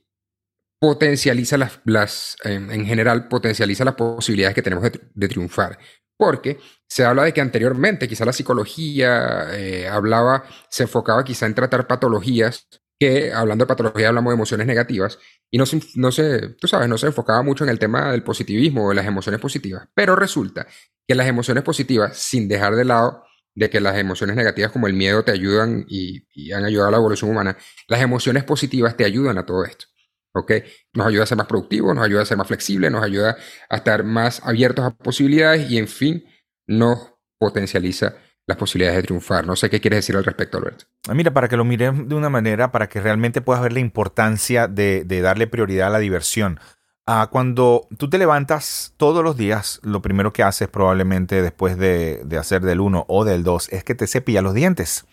potencializa 0.79 1.57
las, 1.57 1.79
las 1.85 2.37
en 2.43 2.85
general, 2.85 3.27
potencializa 3.27 3.83
las 3.85 3.95
posibilidades 3.95 4.55
que 4.55 4.61
tenemos 4.61 4.89
de 4.91 5.27
triunfar 5.27 5.77
porque 6.19 6.59
se 6.87 7.05
habla 7.05 7.23
de 7.23 7.33
que 7.33 7.39
anteriormente 7.39 8.07
quizá 8.07 8.25
la 8.25 8.33
psicología 8.33 9.47
eh, 9.57 9.87
hablaba, 9.87 10.43
se 10.69 10.83
enfocaba 10.83 11.23
quizá 11.23 11.45
en 11.45 11.55
tratar 11.55 11.87
patologías, 11.87 12.67
que 12.99 13.31
hablando 13.31 13.63
de 13.63 13.69
patología 13.69 14.09
hablamos 14.09 14.31
de 14.31 14.35
emociones 14.35 14.67
negativas, 14.67 15.17
y 15.49 15.57
no 15.57 15.65
se, 15.65 15.79
no 15.95 16.11
se, 16.11 16.49
tú 16.59 16.67
sabes, 16.67 16.89
no 16.89 16.97
se 16.97 17.07
enfocaba 17.07 17.41
mucho 17.41 17.63
en 17.63 17.69
el 17.69 17.79
tema 17.79 18.11
del 18.11 18.23
positivismo 18.23 18.85
o 18.85 18.89
de 18.89 18.95
las 18.95 19.05
emociones 19.05 19.39
positivas, 19.39 19.87
pero 19.95 20.17
resulta 20.17 20.67
que 21.07 21.15
las 21.15 21.27
emociones 21.27 21.63
positivas, 21.63 22.17
sin 22.17 22.49
dejar 22.49 22.75
de 22.75 22.83
lado 22.83 23.23
de 23.55 23.69
que 23.69 23.79
las 23.79 23.97
emociones 23.97 24.35
negativas 24.35 24.71
como 24.73 24.87
el 24.87 24.93
miedo 24.93 25.23
te 25.23 25.31
ayudan 25.31 25.85
y, 25.87 26.27
y 26.33 26.51
han 26.51 26.65
ayudado 26.65 26.89
a 26.89 26.91
la 26.91 26.97
evolución 26.97 27.31
humana, 27.31 27.57
las 27.87 28.01
emociones 28.01 28.43
positivas 28.43 28.97
te 28.97 29.05
ayudan 29.05 29.37
a 29.37 29.45
todo 29.45 29.63
esto. 29.63 29.85
¿Ok? 30.33 30.51
Nos 30.93 31.07
ayuda 31.07 31.23
a 31.23 31.27
ser 31.27 31.37
más 31.37 31.47
productivos, 31.47 31.95
nos 31.95 32.05
ayuda 32.05 32.21
a 32.21 32.25
ser 32.25 32.37
más 32.37 32.47
flexibles, 32.47 32.91
nos 32.91 33.03
ayuda 33.03 33.37
a 33.69 33.75
estar 33.75 34.03
más 34.03 34.41
abiertos 34.43 34.85
a 34.85 34.91
posibilidades 34.91 35.69
y, 35.69 35.77
en 35.77 35.87
fin, 35.87 36.25
nos 36.67 37.13
potencializa 37.37 38.15
las 38.45 38.57
posibilidades 38.57 38.97
de 38.97 39.03
triunfar. 39.03 39.45
No 39.45 39.55
sé 39.55 39.69
qué 39.69 39.79
quieres 39.79 39.99
decir 39.99 40.15
al 40.15 40.25
respecto, 40.25 40.57
Alberto. 40.57 40.85
Ah, 41.07 41.13
mira, 41.13 41.31
para 41.31 41.47
que 41.47 41.55
lo 41.55 41.65
mires 41.65 41.91
de 42.07 42.15
una 42.15 42.29
manera, 42.29 42.71
para 42.71 42.89
que 42.89 42.99
realmente 42.99 43.41
puedas 43.41 43.61
ver 43.61 43.73
la 43.73 43.79
importancia 43.79 44.67
de, 44.67 45.03
darle 45.21 45.47
prioridad 45.47 45.87
a 45.87 45.91
la 45.91 45.99
diversión. 45.99 46.59
Ah, 47.05 47.29
cuando 47.31 47.87
tú 47.97 48.09
te 48.09 48.17
levantas 48.17 48.93
todos 48.97 49.23
los 49.23 49.37
días, 49.37 49.79
lo 49.83 50.01
primero 50.01 50.33
que 50.33 50.43
haces 50.43 50.67
probablemente 50.67 51.41
después 51.41 51.77
de, 51.77 52.23
hacer 52.39 52.61
del 52.61 52.81
1 52.81 53.05
o 53.07 53.25
del 53.25 53.43
2 53.43 53.69
es 53.71 53.83
que 53.83 53.95
te 53.95 54.07
cepillas 54.07 54.43
los 54.43 54.53
dientes. 54.53 55.05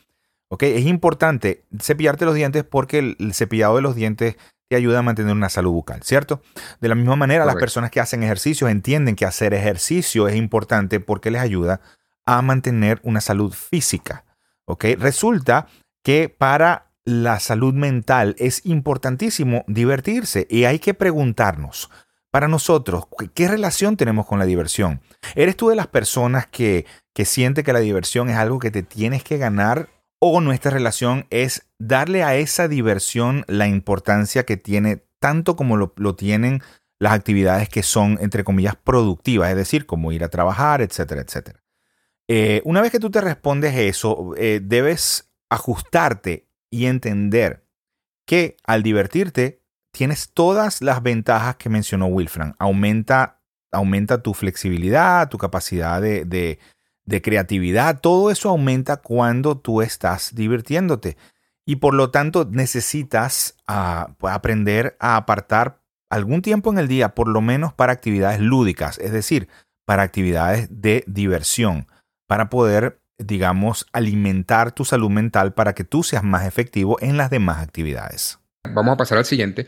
¿Ok? 0.48 0.62
Es 0.62 0.86
importante 0.86 1.64
cepillarte 1.80 2.24
los 2.24 2.34
dientes 2.34 2.64
porque 2.64 3.16
el 3.18 3.34
cepillado 3.34 3.76
de 3.76 3.82
los 3.82 3.96
dientes 3.96 4.36
te 4.68 4.76
ayuda 4.76 4.98
a 4.98 5.02
mantener 5.02 5.32
una 5.32 5.48
salud 5.48 5.72
bucal, 5.72 6.02
¿cierto? 6.02 6.42
De 6.80 6.88
la 6.88 6.94
misma 6.94 7.16
manera, 7.16 7.44
las 7.44 7.56
personas 7.56 7.90
que 7.90 8.00
hacen 8.00 8.22
ejercicio 8.22 8.68
entienden 8.68 9.16
que 9.16 9.24
hacer 9.24 9.54
ejercicio 9.54 10.28
es 10.28 10.36
importante 10.36 11.00
porque 11.00 11.30
les 11.30 11.40
ayuda 11.40 11.80
a 12.24 12.42
mantener 12.42 13.00
una 13.04 13.20
salud 13.20 13.52
física, 13.52 14.24
¿ok? 14.64 14.84
Resulta 14.98 15.68
que 16.02 16.28
para 16.28 16.90
la 17.04 17.38
salud 17.38 17.74
mental 17.74 18.34
es 18.38 18.66
importantísimo 18.66 19.64
divertirse 19.68 20.46
y 20.50 20.64
hay 20.64 20.80
que 20.80 20.94
preguntarnos, 20.94 21.88
para 22.32 22.48
nosotros, 22.48 23.04
¿qué 23.32 23.48
relación 23.48 23.96
tenemos 23.96 24.26
con 24.26 24.38
la 24.38 24.44
diversión? 24.44 25.00
¿Eres 25.36 25.56
tú 25.56 25.70
de 25.70 25.76
las 25.76 25.86
personas 25.86 26.46
que, 26.46 26.84
que 27.14 27.24
siente 27.24 27.62
que 27.62 27.72
la 27.72 27.78
diversión 27.78 28.28
es 28.28 28.36
algo 28.36 28.58
que 28.58 28.70
te 28.70 28.82
tienes 28.82 29.24
que 29.24 29.38
ganar 29.38 29.88
o 30.18 30.40
nuestra 30.40 30.70
relación 30.70 31.26
es 31.30 31.68
darle 31.78 32.22
a 32.22 32.36
esa 32.36 32.68
diversión 32.68 33.44
la 33.48 33.68
importancia 33.68 34.44
que 34.44 34.56
tiene 34.56 35.04
tanto 35.18 35.56
como 35.56 35.76
lo, 35.76 36.14
tienen 36.14 36.62
las 36.98 37.12
actividades 37.12 37.68
que 37.68 37.82
son, 37.82 38.18
entre 38.20 38.44
comillas, 38.44 38.76
productivas, 38.76 39.50
es 39.50 39.56
decir, 39.56 39.86
como 39.86 40.12
ir 40.12 40.24
a 40.24 40.28
trabajar, 40.28 40.80
etcétera, 40.80 41.20
etcétera. 41.20 41.62
Eh, 42.28 42.62
una 42.64 42.80
vez 42.80 42.90
que 42.90 43.00
tú 43.00 43.10
te 43.10 43.20
respondes 43.20 43.74
eso, 43.76 44.34
eh, 44.36 44.60
debes 44.62 45.30
ajustarte 45.50 46.48
y 46.70 46.86
entender 46.86 47.66
que 48.26 48.56
al 48.64 48.82
divertirte 48.82 49.62
tienes 49.92 50.30
todas 50.32 50.82
las 50.82 51.02
ventajas 51.02 51.56
que 51.56 51.68
mencionó 51.68 52.06
Wilfran. 52.06 52.54
Aumenta, 52.58 53.42
aumenta 53.72 54.22
tu 54.22 54.34
flexibilidad, 54.34 55.28
tu 55.28 55.38
capacidad 55.38 56.00
de, 56.00 56.24
de 56.24 56.58
creatividad, 57.22 58.00
todo 58.00 58.30
eso 58.30 58.48
aumenta 58.50 58.98
cuando 58.98 59.56
tú 59.56 59.82
estás 59.82 60.34
divirtiéndote. 60.34 61.16
Y 61.64 61.76
por 61.76 61.94
lo 61.94 62.10
tanto 62.10 62.48
necesitas 62.50 63.56
ah, 63.66 64.14
pues, 64.18 64.34
aprender 64.34 64.96
a 65.00 65.16
apartar 65.16 65.80
algún 66.10 66.42
tiempo 66.42 66.70
en 66.70 66.78
el 66.78 66.88
día, 66.88 67.14
por 67.14 67.28
lo 67.28 67.40
menos 67.40 67.72
para 67.72 67.92
actividades 67.92 68.40
lúdicas, 68.40 68.98
es 68.98 69.12
decir, 69.12 69.48
para 69.84 70.02
actividades 70.02 70.68
de 70.70 71.04
diversión, 71.06 71.86
para 72.26 72.48
poder, 72.48 73.00
digamos, 73.18 73.86
alimentar 73.92 74.72
tu 74.72 74.84
salud 74.84 75.10
mental 75.10 75.54
para 75.54 75.74
que 75.74 75.84
tú 75.84 76.02
seas 76.02 76.22
más 76.22 76.46
efectivo 76.46 76.98
en 77.00 77.16
las 77.16 77.30
demás 77.30 77.58
actividades. 77.62 78.38
Vamos 78.72 78.94
a 78.94 78.96
pasar 78.96 79.18
al 79.18 79.24
siguiente, 79.24 79.66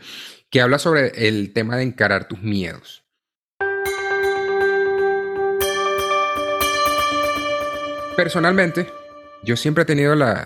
que 0.49 0.61
habla 0.61 0.79
sobre 0.79 1.27
el 1.27 1.53
tema 1.53 1.77
de 1.77 1.83
encarar 1.83 2.27
tus 2.27 2.41
miedos. 2.41 2.98
Personalmente, 8.19 8.85
yo 9.43 9.55
siempre 9.55 9.83
he 9.83 9.85
tenido 9.85 10.13
la, 10.13 10.45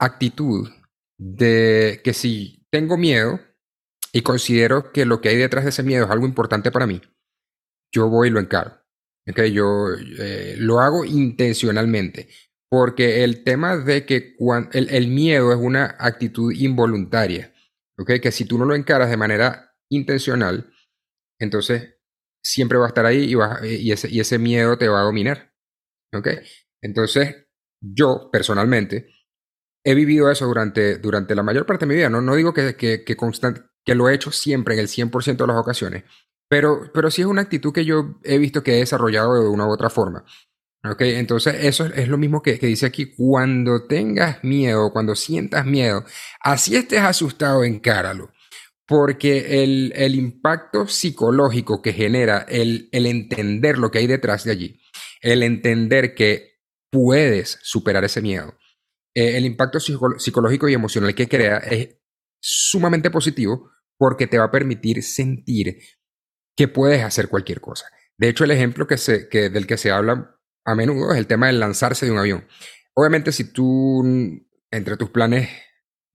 actitud 0.00 0.68
de 1.16 2.00
que 2.02 2.12
si 2.12 2.66
tengo 2.72 2.96
miedo 2.96 3.38
y 4.12 4.22
considero 4.22 4.90
que 4.90 5.04
lo 5.04 5.20
que 5.20 5.28
hay 5.28 5.36
detrás 5.36 5.62
de 5.62 5.70
ese 5.70 5.84
miedo 5.84 6.06
es 6.06 6.10
algo 6.10 6.26
importante 6.26 6.72
para 6.72 6.88
mí, 6.88 7.00
yo 7.94 8.08
voy 8.08 8.28
y 8.28 8.30
lo 8.32 8.40
encaro. 8.40 8.80
Okay, 9.30 9.52
yo 9.52 9.86
eh, 10.18 10.56
lo 10.58 10.80
hago 10.80 11.04
intencionalmente, 11.04 12.28
porque 12.68 13.22
el 13.22 13.44
tema 13.44 13.76
de 13.76 14.04
que 14.04 14.34
el, 14.72 15.08
miedo 15.08 15.52
es 15.52 15.58
una 15.58 15.94
actitud 16.00 16.52
involuntaria, 16.52 17.54
okay, 17.96 18.18
que 18.18 18.32
si 18.32 18.44
tú 18.44 18.58
no 18.58 18.64
lo 18.64 18.74
encaras 18.74 19.08
de 19.08 19.16
manera 19.16 19.76
intencional, 19.88 20.68
entonces 21.38 21.94
siempre 22.42 22.76
va 22.76 22.86
a 22.86 22.88
estar 22.88 23.06
ahí 23.06 23.32
y, 23.62 23.92
ese, 23.92 24.10
y 24.10 24.18
ese 24.18 24.40
miedo 24.40 24.76
te 24.76 24.88
va 24.88 25.00
a 25.00 25.04
dominar. 25.04 25.53
¿Ok? 26.14 26.28
Entonces, 26.80 27.46
yo 27.80 28.30
personalmente 28.30 29.08
he 29.84 29.94
vivido 29.94 30.30
eso 30.30 30.46
durante, 30.46 30.98
durante 30.98 31.34
la 31.34 31.42
mayor 31.42 31.66
parte 31.66 31.84
de 31.84 31.88
mi 31.88 31.96
vida. 31.96 32.08
No, 32.08 32.20
no 32.20 32.34
digo 32.34 32.54
que, 32.54 32.74
que, 32.76 33.04
que, 33.04 33.16
que 33.84 33.94
lo 33.94 34.08
he 34.08 34.14
hecho 34.14 34.30
siempre 34.30 34.74
en 34.74 34.80
el 34.80 34.88
100% 34.88 35.36
de 35.36 35.46
las 35.46 35.56
ocasiones, 35.56 36.04
pero, 36.48 36.90
pero 36.92 37.10
sí 37.10 37.22
es 37.22 37.26
una 37.26 37.42
actitud 37.42 37.72
que 37.72 37.84
yo 37.84 38.18
he 38.22 38.38
visto 38.38 38.62
que 38.62 38.76
he 38.76 38.80
desarrollado 38.80 39.34
de 39.34 39.48
una 39.48 39.66
u 39.66 39.72
otra 39.72 39.90
forma. 39.90 40.24
¿Ok? 40.84 41.00
Entonces, 41.00 41.56
eso 41.60 41.86
es 41.86 42.08
lo 42.08 42.18
mismo 42.18 42.42
que, 42.42 42.58
que 42.58 42.66
dice 42.66 42.84
aquí. 42.84 43.14
Cuando 43.14 43.86
tengas 43.86 44.44
miedo, 44.44 44.92
cuando 44.92 45.14
sientas 45.14 45.64
miedo, 45.64 46.04
así 46.40 46.76
estés 46.76 47.00
asustado, 47.00 47.64
encáralo. 47.64 48.30
Porque 48.86 49.64
el, 49.64 49.94
el 49.96 50.14
impacto 50.14 50.86
psicológico 50.86 51.80
que 51.80 51.94
genera 51.94 52.44
el, 52.46 52.90
el 52.92 53.06
entender 53.06 53.78
lo 53.78 53.90
que 53.90 54.00
hay 54.00 54.06
detrás 54.06 54.44
de 54.44 54.50
allí 54.50 54.83
el 55.24 55.42
entender 55.42 56.14
que 56.14 56.60
puedes 56.90 57.58
superar 57.62 58.04
ese 58.04 58.20
miedo, 58.20 58.56
eh, 59.14 59.36
el 59.36 59.46
impacto 59.46 59.80
psicológico 59.80 60.68
y 60.68 60.74
emocional 60.74 61.14
que 61.14 61.28
crea 61.28 61.58
es 61.58 61.96
sumamente 62.40 63.10
positivo 63.10 63.70
porque 63.96 64.26
te 64.26 64.38
va 64.38 64.44
a 64.44 64.50
permitir 64.50 65.02
sentir 65.02 65.78
que 66.56 66.68
puedes 66.68 67.02
hacer 67.02 67.28
cualquier 67.28 67.60
cosa. 67.60 67.86
De 68.18 68.28
hecho, 68.28 68.44
el 68.44 68.50
ejemplo 68.50 68.86
que 68.86 68.98
se, 68.98 69.28
que, 69.28 69.48
del 69.48 69.66
que 69.66 69.78
se 69.78 69.90
habla 69.90 70.38
a 70.64 70.74
menudo 70.74 71.12
es 71.12 71.18
el 71.18 71.26
tema 71.26 71.46
del 71.46 71.58
lanzarse 71.58 72.04
de 72.04 72.12
un 72.12 72.18
avión. 72.18 72.46
Obviamente, 72.94 73.32
si 73.32 73.50
tú 73.50 74.04
entre 74.70 74.96
tus 74.96 75.10
planes 75.10 75.48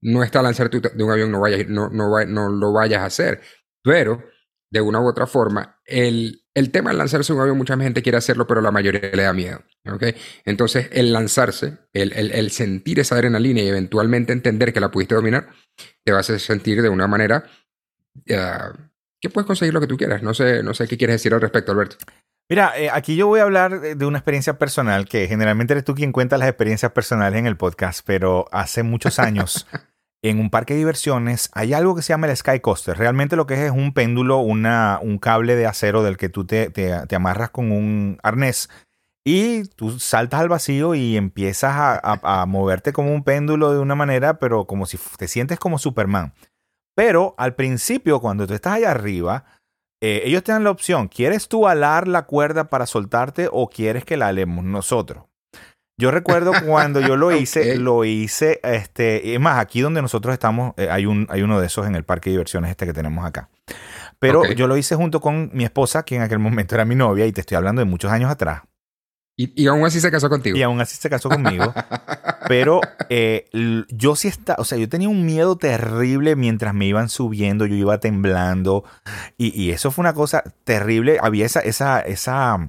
no 0.02 0.22
está 0.22 0.40
lanzarte 0.40 0.80
de 0.80 1.04
un 1.04 1.10
avión, 1.10 1.32
no, 1.32 1.40
vayas, 1.40 1.68
no, 1.68 1.90
no, 1.90 2.26
no 2.26 2.48
lo 2.48 2.72
vayas 2.72 3.00
a 3.00 3.06
hacer. 3.06 3.40
Pero, 3.82 4.22
de 4.70 4.80
una 4.80 5.00
u 5.00 5.08
otra 5.08 5.26
forma, 5.26 5.80
el, 5.84 6.39
el 6.54 6.70
tema 6.70 6.90
de 6.90 6.96
lanzarse 6.96 7.32
un 7.32 7.40
avión, 7.40 7.56
mucha 7.56 7.76
gente 7.76 8.02
quiere 8.02 8.18
hacerlo, 8.18 8.46
pero 8.46 8.60
la 8.60 8.70
mayoría 8.70 9.10
le 9.12 9.22
da 9.22 9.32
miedo. 9.32 9.62
¿okay? 9.90 10.14
Entonces, 10.44 10.88
el 10.92 11.12
lanzarse, 11.12 11.78
el, 11.92 12.12
el, 12.12 12.50
sentir 12.50 12.98
esa 12.98 13.14
adrenalina 13.14 13.60
y 13.60 13.68
eventualmente 13.68 14.32
entender 14.32 14.72
que 14.72 14.80
la 14.80 14.90
pudiste 14.90 15.14
dominar, 15.14 15.48
te 16.04 16.12
va 16.12 16.18
a 16.18 16.20
hacer 16.20 16.40
sentir 16.40 16.82
de 16.82 16.88
una 16.88 17.06
manera 17.06 17.44
uh, 18.16 18.76
que 19.20 19.30
puedes 19.30 19.46
conseguir 19.46 19.74
lo 19.74 19.80
que 19.80 19.86
tú 19.86 19.96
quieras. 19.96 20.22
No 20.22 20.34
sé, 20.34 20.62
no 20.62 20.74
sé 20.74 20.88
qué 20.88 20.96
quieres 20.96 21.14
decir 21.14 21.34
al 21.34 21.40
respecto, 21.40 21.72
Alberto. 21.72 21.96
Mira, 22.48 22.72
eh, 22.76 22.90
aquí 22.90 23.14
yo 23.14 23.28
voy 23.28 23.38
a 23.38 23.44
hablar 23.44 23.80
de 23.80 24.06
una 24.06 24.18
experiencia 24.18 24.58
personal, 24.58 25.06
que 25.06 25.28
generalmente 25.28 25.72
eres 25.72 25.84
tú 25.84 25.94
quien 25.94 26.10
cuenta 26.10 26.36
las 26.36 26.48
experiencias 26.48 26.90
personales 26.90 27.38
en 27.38 27.46
el 27.46 27.56
podcast, 27.56 28.00
pero 28.04 28.46
hace 28.50 28.82
muchos 28.82 29.20
años, 29.20 29.68
en 30.22 30.38
un 30.38 30.50
parque 30.50 30.74
de 30.74 30.78
diversiones, 30.78 31.50
hay 31.54 31.72
algo 31.72 31.94
que 31.94 32.02
se 32.02 32.12
llama 32.12 32.26
el 32.28 32.36
Sky 32.36 32.60
Coaster. 32.60 32.96
Realmente 32.96 33.36
lo 33.36 33.46
que 33.46 33.54
es 33.54 33.60
es 33.60 33.70
un 33.70 33.92
péndulo, 33.92 34.38
una, 34.38 34.98
un 35.02 35.18
cable 35.18 35.56
de 35.56 35.66
acero 35.66 36.02
del 36.02 36.16
que 36.16 36.28
tú 36.28 36.44
te, 36.44 36.70
te, 36.70 37.14
amarras 37.14 37.50
con 37.50 37.72
un 37.72 38.18
arnés 38.22 38.68
y 39.24 39.64
tú 39.64 39.98
saltas 39.98 40.40
al 40.40 40.48
vacío 40.48 40.94
y 40.94 41.16
empiezas 41.16 41.74
a, 41.74 42.00
a, 42.02 42.42
a 42.42 42.46
moverte 42.46 42.92
como 42.92 43.14
un 43.14 43.24
péndulo 43.24 43.72
de 43.72 43.78
una 43.78 43.94
manera, 43.94 44.38
pero 44.38 44.66
como 44.66 44.86
si 44.86 44.98
te 45.16 45.28
sientes 45.28 45.58
como 45.58 45.78
Superman. 45.78 46.34
Pero 46.94 47.34
al 47.38 47.54
principio, 47.54 48.20
cuando 48.20 48.46
tú 48.46 48.54
estás 48.54 48.74
allá 48.74 48.90
arriba, 48.90 49.44
eh, 50.02 50.22
ellos 50.24 50.42
te 50.42 50.52
dan 50.52 50.64
la 50.64 50.70
opción, 50.70 51.08
¿quieres 51.08 51.48
tú 51.48 51.68
alar 51.68 52.08
la 52.08 52.26
cuerda 52.26 52.68
para 52.68 52.86
soltarte 52.86 53.48
o 53.52 53.68
quieres 53.68 54.04
que 54.04 54.16
la 54.16 54.28
alemos 54.28 54.64
nosotros? 54.64 55.24
Yo 56.00 56.10
recuerdo 56.10 56.52
cuando 56.66 57.00
yo 57.00 57.14
lo 57.16 57.30
hice, 57.36 57.60
okay. 57.60 57.76
lo 57.76 58.06
hice, 58.06 58.58
este, 58.62 59.34
es 59.34 59.38
más, 59.40 59.58
aquí 59.58 59.82
donde 59.82 60.00
nosotros 60.00 60.32
estamos, 60.32 60.72
eh, 60.78 60.88
hay, 60.90 61.04
un, 61.04 61.26
hay 61.28 61.42
uno 61.42 61.60
de 61.60 61.66
esos 61.66 61.86
en 61.86 61.94
el 61.94 62.04
parque 62.04 62.30
de 62.30 62.36
diversiones 62.36 62.70
este 62.70 62.86
que 62.86 62.94
tenemos 62.94 63.24
acá. 63.26 63.50
Pero 64.18 64.40
okay. 64.40 64.54
yo 64.54 64.66
lo 64.66 64.78
hice 64.78 64.96
junto 64.96 65.20
con 65.20 65.50
mi 65.52 65.62
esposa, 65.62 66.02
que 66.02 66.16
en 66.16 66.22
aquel 66.22 66.38
momento 66.38 66.74
era 66.74 66.86
mi 66.86 66.94
novia, 66.94 67.26
y 67.26 67.32
te 67.32 67.42
estoy 67.42 67.58
hablando 67.58 67.80
de 67.80 67.84
muchos 67.84 68.10
años 68.10 68.30
atrás. 68.30 68.62
Y, 69.40 69.62
y, 69.62 69.68
aún 69.68 69.86
así 69.86 70.00
se 70.00 70.10
casó 70.10 70.28
contigo. 70.28 70.54
Y 70.54 70.62
aún 70.62 70.82
así 70.82 70.96
se 70.96 71.08
casó 71.08 71.30
conmigo. 71.30 71.72
pero 72.46 72.82
eh, 73.08 73.48
yo 73.88 74.14
sí 74.14 74.28
está, 74.28 74.54
o 74.58 74.64
sea, 74.64 74.76
yo 74.76 74.86
tenía 74.86 75.08
un 75.08 75.24
miedo 75.24 75.56
terrible 75.56 76.36
mientras 76.36 76.74
me 76.74 76.84
iban 76.84 77.08
subiendo, 77.08 77.64
yo 77.64 77.74
iba 77.74 77.98
temblando. 78.00 78.84
Y, 79.38 79.58
y 79.58 79.70
eso 79.70 79.90
fue 79.90 80.02
una 80.02 80.12
cosa 80.12 80.44
terrible. 80.64 81.16
Había 81.22 81.46
esa, 81.46 81.60
esa, 81.60 82.00
esa, 82.00 82.68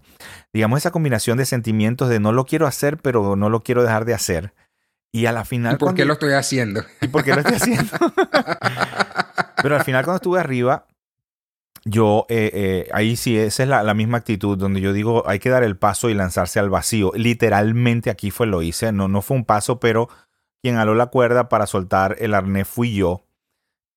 digamos, 0.53 0.77
esa 0.77 0.91
combinación 0.91 1.37
de 1.37 1.45
sentimientos 1.45 2.07
de 2.07 2.21
no 2.21 2.31
lo 2.31 2.45
quiero 2.45 2.67
hacer, 2.67 2.95
pero 2.99 3.35
no 3.35 3.49
lo 3.49 3.63
quiero 3.63 3.83
dejar 3.83 4.05
de 4.05 4.13
hacer. 4.13 4.53
Y 5.11 5.25
a 5.25 5.33
la 5.33 5.43
final. 5.43 5.73
¿Y 5.73 5.77
por 5.77 5.93
qué 5.93 6.05
lo 6.05 6.13
estoy 6.13 6.31
haciendo? 6.31 6.85
¿Y 7.01 7.09
por 7.09 7.25
qué 7.25 7.33
lo 7.33 7.41
estoy 7.41 7.55
haciendo? 7.55 7.91
pero 9.61 9.75
al 9.75 9.83
final, 9.83 10.05
cuando 10.05 10.15
estuve 10.15 10.39
arriba, 10.39 10.85
yo, 11.83 12.27
eh, 12.29 12.51
eh, 12.53 12.89
ahí 12.93 13.15
sí, 13.15 13.37
esa 13.37 13.63
es 13.63 13.69
la, 13.69 13.81
la, 13.81 13.93
misma 13.93 14.19
actitud, 14.19 14.57
donde 14.57 14.81
yo 14.81 14.93
digo, 14.93 15.27
hay 15.27 15.39
que 15.39 15.49
dar 15.49 15.63
el 15.63 15.77
paso 15.77 16.09
y 16.09 16.13
lanzarse 16.13 16.59
al 16.59 16.69
vacío. 16.69 17.11
Literalmente 17.15 18.09
aquí 18.09 18.29
fue 18.29 18.45
lo 18.45 18.61
hice, 18.61 18.91
no, 18.91 19.07
no 19.07 19.21
fue 19.21 19.37
un 19.37 19.45
paso, 19.45 19.79
pero 19.79 20.07
quien 20.61 20.77
aló 20.77 20.93
la 20.93 21.07
cuerda 21.07 21.49
para 21.49 21.65
soltar 21.65 22.17
el 22.19 22.33
arnés 22.33 22.67
fui 22.67 22.93
yo. 22.93 23.25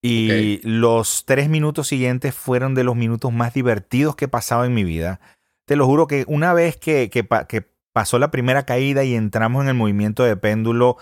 Y 0.00 0.26
okay. 0.26 0.60
los 0.62 1.24
tres 1.26 1.48
minutos 1.48 1.88
siguientes 1.88 2.34
fueron 2.34 2.74
de 2.74 2.84
los 2.84 2.96
minutos 2.96 3.32
más 3.32 3.54
divertidos 3.54 4.16
que 4.16 4.26
he 4.26 4.28
pasado 4.28 4.64
en 4.64 4.74
mi 4.74 4.84
vida. 4.84 5.20
Te 5.66 5.76
lo 5.76 5.86
juro 5.86 6.06
que 6.06 6.24
una 6.26 6.52
vez 6.52 6.76
que, 6.76 7.10
que, 7.10 7.26
que 7.48 7.68
pasó 7.92 8.18
la 8.18 8.30
primera 8.30 8.64
caída 8.64 9.04
y 9.04 9.14
entramos 9.14 9.62
en 9.62 9.68
el 9.68 9.74
movimiento 9.74 10.24
de 10.24 10.36
péndulo, 10.36 10.96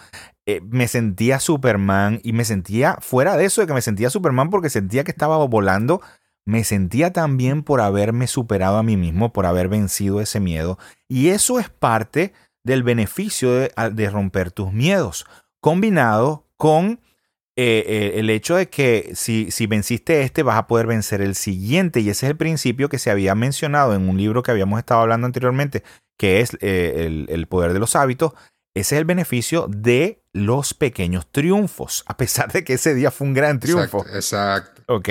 eh, 0.47 0.61
me 0.69 0.89
sentía 0.89 1.39
Superman 1.39 2.21
y 2.23 2.33
me 2.33 2.45
sentía 2.45 2.99
fuera 3.01 3.37
de 3.37 3.45
eso 3.45 3.61
de 3.61 3.67
que 3.67 3.75
me 3.75 3.83
sentía 3.83 4.11
Superman 4.11 4.51
porque 4.51 4.71
sentía 4.71 5.05
que 5.05 5.13
estaba 5.13 5.37
volando 5.47 6.01
me 6.45 6.65
sentía 6.65 7.13
tan 7.13 7.37
bien 7.37 7.63
por 7.63 7.81
haberme 7.81 8.27
superado 8.27 8.77
a 8.77 8.83
mí 8.83 8.97
mismo, 8.97 9.33
por 9.33 9.47
haber 9.47 9.69
vencido 9.69 10.21
ese 10.21 10.41
miedo. 10.41 10.79
Y 11.09 11.29
eso 11.29 11.61
es 11.61 11.69
parte 11.69 12.33
del 12.65 12.83
beneficio 12.83 13.53
de, 13.53 13.73
de 13.93 14.11
romper 14.11 14.51
tus 14.51 14.73
miedos, 14.73 15.27
combinado 15.61 16.47
con 16.57 17.01
eh, 17.55 17.85
eh, 17.87 18.13
el 18.19 18.31
hecho 18.31 18.57
de 18.57 18.71
que 18.71 19.13
si, 19.15 19.51
si 19.51 19.67
venciste 19.67 20.23
este, 20.23 20.43
vas 20.43 20.57
a 20.57 20.67
poder 20.67 20.87
vencer 20.87 21.21
el 21.21 21.35
siguiente. 21.35 22.01
Y 22.01 22.09
ese 22.09 22.27
es 22.27 22.31
el 22.31 22.37
principio 22.37 22.89
que 22.89 22.99
se 22.99 23.11
había 23.11 23.35
mencionado 23.35 23.95
en 23.95 24.09
un 24.09 24.17
libro 24.17 24.43
que 24.43 24.51
habíamos 24.51 24.79
estado 24.79 25.03
hablando 25.03 25.27
anteriormente, 25.27 25.83
que 26.17 26.41
es 26.41 26.57
eh, 26.61 27.05
el, 27.07 27.27
el 27.29 27.47
poder 27.47 27.73
de 27.73 27.79
los 27.79 27.95
hábitos. 27.95 28.33
Ese 28.75 28.95
es 28.95 29.01
el 29.01 29.05
beneficio 29.05 29.67
de 29.69 30.23
los 30.33 30.73
pequeños 30.73 31.31
triunfos, 31.31 32.05
a 32.07 32.17
pesar 32.17 32.51
de 32.53 32.65
que 32.65 32.75
ese 32.75 32.95
día 32.95 33.11
fue 33.11 33.27
un 33.27 33.35
gran 33.35 33.61
triunfo. 33.61 33.99
Exacto. 33.99 34.17
exacto. 34.17 34.83
¿Ok? 34.87 35.09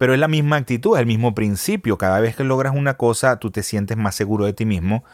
Pero 0.00 0.14
es 0.14 0.18
la 0.18 0.28
misma 0.28 0.56
actitud, 0.56 0.96
es 0.96 1.00
el 1.00 1.06
mismo 1.06 1.34
principio. 1.34 1.98
Cada 1.98 2.20
vez 2.20 2.34
que 2.34 2.42
logras 2.42 2.74
una 2.74 2.96
cosa, 2.96 3.38
tú 3.38 3.50
te 3.50 3.62
sientes 3.62 3.98
más 3.98 4.14
seguro 4.14 4.46
de 4.46 4.54
ti 4.54 4.64
mismo. 4.64 5.04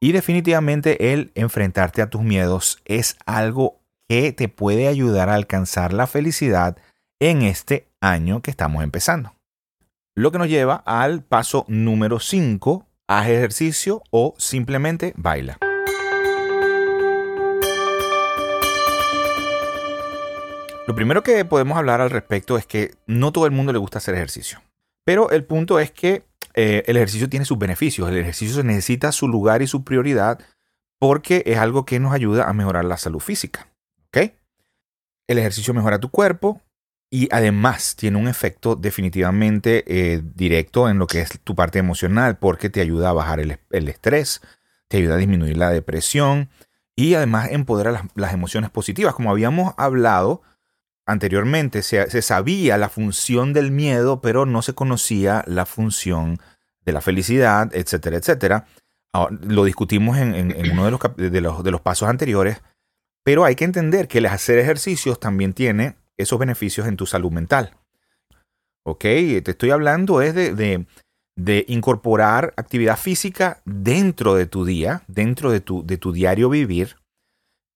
Y 0.00 0.10
definitivamente 0.10 1.12
el 1.12 1.30
enfrentarte 1.36 2.02
a 2.02 2.10
tus 2.10 2.22
miedos 2.22 2.82
es 2.84 3.16
algo 3.24 3.78
que 4.08 4.32
te 4.32 4.48
puede 4.48 4.88
ayudar 4.88 5.28
a 5.28 5.36
alcanzar 5.36 5.92
la 5.92 6.08
felicidad 6.08 6.76
en 7.20 7.42
este 7.42 7.86
año 8.00 8.42
que 8.42 8.50
estamos 8.50 8.82
empezando. 8.82 9.32
Lo 10.16 10.32
que 10.32 10.38
nos 10.38 10.48
lleva 10.48 10.82
al 10.86 11.22
paso 11.22 11.64
número 11.68 12.18
5, 12.18 12.84
haz 13.06 13.28
ejercicio 13.28 14.02
o 14.10 14.34
simplemente 14.38 15.12
baila. 15.16 15.56
Lo 20.86 20.94
primero 20.94 21.22
que 21.22 21.44
podemos 21.44 21.78
hablar 21.78 22.00
al 22.00 22.10
respecto 22.10 22.58
es 22.58 22.66
que 22.66 22.94
no 23.06 23.32
todo 23.32 23.46
el 23.46 23.52
mundo 23.52 23.72
le 23.72 23.78
gusta 23.78 23.98
hacer 23.98 24.14
ejercicio. 24.14 24.60
Pero 25.04 25.30
el 25.30 25.44
punto 25.44 25.78
es 25.78 25.90
que 25.90 26.24
eh, 26.54 26.82
el 26.86 26.96
ejercicio 26.96 27.28
tiene 27.28 27.44
sus 27.44 27.58
beneficios. 27.58 28.08
El 28.08 28.18
ejercicio 28.18 28.62
necesita 28.62 29.12
su 29.12 29.28
lugar 29.28 29.62
y 29.62 29.66
su 29.66 29.84
prioridad 29.84 30.40
porque 30.98 31.42
es 31.46 31.58
algo 31.58 31.84
que 31.84 32.00
nos 32.00 32.12
ayuda 32.12 32.48
a 32.48 32.52
mejorar 32.52 32.84
la 32.84 32.96
salud 32.96 33.20
física. 33.20 33.68
El 35.28 35.38
ejercicio 35.38 35.72
mejora 35.72 35.98
tu 35.98 36.10
cuerpo 36.10 36.60
y 37.10 37.28
además 37.30 37.96
tiene 37.96 38.18
un 38.18 38.28
efecto 38.28 38.74
definitivamente 38.74 39.84
eh, 39.86 40.20
directo 40.34 40.88
en 40.88 40.98
lo 40.98 41.06
que 41.06 41.20
es 41.20 41.40
tu 41.42 41.54
parte 41.54 41.78
emocional 41.78 42.36
porque 42.36 42.70
te 42.70 42.80
ayuda 42.80 43.10
a 43.10 43.12
bajar 43.14 43.40
el, 43.40 43.88
estrés, 43.88 44.42
te 44.88 44.98
ayuda 44.98 45.14
a 45.14 45.18
disminuir 45.18 45.56
la 45.56 45.70
depresión 45.70 46.50
y 46.96 47.14
además 47.14 47.48
empodera 47.50 48.04
las 48.14 48.34
emociones 48.34 48.68
positivas. 48.68 49.14
Como 49.14 49.30
habíamos 49.30 49.74
hablado, 49.78 50.42
anteriormente 51.12 51.82
se, 51.82 52.10
se, 52.10 52.22
sabía 52.22 52.76
la 52.78 52.88
función 52.88 53.52
del 53.52 53.70
miedo, 53.70 54.20
pero 54.20 54.46
no 54.46 54.62
se 54.62 54.74
conocía 54.74 55.44
la 55.46 55.66
función 55.66 56.40
de 56.84 56.92
la 56.92 57.00
felicidad, 57.00 57.70
etcétera, 57.74 58.16
etcétera. 58.16 58.66
Ahora, 59.12 59.36
lo 59.42 59.64
discutimos 59.64 60.18
en 60.18 60.70
uno 60.72 60.84
de 60.84 60.90
los, 60.90 61.00
de, 61.16 61.40
los, 61.40 61.62
de 61.62 61.70
los 61.70 61.80
pasos 61.80 62.08
anteriores, 62.08 62.62
pero 63.24 63.44
hay 63.44 63.54
que 63.54 63.64
entender 63.64 64.08
que 64.08 64.18
el 64.18 64.26
hacer 64.26 64.58
ejercicios 64.58 65.20
también 65.20 65.52
tiene 65.52 65.96
esos 66.16 66.38
beneficios 66.38 66.86
en 66.86 66.96
tu 66.96 67.06
salud 67.06 67.30
mental. 67.30 67.76
Ok, 68.84 69.02
te 69.02 69.50
estoy 69.50 69.70
hablando 69.70 70.22
es 70.22 70.34
de, 70.34 70.54
de, 70.54 70.86
de 71.36 71.64
incorporar 71.68 72.52
actividad 72.56 72.98
física 72.98 73.62
dentro 73.64 74.34
de 74.34 74.46
tu 74.46 74.64
día, 74.64 75.02
dentro 75.06 75.50
de 75.50 75.60
tu, 75.60 75.86
de 75.86 75.98
tu 75.98 76.12
diario 76.12 76.48
vivir. 76.48 76.96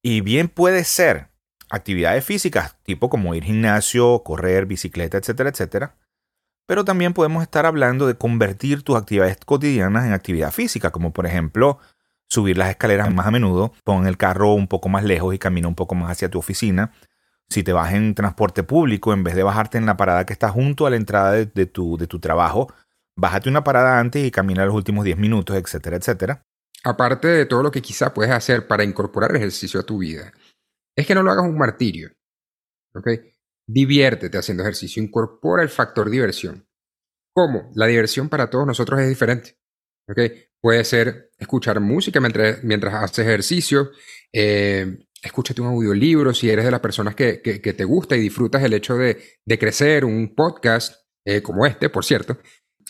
Y 0.03 0.21
bien 0.21 0.49
puede 0.49 0.85
ser 0.85 1.29
actividades 1.71 2.25
físicas, 2.25 2.77
tipo 2.83 3.11
como 3.11 3.35
ir 3.35 3.45
gimnasio, 3.45 4.23
correr, 4.25 4.67
bicicleta, 4.67 5.19
etcétera, 5.19 5.51
etcétera. 5.51 5.97
Pero 6.67 6.85
también 6.85 7.13
podemos 7.13 7.43
estar 7.43 7.67
hablando 7.67 8.07
de 8.07 8.17
convertir 8.17 8.83
tus 8.83 8.97
actividades 8.97 9.39
cotidianas 9.45 10.05
en 10.05 10.13
actividad 10.13 10.53
física, 10.53 10.91
como 10.91 11.13
por 11.13 11.27
ejemplo 11.27 11.79
subir 12.29 12.59
las 12.59 12.71
escaleras 12.71 13.13
más 13.15 13.27
a 13.27 13.31
menudo, 13.31 13.73
pon 13.85 14.07
el 14.07 14.17
carro 14.17 14.53
un 14.53 14.67
poco 14.67 14.89
más 14.89 15.05
lejos 15.05 15.35
y 15.35 15.39
camina 15.39 15.69
un 15.69 15.77
poco 15.77 15.95
más 15.95 16.11
hacia 16.11 16.29
tu 16.29 16.39
oficina. 16.39 16.93
Si 17.49 17.63
te 17.63 17.73
vas 17.73 17.95
en 17.95 18.15
transporte 18.17 18.65
público, 18.65 19.13
en 19.13 19.23
vez 19.23 19.37
de 19.37 19.45
bajarte 19.45 19.79
en 19.79 19.87
la 19.87 19.97
parada 19.97 20.27
que 20.27 20.33
está 20.33 20.49
junto 20.49 20.87
a 20.87 20.91
la 20.91 20.97
entrada 20.97 21.33
de, 21.33 21.47
de, 21.47 21.67
tu, 21.67 21.97
de 21.97 22.09
tu 22.09 22.19
trabajo, 22.19 22.73
bájate 23.17 23.49
una 23.49 23.63
parada 23.63 24.01
antes 24.01 24.25
y 24.25 24.33
camina 24.33 24.67
los 24.67 24.75
últimos 24.75 25.05
10 25.05 25.17
minutos, 25.19 25.57
etcétera, 25.57 25.97
etcétera. 25.97 26.43
Aparte 26.83 27.29
de 27.29 27.47
todo 27.47 27.63
lo 27.63 27.71
que 27.71 27.83
quizá 27.83 28.13
puedes 28.13 28.33
hacer 28.33 28.67
para 28.67 28.85
incorporar 28.85 29.35
ejercicio 29.35 29.81
a 29.81 29.83
tu 29.85 29.99
vida, 29.99 30.33
es 30.97 31.07
que 31.07 31.15
no 31.15 31.23
lo 31.23 31.31
hagas 31.31 31.45
un 31.45 31.59
martirio. 31.59 32.11
¿Ok? 32.95 33.09
Diviértete 33.69 34.39
haciendo 34.39 34.63
ejercicio, 34.63 35.03
incorpora 35.03 35.63
el 35.63 35.69
factor 35.69 36.09
diversión. 36.11 36.67
¿Cómo? 37.35 37.71
La 37.75 37.87
diversión 37.87 38.29
para 38.29 38.49
todos 38.49 38.67
nosotros 38.67 39.01
es 39.01 39.09
diferente. 39.09 39.59
¿Ok? 40.09 40.19
Puede 40.61 40.85
ser 40.85 41.31
escuchar 41.39 41.81
música 41.81 42.21
mientras, 42.21 42.65
mientras 42.65 42.95
haces 42.95 43.27
ejercicio, 43.27 43.91
eh, 44.33 45.07
escúchate 45.23 45.61
un 45.61 45.69
audiolibro, 45.69 46.33
si 46.33 46.49
eres 46.49 46.65
de 46.65 46.71
las 46.71 46.81
personas 46.81 47.15
que, 47.15 47.43
que, 47.43 47.59
te 47.59 47.85
gusta 47.85 48.17
y 48.17 48.21
disfrutas 48.21 48.63
el 48.63 48.73
hecho 48.73 48.97
de, 48.97 49.23
de 49.45 49.59
crecer, 49.59 50.05
un 50.05 50.35
podcast 50.35 51.07
eh, 51.25 51.43
como 51.43 51.67
este, 51.67 51.91
por 51.91 52.05
cierto, 52.05 52.39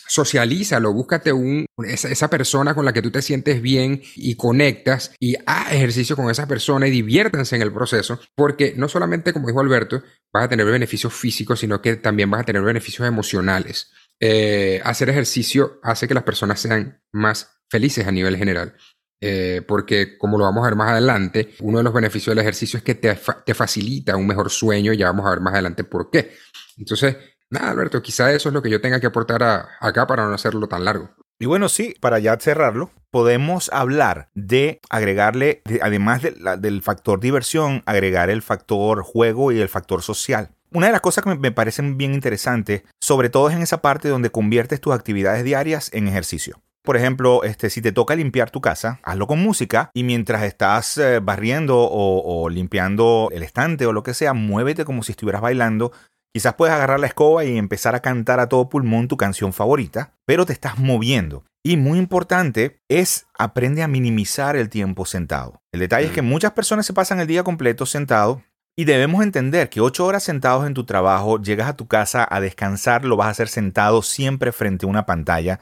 socialízalo, 0.07 0.93
búscate 0.93 1.31
un, 1.31 1.65
esa, 1.85 2.09
esa, 2.09 2.29
persona 2.29 2.73
con 2.73 2.85
la 2.85 2.93
que 2.93 3.01
tú 3.01 3.11
te 3.11 3.21
sientes 3.21 3.61
bien 3.61 4.01
y 4.15 4.35
conectas 4.35 5.11
y 5.19 5.35
haz 5.45 5.71
ejercicio 5.71 6.15
con 6.15 6.29
esa 6.29 6.47
persona 6.47 6.87
y 6.87 6.91
diviértanse 6.91 7.55
en 7.55 7.61
el 7.61 7.73
proceso, 7.73 8.19
porque 8.35 8.73
no 8.77 8.87
solamente, 8.87 9.33
como 9.33 9.47
dijo 9.47 9.59
Alberto, 9.59 10.03
vas 10.33 10.45
a 10.45 10.49
tener 10.49 10.65
beneficios 10.65 11.13
físicos, 11.13 11.59
sino 11.59 11.81
que 11.81 11.95
también 11.97 12.29
vas 12.29 12.41
a 12.41 12.45
tener 12.45 12.61
beneficios 12.61 13.07
emocionales. 13.07 13.91
Eh, 14.19 14.81
hacer 14.83 15.09
ejercicio 15.09 15.79
hace 15.83 16.07
que 16.07 16.13
las 16.13 16.23
personas 16.23 16.59
sean 16.59 17.01
más 17.11 17.59
felices 17.69 18.07
a 18.07 18.11
nivel 18.11 18.37
general. 18.37 18.75
Eh, 19.19 19.63
porque 19.67 20.15
como 20.17 20.37
lo 20.37 20.43
vamos 20.43 20.63
a 20.63 20.69
ver 20.69 20.75
más 20.75 20.91
adelante, 20.91 21.55
uno 21.61 21.79
de 21.79 21.83
los 21.83 21.93
beneficios 21.93 22.35
del 22.35 22.43
ejercicio 22.43 22.77
es 22.77 22.83
que 22.83 22.95
te, 22.95 23.17
te 23.45 23.53
facilita 23.55 24.15
un 24.15 24.27
mejor 24.27 24.51
sueño 24.51 24.93
ya 24.93 25.07
vamos 25.07 25.25
a 25.25 25.31
ver 25.31 25.41
más 25.41 25.53
adelante 25.53 25.83
por 25.83 26.11
qué. 26.11 26.31
Entonces, 26.77 27.15
Nada, 27.49 27.69
Alberto, 27.69 28.01
quizá 28.01 28.31
eso 28.33 28.49
es 28.49 28.53
lo 28.53 28.61
que 28.61 28.69
yo 28.69 28.81
tenga 28.81 28.99
que 28.99 29.07
aportar 29.07 29.67
acá 29.79 30.05
para 30.05 30.27
no 30.27 30.33
hacerlo 30.33 30.67
tan 30.67 30.83
largo. 30.83 31.09
Y 31.39 31.45
bueno, 31.45 31.69
sí, 31.69 31.95
para 32.01 32.19
ya 32.19 32.35
cerrarlo, 32.37 32.89
podemos 33.11 33.69
hablar 33.71 34.29
de 34.33 34.79
agregarle, 34.89 35.61
además 35.81 36.23
del 36.23 36.81
factor 36.81 37.19
diversión, 37.19 37.83
agregar 37.85 38.29
el 38.29 38.41
factor 38.41 39.03
juego 39.03 39.51
y 39.51 39.59
el 39.59 39.69
factor 39.69 40.01
social. 40.01 40.49
Una 40.73 40.87
de 40.87 40.91
las 40.91 41.01
cosas 41.01 41.23
que 41.23 41.35
me, 41.35 41.51
parecen 41.51 41.97
bien 41.97 42.13
interesantes, 42.13 42.83
sobre 42.99 43.29
todo 43.29 43.49
es 43.49 43.55
en 43.55 43.61
esa 43.61 43.81
parte 43.81 44.09
donde 44.09 44.31
conviertes 44.31 44.81
tus 44.81 44.93
actividades 44.93 45.43
diarias 45.43 45.89
en 45.93 46.07
ejercicio. 46.07 46.61
Por 46.83 46.97
ejemplo, 46.97 47.43
este, 47.43 47.69
si 47.69 47.81
te 47.81 47.91
toca 47.91 48.15
limpiar 48.15 48.49
tu 48.49 48.61
casa, 48.61 48.99
hazlo 49.03 49.27
con 49.27 49.39
música 49.39 49.91
y 49.93 50.03
mientras 50.03 50.43
estás 50.43 50.97
eh, 50.97 51.19
barriendo 51.19 51.77
o, 51.79 52.43
o 52.43 52.49
limpiando 52.49 53.29
el 53.31 53.43
estante 53.43 53.85
o 53.85 53.93
lo 53.93 54.03
que 54.03 54.13
sea, 54.13 54.33
muévete 54.33 54.85
como 54.85 55.03
si 55.03 55.11
estuvieras 55.11 55.41
bailando 55.41 55.91
Quizás 56.37 56.53
puedes 56.53 56.75
agarrar 56.75 56.99
la 56.99 57.07
escoba 57.07 57.45
y 57.45 57.57
empezar 57.57 57.95
a 57.95 57.99
cantar 57.99 58.39
a 58.39 58.47
todo 58.47 58.69
pulmón 58.69 59.07
tu 59.07 59.17
canción 59.17 59.53
favorita, 59.53 60.13
pero 60.23 60.45
te 60.45 60.53
estás 60.53 60.77
moviendo. 60.77 61.43
Y 61.63 61.77
muy 61.77 61.97
importante 61.97 62.79
es 62.87 63.25
aprende 63.39 63.81
a 63.81 63.87
minimizar 63.87 64.55
el 64.55 64.69
tiempo 64.69 65.07
sentado. 65.07 65.63
El 65.71 65.79
detalle 65.79 66.05
es 66.05 66.13
que 66.13 66.21
muchas 66.21 66.51
personas 66.51 66.85
se 66.85 66.93
pasan 66.93 67.19
el 67.19 67.25
día 67.25 67.43
completo 67.43 67.87
sentado 67.87 68.43
y 68.75 68.85
debemos 68.85 69.23
entender 69.23 69.69
que 69.69 69.81
ocho 69.81 70.05
horas 70.05 70.21
sentados 70.25 70.67
en 70.67 70.75
tu 70.75 70.83
trabajo, 70.83 71.41
llegas 71.41 71.69
a 71.69 71.75
tu 71.75 71.87
casa 71.87 72.27
a 72.29 72.39
descansar, 72.39 73.03
lo 73.03 73.17
vas 73.17 73.29
a 73.29 73.31
hacer 73.31 73.47
sentado 73.47 74.03
siempre 74.03 74.51
frente 74.51 74.85
a 74.85 74.89
una 74.89 75.07
pantalla. 75.07 75.59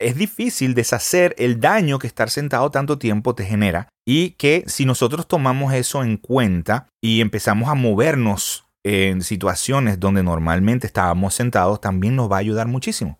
Es 0.00 0.16
difícil 0.16 0.74
deshacer 0.74 1.36
el 1.38 1.60
daño 1.60 2.00
que 2.00 2.08
estar 2.08 2.30
sentado 2.30 2.72
tanto 2.72 2.98
tiempo 2.98 3.36
te 3.36 3.44
genera 3.44 3.86
y 4.04 4.30
que 4.30 4.64
si 4.66 4.86
nosotros 4.86 5.28
tomamos 5.28 5.72
eso 5.72 6.02
en 6.02 6.16
cuenta 6.16 6.88
y 7.00 7.20
empezamos 7.20 7.68
a 7.68 7.76
movernos 7.76 8.64
en 8.84 9.22
situaciones 9.22 10.00
donde 10.00 10.22
normalmente 10.22 10.86
estábamos 10.86 11.34
sentados 11.34 11.80
también 11.80 12.16
nos 12.16 12.30
va 12.30 12.36
a 12.36 12.40
ayudar 12.40 12.66
muchísimo. 12.66 13.18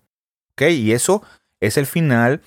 ¿Ok? 0.53 0.63
Y 0.71 0.93
eso 0.93 1.23
es 1.61 1.77
el 1.77 1.87
final 1.87 2.43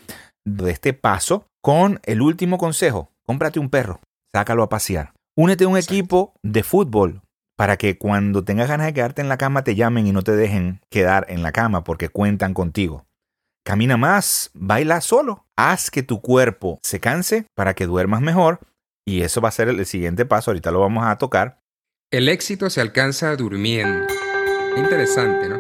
de 0.45 0.71
este 0.71 0.93
paso 0.93 1.47
con 1.62 1.99
el 2.04 2.21
último 2.21 2.58
consejo. 2.58 3.12
Cómprate 3.26 3.60
un 3.60 3.69
perro, 3.69 4.02
sácalo 4.34 4.63
a 4.63 4.69
pasear. 4.69 5.13
Únete 5.36 5.63
a 5.63 5.67
un 5.67 5.78
equipo 5.78 6.34
de 6.43 6.63
fútbol 6.63 7.21
para 7.56 7.78
que 7.78 7.97
cuando 7.97 8.43
tengas 8.43 8.67
ganas 8.67 8.88
de 8.88 8.93
quedarte 8.93 9.21
en 9.21 9.30
la 9.30 9.38
cama 9.38 9.63
te 9.63 9.76
llamen 9.76 10.08
y 10.08 10.12
no 10.12 10.21
te 10.23 10.36
dejen 10.36 10.82
quedar 10.89 11.26
en 11.30 11.43
la 11.43 11.52
cama 11.52 11.84
porque 11.84 12.10
cuentan 12.10 12.54
contigo. 12.54 13.06
Camina 13.63 13.95
más, 13.95 14.52
baila 14.54 14.99
solo. 14.99 15.45
Haz 15.56 15.89
que 15.89 16.04
tu 16.04 16.21
cuerpo 16.21 16.80
se 16.84 16.99
canse 16.99 17.45
para 17.56 17.73
que 17.73 17.86
duermas 17.86 18.21
mejor 18.21 18.60
y 19.06 19.21
eso 19.21 19.39
va 19.39 19.49
a 19.49 19.54
ser 19.54 19.69
el 19.69 19.86
siguiente 19.86 20.26
paso. 20.26 20.52
Ahorita 20.52 20.71
lo 20.71 20.82
vamos 20.82 21.06
a 21.06 21.17
tocar 21.17 21.62
el 22.13 22.30
éxito 22.30 22.69
se 22.69 22.80
alcanza 22.80 23.36
durmiendo. 23.36 24.06
Interesante, 24.78 25.49
¿no? 25.49 25.58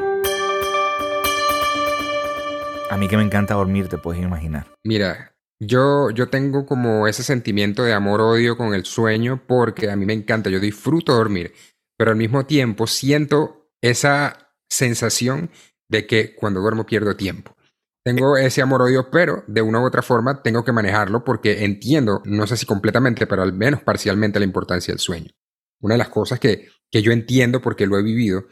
A 2.91 2.95
mí 2.95 3.07
que 3.07 3.17
me 3.17 3.23
encanta 3.23 3.55
dormir, 3.55 3.87
te 3.87 3.97
puedes 3.97 4.21
imaginar. 4.21 4.67
Mira, 4.83 5.35
yo, 5.59 6.11
yo 6.11 6.29
tengo 6.29 6.67
como 6.67 7.07
ese 7.07 7.23
sentimiento 7.23 7.83
de 7.83 7.93
amor-odio 7.93 8.55
con 8.55 8.75
el 8.75 8.85
sueño 8.85 9.41
porque 9.47 9.89
a 9.89 9.95
mí 9.95 10.05
me 10.05 10.13
encanta, 10.13 10.51
yo 10.51 10.59
disfruto 10.59 11.15
dormir, 11.15 11.53
pero 11.97 12.11
al 12.11 12.17
mismo 12.17 12.45
tiempo 12.45 12.85
siento 12.85 13.71
esa 13.81 14.53
sensación 14.69 15.49
de 15.89 16.05
que 16.05 16.35
cuando 16.35 16.61
duermo 16.61 16.85
pierdo 16.85 17.15
tiempo. 17.15 17.55
Tengo 18.05 18.37
ese 18.37 18.61
amor-odio, 18.61 19.09
pero 19.09 19.43
de 19.47 19.63
una 19.63 19.81
u 19.81 19.87
otra 19.87 20.03
forma 20.03 20.43
tengo 20.43 20.63
que 20.63 20.71
manejarlo 20.71 21.23
porque 21.23 21.65
entiendo, 21.65 22.21
no 22.25 22.45
sé 22.45 22.57
si 22.57 22.67
completamente, 22.67 23.25
pero 23.25 23.41
al 23.41 23.53
menos 23.53 23.81
parcialmente 23.81 24.37
la 24.37 24.45
importancia 24.45 24.91
del 24.91 24.99
sueño 24.99 25.31
una 25.83 25.95
de 25.95 25.99
las 25.99 26.09
cosas 26.09 26.39
que, 26.39 26.69
yo 26.91 27.11
entiendo 27.11 27.61
porque 27.61 27.85
lo 27.85 27.97
he 27.97 28.03
vivido 28.03 28.45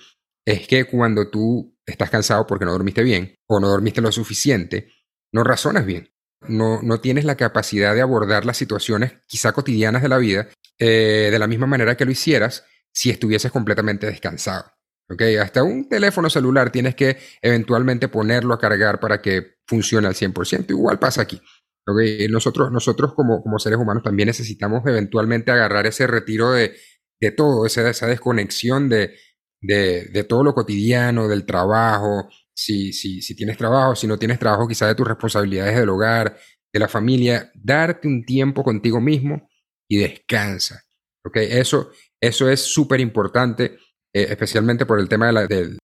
es 0.45 0.67
que 0.67 0.85
cuando 0.85 1.29
tú 1.29 1.77
estás 1.85 2.09
cansado 2.09 2.45
porque 2.45 2.65
no 2.65 2.71
dormiste 2.71 3.03
bien 3.03 3.35
o 3.47 3.59
no 3.59 3.69
dormiste 3.69 4.01
lo 4.01 4.11
suficiente, 4.11 4.89
no 5.31 5.43
razonas 5.43 5.85
bien. 5.85 6.11
No, 6.47 6.81
no 6.81 6.99
tienes 6.99 7.23
la 7.23 7.37
capacidad 7.37 7.93
de 7.93 8.01
abordar 8.01 8.45
las 8.45 8.57
situaciones 8.57 9.13
quizá 9.27 9.53
cotidianas 9.53 10.01
de 10.01 10.09
la 10.09 10.17
vida 10.17 10.49
eh, 10.79 11.29
de 11.31 11.39
la 11.39 11.45
misma 11.45 11.67
manera 11.67 11.95
que 11.95 12.03
lo 12.03 12.11
hicieras 12.11 12.65
si 12.91 13.11
estuvieses 13.11 13.51
completamente 13.51 14.07
descansado. 14.07 14.65
¿okay? 15.07 15.37
Hasta 15.37 15.63
un 15.63 15.87
teléfono 15.87 16.29
celular 16.31 16.71
tienes 16.71 16.95
que 16.95 17.17
eventualmente 17.43 18.07
ponerlo 18.07 18.55
a 18.55 18.59
cargar 18.59 18.99
para 18.99 19.21
que 19.21 19.59
funcione 19.67 20.07
al 20.07 20.15
100%. 20.15 20.71
Igual 20.71 20.97
pasa 20.97 21.21
aquí. 21.21 21.39
¿okay? 21.85 22.27
Nosotros, 22.27 22.71
nosotros 22.71 23.13
como, 23.13 23.43
como 23.43 23.59
seres 23.59 23.77
humanos 23.77 24.01
también 24.01 24.27
necesitamos 24.27 24.81
eventualmente 24.87 25.51
agarrar 25.51 25.85
ese 25.85 26.07
retiro 26.07 26.51
de, 26.53 26.73
de 27.21 27.31
todo, 27.31 27.65
esa, 27.65 27.87
esa 27.89 28.07
desconexión 28.07 28.89
de, 28.89 29.15
de, 29.61 30.25
todo 30.27 30.43
lo 30.43 30.55
cotidiano, 30.55 31.27
del 31.27 31.45
trabajo, 31.45 32.29
si, 32.53 32.91
si, 32.91 33.21
si 33.21 33.35
tienes 33.35 33.57
trabajo, 33.57 33.95
si 33.95 34.07
no 34.07 34.17
tienes 34.17 34.39
trabajo, 34.39 34.67
quizás 34.67 34.89
de 34.89 34.95
tus 34.95 35.07
responsabilidades 35.07 35.77
del 35.77 35.89
hogar, 35.89 36.37
de 36.73 36.79
la 36.79 36.87
familia, 36.87 37.51
darte 37.53 38.07
un 38.07 38.25
tiempo 38.25 38.63
contigo 38.63 38.99
mismo 38.99 39.47
y 39.87 39.97
descansa. 39.97 40.83
¿okay? 41.23 41.47
Eso, 41.51 41.91
eso 42.19 42.49
es 42.49 42.61
súper 42.61 42.99
importante, 42.99 43.77
eh, 44.13 44.27
especialmente 44.29 44.87
por 44.87 44.99
el 44.99 45.07
tema 45.07 45.27
de 45.27 45.33
la, 45.33 45.47
del, 45.47 45.77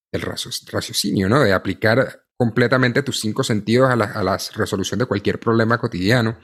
raciocinio, 0.71 1.30
¿no? 1.30 1.43
de 1.43 1.54
aplicar 1.54 2.23
completamente 2.36 3.04
tus 3.04 3.19
cinco 3.19 3.43
sentidos 3.43 3.91
a 3.91 3.95
la, 3.95 4.06
a 4.06 4.23
la 4.23 4.38
resolución 4.56 5.00
de 5.00 5.06
cualquier 5.06 5.39
problema 5.39 5.78
cotidiano. 5.78 6.39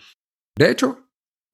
De 0.56 0.70
hecho, 0.70 1.04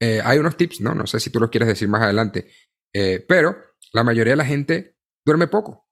eh, 0.02 0.22
hay 0.24 0.40
unos 0.40 0.56
tips, 0.56 0.82
¿no? 0.82 0.96
No 0.96 1.06
sé 1.06 1.20
si 1.20 1.30
tú 1.30 1.40
los 1.40 1.50
quieres 1.50 1.68
decir 1.68 1.90
más 1.90 2.02
adelante, 2.02 2.50
eh, 2.94 3.24
pero 3.28 3.56
la 3.94 4.04
mayoría 4.04 4.34
de 4.34 4.38
la 4.38 4.46
gente 4.46 4.98
duerme 5.26 5.48
poco. 5.48 5.88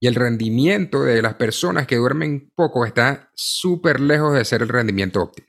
Y 0.00 0.06
el 0.06 0.14
rendimiento 0.14 1.02
de 1.02 1.22
las 1.22 1.34
personas 1.34 1.86
que 1.86 1.96
duermen 1.96 2.52
poco 2.54 2.84
está 2.84 3.30
súper 3.34 4.00
lejos 4.00 4.34
de 4.34 4.44
ser 4.44 4.62
el 4.62 4.68
rendimiento 4.68 5.22
óptimo. 5.22 5.48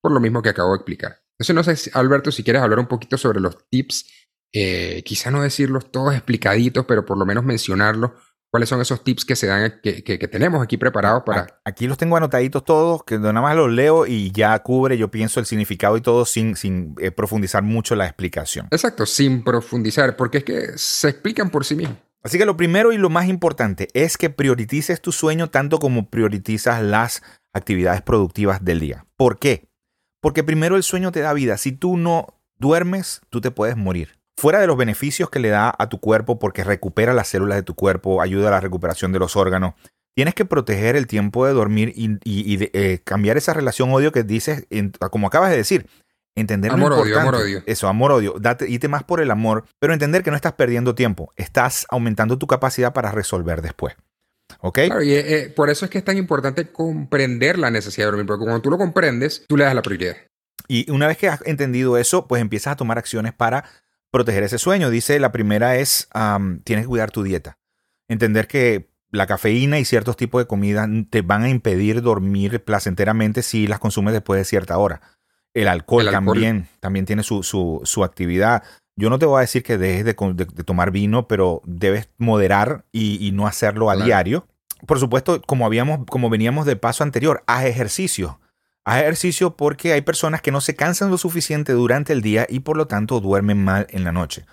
Por 0.00 0.12
lo 0.12 0.20
mismo 0.20 0.42
que 0.42 0.50
acabo 0.50 0.72
de 0.72 0.76
explicar. 0.76 1.22
Entonces, 1.38 1.54
no 1.54 1.64
sé, 1.64 1.90
Alberto, 1.94 2.30
si 2.30 2.44
quieres 2.44 2.62
hablar 2.62 2.78
un 2.78 2.88
poquito 2.88 3.16
sobre 3.16 3.40
los 3.40 3.68
tips, 3.68 4.28
eh, 4.52 5.02
quizá 5.02 5.30
no 5.30 5.42
decirlos 5.42 5.90
todos 5.90 6.14
explicaditos, 6.14 6.84
pero 6.84 7.06
por 7.06 7.16
lo 7.16 7.24
menos 7.24 7.44
mencionarlos 7.44 8.12
cuáles 8.52 8.68
son 8.68 8.82
esos 8.82 9.02
tips 9.02 9.24
que 9.24 9.34
se 9.34 9.46
dan, 9.46 9.80
que, 9.82 10.28
tenemos 10.30 10.62
aquí 10.62 10.76
preparados 10.76 11.22
para... 11.24 11.58
Aquí 11.64 11.86
los 11.86 11.96
tengo 11.96 12.18
anotaditos 12.18 12.62
todos, 12.62 13.02
que 13.02 13.18
nada 13.18 13.40
más 13.40 13.56
los 13.56 13.72
leo 13.72 14.06
y 14.06 14.30
ya 14.30 14.58
cubre, 14.58 14.98
yo 14.98 15.10
pienso, 15.10 15.40
el 15.40 15.46
significado 15.46 15.96
y 15.96 16.02
todo 16.02 16.26
sin, 16.26 16.54
sin 16.54 16.94
eh, 16.98 17.10
profundizar 17.10 17.62
mucho 17.62 17.96
la 17.96 18.04
explicación. 18.04 18.68
Exacto, 18.70 19.06
sin 19.06 19.42
profundizar, 19.42 20.16
porque 20.16 20.38
es 20.38 20.44
que 20.44 20.68
se 20.76 21.08
explican 21.08 21.48
por 21.48 21.64
sí 21.64 21.76
mismos. 21.76 21.96
Así 22.22 22.36
que 22.36 22.44
lo 22.44 22.58
primero 22.58 22.92
y 22.92 22.98
lo 22.98 23.08
más 23.08 23.26
importante 23.26 23.88
es 23.94 24.18
que 24.18 24.28
priorices 24.28 25.00
tu 25.00 25.12
sueño 25.12 25.48
tanto 25.48 25.78
como 25.78 26.10
priorizas 26.10 26.82
las 26.82 27.22
actividades 27.54 28.02
productivas 28.02 28.62
del 28.62 28.80
día. 28.80 29.06
¿Por 29.16 29.38
qué? 29.38 29.70
Porque 30.20 30.44
primero 30.44 30.76
el 30.76 30.82
sueño 30.82 31.10
te 31.10 31.20
da 31.20 31.32
vida. 31.32 31.56
Si 31.56 31.72
tú 31.72 31.96
no 31.96 32.38
duermes, 32.58 33.22
tú 33.30 33.40
te 33.40 33.50
puedes 33.50 33.78
morir. 33.78 34.21
Fuera 34.42 34.58
de 34.58 34.66
los 34.66 34.76
beneficios 34.76 35.30
que 35.30 35.38
le 35.38 35.50
da 35.50 35.72
a 35.78 35.88
tu 35.88 36.00
cuerpo 36.00 36.40
porque 36.40 36.64
recupera 36.64 37.12
las 37.12 37.28
células 37.28 37.56
de 37.56 37.62
tu 37.62 37.76
cuerpo, 37.76 38.20
ayuda 38.20 38.48
a 38.48 38.50
la 38.50 38.60
recuperación 38.60 39.12
de 39.12 39.20
los 39.20 39.36
órganos, 39.36 39.74
tienes 40.16 40.34
que 40.34 40.44
proteger 40.44 40.96
el 40.96 41.06
tiempo 41.06 41.46
de 41.46 41.52
dormir 41.52 41.92
y, 41.94 42.18
eh, 42.72 42.98
cambiar 43.04 43.36
esa 43.36 43.54
relación 43.54 43.92
odio 43.92 44.10
que 44.10 44.24
dices, 44.24 44.66
como 45.12 45.28
acabas 45.28 45.50
de 45.50 45.58
decir. 45.58 45.86
Entender 46.34 46.72
amor, 46.72 46.92
odio, 46.92 47.20
amor, 47.20 47.36
odio. 47.36 47.62
Eso, 47.66 47.86
amor, 47.86 48.10
odio. 48.10 48.34
Date, 48.40 48.66
te 48.80 48.88
más 48.88 49.04
por 49.04 49.20
el 49.20 49.30
amor, 49.30 49.64
pero 49.78 49.92
entender 49.92 50.24
que 50.24 50.30
no 50.30 50.36
estás 50.36 50.54
perdiendo 50.54 50.96
tiempo. 50.96 51.32
Estás 51.36 51.86
aumentando 51.88 52.36
tu 52.36 52.48
capacidad 52.48 52.92
para 52.92 53.12
resolver 53.12 53.62
después. 53.62 53.94
¿Ok? 54.58 54.80
Claro, 54.86 55.04
y 55.04 55.12
eh, 55.12 55.52
por 55.54 55.70
eso 55.70 55.84
es 55.84 55.90
que 55.92 55.98
es 55.98 56.04
tan 56.04 56.16
importante 56.16 56.72
comprender 56.72 57.60
la 57.60 57.70
necesidad 57.70 58.06
de 58.06 58.10
dormir, 58.10 58.26
porque 58.26 58.42
cuando 58.42 58.60
tú 58.60 58.70
lo 58.70 58.78
comprendes, 58.78 59.44
tú 59.46 59.56
le 59.56 59.62
das 59.62 59.74
la 59.76 59.82
prioridad. 59.82 60.16
Y 60.66 60.90
una 60.90 61.06
vez 61.06 61.16
que 61.16 61.28
has 61.28 61.46
entendido 61.46 61.96
eso, 61.96 62.26
pues 62.26 62.42
empiezas 62.42 62.72
a 62.72 62.76
tomar 62.76 62.98
acciones 62.98 63.32
para 63.32 63.66
proteger 64.12 64.44
ese 64.44 64.58
sueño. 64.58 64.90
Dice, 64.90 65.18
la 65.18 65.32
primera 65.32 65.76
es, 65.76 66.08
tienes 66.62 66.84
que 66.84 66.88
cuidar 66.88 67.10
tu 67.10 67.24
dieta. 67.24 67.58
Entender 68.08 68.46
que 68.46 68.92
la 69.10 69.26
cafeína 69.26 69.78
y 69.78 69.84
ciertos 69.84 70.16
tipos 70.16 70.40
de 70.40 70.46
comida 70.46 70.88
te 71.10 71.22
van 71.22 71.42
a 71.42 71.48
impedir 71.48 72.02
dormir 72.02 72.62
placenteramente 72.64 73.42
si 73.42 73.66
las 73.66 73.80
consumes 73.80 74.14
después 74.14 74.38
de 74.38 74.44
cierta 74.44 74.78
hora. 74.78 75.00
El 75.54 75.68
alcohol, 75.68 76.08
también, 76.10 76.68
también 76.80 77.04
tiene 77.04 77.22
su, 77.22 77.42
su, 77.42 77.80
su, 77.84 78.04
actividad. 78.04 78.62
Yo 78.96 79.10
no 79.10 79.18
te 79.18 79.26
voy 79.26 79.38
a 79.38 79.40
decir 79.42 79.62
que 79.62 79.76
dejes 79.76 80.04
de, 80.04 80.14
tomar 80.64 80.90
vino, 80.90 81.28
pero 81.28 81.60
debes 81.64 82.08
moderar 82.16 82.86
y, 82.90 83.30
no 83.34 83.46
hacerlo 83.46 83.90
a 83.90 83.96
diario. 83.96 84.46
Por 84.86 84.98
supuesto, 84.98 85.42
como, 85.42 85.66
habíamos, 85.66 86.06
como 86.06 86.30
veníamos 86.30 86.64
de 86.64 86.76
paso 86.76 87.04
anterior, 87.04 87.42
haz 87.46 87.64
ejercicio. 87.64 88.40
Haz 88.84 89.02
ejercicio 89.02 89.56
porque 89.56 89.92
hay 89.92 90.00
personas 90.00 90.42
que 90.42 90.50
no 90.50 90.60
se 90.60 90.74
cansan 90.74 91.10
lo 91.10 91.18
suficiente 91.18 91.72
durante 91.72 92.12
el 92.12 92.20
día 92.20 92.46
y 92.48 92.60
por 92.60 92.76
lo 92.76 92.86
tanto 92.86 93.20
duermen 93.20 93.62
mal 93.62 93.86
en 93.90 94.02
la 94.02 94.12
noche. 94.12 94.44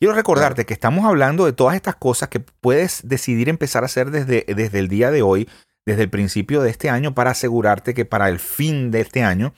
Quiero 0.00 0.14
recordarte 0.14 0.66
que 0.66 0.74
estamos 0.74 1.04
hablando 1.04 1.44
de 1.44 1.52
todas 1.52 1.76
estas 1.76 1.96
cosas 1.96 2.28
que 2.28 2.40
puedes 2.40 3.06
decidir 3.08 3.48
empezar 3.48 3.82
a 3.82 3.86
hacer 3.86 4.10
desde, 4.10 4.44
desde 4.54 4.78
el 4.78 4.88
día 4.88 5.10
de 5.10 5.22
hoy, 5.22 5.48
desde 5.86 6.02
el 6.02 6.10
principio 6.10 6.62
de 6.62 6.70
este 6.70 6.90
año, 6.90 7.14
para 7.14 7.32
asegurarte 7.32 7.94
que 7.94 8.04
para 8.04 8.28
el 8.28 8.38
fin 8.38 8.90
de 8.90 9.00
este 9.00 9.22
año 9.22 9.54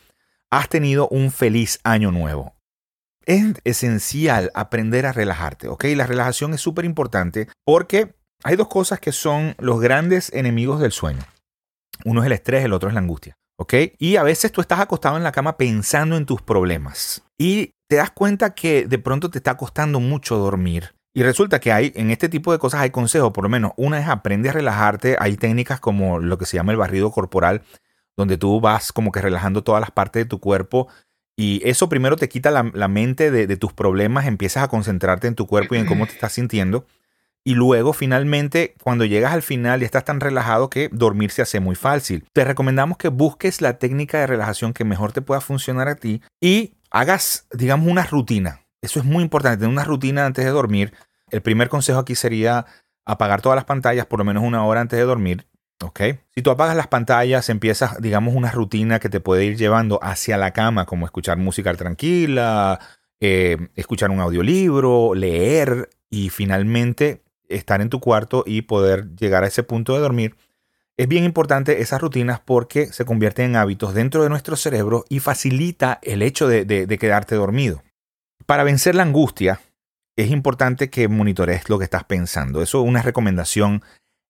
has 0.50 0.68
tenido 0.68 1.09
un 1.09 1.30
feliz 1.30 1.78
año 1.85 2.11
nuevo. 2.11 2.54
Es 3.26 3.54
esencial 3.64 4.50
aprender 4.54 5.06
a 5.06 5.12
relajarte, 5.12 5.68
¿ok? 5.68 5.85
La 5.94 6.06
relajación 6.06 6.54
es 6.54 6.61
súper 6.61 6.85
importante 6.85 7.48
porque 7.64 8.14
hay 8.42 8.56
dos 8.56 8.68
cosas 8.68 8.98
que 8.98 9.12
son 9.12 9.54
los 9.59 9.80
grandes 9.80 10.33
enemigos 10.33 10.80
del 10.80 10.92
sueño. 10.92 11.22
Uno 12.04 12.22
es 12.22 12.26
el 12.26 12.33
estrés, 12.33 12.64
el 12.64 12.72
otro 12.72 12.88
es 12.88 12.94
la 12.94 13.00
angustia, 13.00 13.37
¿ok? 13.61 13.75
Y 13.99 14.16
a 14.16 14.23
veces 14.23 14.53
tú 14.53 14.62
estás 14.62 14.81
acostado 14.81 15.18
en 15.18 15.23
la 15.23 15.33
cama 15.33 15.59
pensando 15.59 16.16
en 16.16 16.25
tus 16.25 16.40
problemas 16.40 17.23
y 17.37 17.75
te 17.88 17.96
das 17.96 18.11
cuenta 18.11 18.55
que 18.55 18.87
de 18.87 18.99
pronto 18.99 19.29
te 19.29 19.37
está 19.37 19.59
costando 19.59 20.01
mucho 20.01 20.38
dormir. 20.38 20.94
Y 21.12 21.23
resulta 21.23 21.61
que 21.61 21.70
hay, 21.70 21.92
en 21.94 22.11
este 22.11 22.31
tipo 22.31 22.53
de 22.53 22.59
cosas 22.59 22.81
hay 22.81 22.90
consejos, 22.90 23.33
por 23.33 23.44
lo 23.44 23.51
menos 23.51 23.73
una 23.77 24.01
es 24.01 24.09
aprende 24.09 24.49
a 24.49 24.53
relajarte, 24.53 25.16
hay 25.20 25.37
técnicas 25.37 25.79
como 25.79 26.20
lo 26.20 26.38
que 26.38 26.46
se 26.46 26.57
llama 26.57 26.73
el 26.73 26.79
barrido 26.79 27.11
corporal, 27.11 27.62
donde 28.16 28.38
tú 28.38 28.61
vas 28.61 28.92
como 28.92 29.12
que 29.12 29.20
relajando 29.20 29.62
todas 29.62 29.81
las 29.83 29.90
partes 29.90 30.25
de 30.25 30.29
tu 30.29 30.40
cuerpo 30.40 30.88
y 31.37 31.61
eso 31.64 31.88
primero 31.90 32.16
te 32.16 32.29
quita 32.29 32.51
la, 32.51 32.88
mente 32.88 33.31
de, 33.31 33.57
tus 33.57 33.75
problemas, 33.75 34.27
empiezas 34.27 34.62
a 34.62 34.68
concentrarte 34.68 35.27
en 35.27 35.35
tu 35.35 35.46
cuerpo 35.46 35.75
y 35.75 35.79
en 35.79 35.87
cómo 35.87 36.07
te 36.07 36.12
estás 36.12 36.33
sintiendo. 36.33 36.87
Y 37.44 37.55
luego, 37.55 37.92
finalmente, 37.92 38.74
cuando 38.83 39.05
llegas 39.05 39.33
al 39.33 39.42
final 39.42 39.81
y 39.81 39.85
estás 39.87 40.05
tan 40.05 40.20
relajado 40.20 40.68
que 40.68 40.90
dormir 40.92 41.31
se 41.31 41.42
hace 41.42 41.59
muy 41.59 41.74
fácil. 41.74 42.24
Te 42.33 42.44
recomendamos 42.44 42.98
que 42.98 43.09
busques 43.09 43.62
la 43.62 43.79
técnica 43.79 44.18
de 44.18 44.26
relajación 44.26 44.72
que 44.72 44.85
mejor 44.85 45.12
te 45.12 45.22
pueda 45.22 45.40
funcionar 45.40 45.88
a 45.88 45.94
ti 45.94 46.20
y 46.40 46.74
hagas, 46.90 47.46
digamos, 47.53 47.88
una 47.88 48.05
rutina. 48.05 48.61
Eso 48.83 48.98
es 48.98 49.05
muy 49.05 49.22
importante, 49.22 49.59
tener 49.59 49.72
una 49.72 49.85
rutina 49.85 50.26
antes 50.26 50.44
de 50.44 50.50
dormir. 50.50 50.92
El 51.31 51.42
primer 51.42 51.68
consejo 51.68 51.98
aquí 51.98 52.14
sería 52.14 52.66
apagar 53.07 53.40
todas 53.40 53.57
las 53.57 53.64
pantallas 53.64 54.07
por 54.07 54.18
lo 54.18 54.24
menos 54.24 54.42
una 54.42 54.64
hora 54.64 54.81
antes 54.81 54.98
de 54.98 55.05
dormir. 55.05 55.46
¿Ok? 55.83 56.00
Si 56.35 56.42
tú 56.42 56.50
apagas 56.50 56.76
las 56.76 56.88
pantallas, 56.88 57.48
empiezas, 57.48 58.00
digamos, 58.03 58.35
una 58.35 58.50
rutina 58.50 58.98
que 58.98 59.09
te 59.09 59.20
puede 59.20 59.46
ir 59.46 59.57
llevando 59.57 59.98
hacia 60.03 60.37
la 60.37 60.53
cama, 60.53 60.85
como 60.85 61.07
escuchar 61.07 61.38
música 61.38 61.72
tranquila, 61.72 62.79
eh, 63.18 63.57
escuchar 63.76 64.11
un 64.11 64.20
audiolibro, 64.20 65.14
leer 65.14 65.88
y 66.11 66.29
finalmente 66.29 67.22
estar 67.51 67.81
en 67.81 67.91
tu 67.91 68.01
cuarto 68.01 68.45
y 68.47 68.63
poder 68.63 69.15
llegar 69.17 69.45
a 69.45 69.49
ese 69.49 69.63
punto 69.63 69.95
de 69.95 70.01
dormir. 70.01 70.37
Es 70.97 71.09
bien 71.09 71.25
importante 71.25 71.81
esas 71.81 72.01
rutinas 72.01 72.41
porque 72.41 72.93
se 72.93 73.05
convierten 73.05 73.47
en 73.47 73.57
hábitos 73.57 73.95
dentro 73.95 74.23
de 74.23 74.29
nuestro 74.29 74.57
cerebro 74.57 75.05
y 75.09 75.21
facilita 75.21 75.99
el 76.03 76.21
hecho 76.21 76.47
de, 76.47 76.99
quedarte 77.01 77.37
dormido. 77.37 77.83
Para 78.45 78.65
vencer 78.65 78.95
la 78.95 79.05
angustia, 79.05 79.61
es 80.17 80.31
importante 80.31 80.91
que 80.91 81.09
monitores 81.09 81.71
lo 81.71 81.79
que 81.79 81.85
estás 81.85 82.05
pensando. 82.05 82.61
Eso 82.61 82.83
es 82.83 82.89
una 82.89 83.01
recomendación 83.01 83.83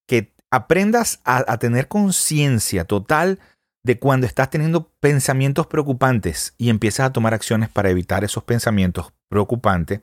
que 0.07 0.33
aprendas 0.51 1.21
a, 1.25 1.59
tener 1.59 1.89
conciencia 1.89 2.85
total 2.85 3.41
de 3.83 3.99
cuando 3.99 4.27
estás 4.27 4.51
teniendo 4.51 4.93
pensamientos 5.01 5.67
preocupantes 5.67 6.55
y 6.59 6.71
empiezas 6.71 7.07
a 7.07 7.13
tomar 7.13 7.35
acciones 7.35 7.69
para 7.69 7.91
evitar 7.91 8.25
esos 8.25 8.45
pensamientos 8.45 9.13
preocupantes, 9.29 10.03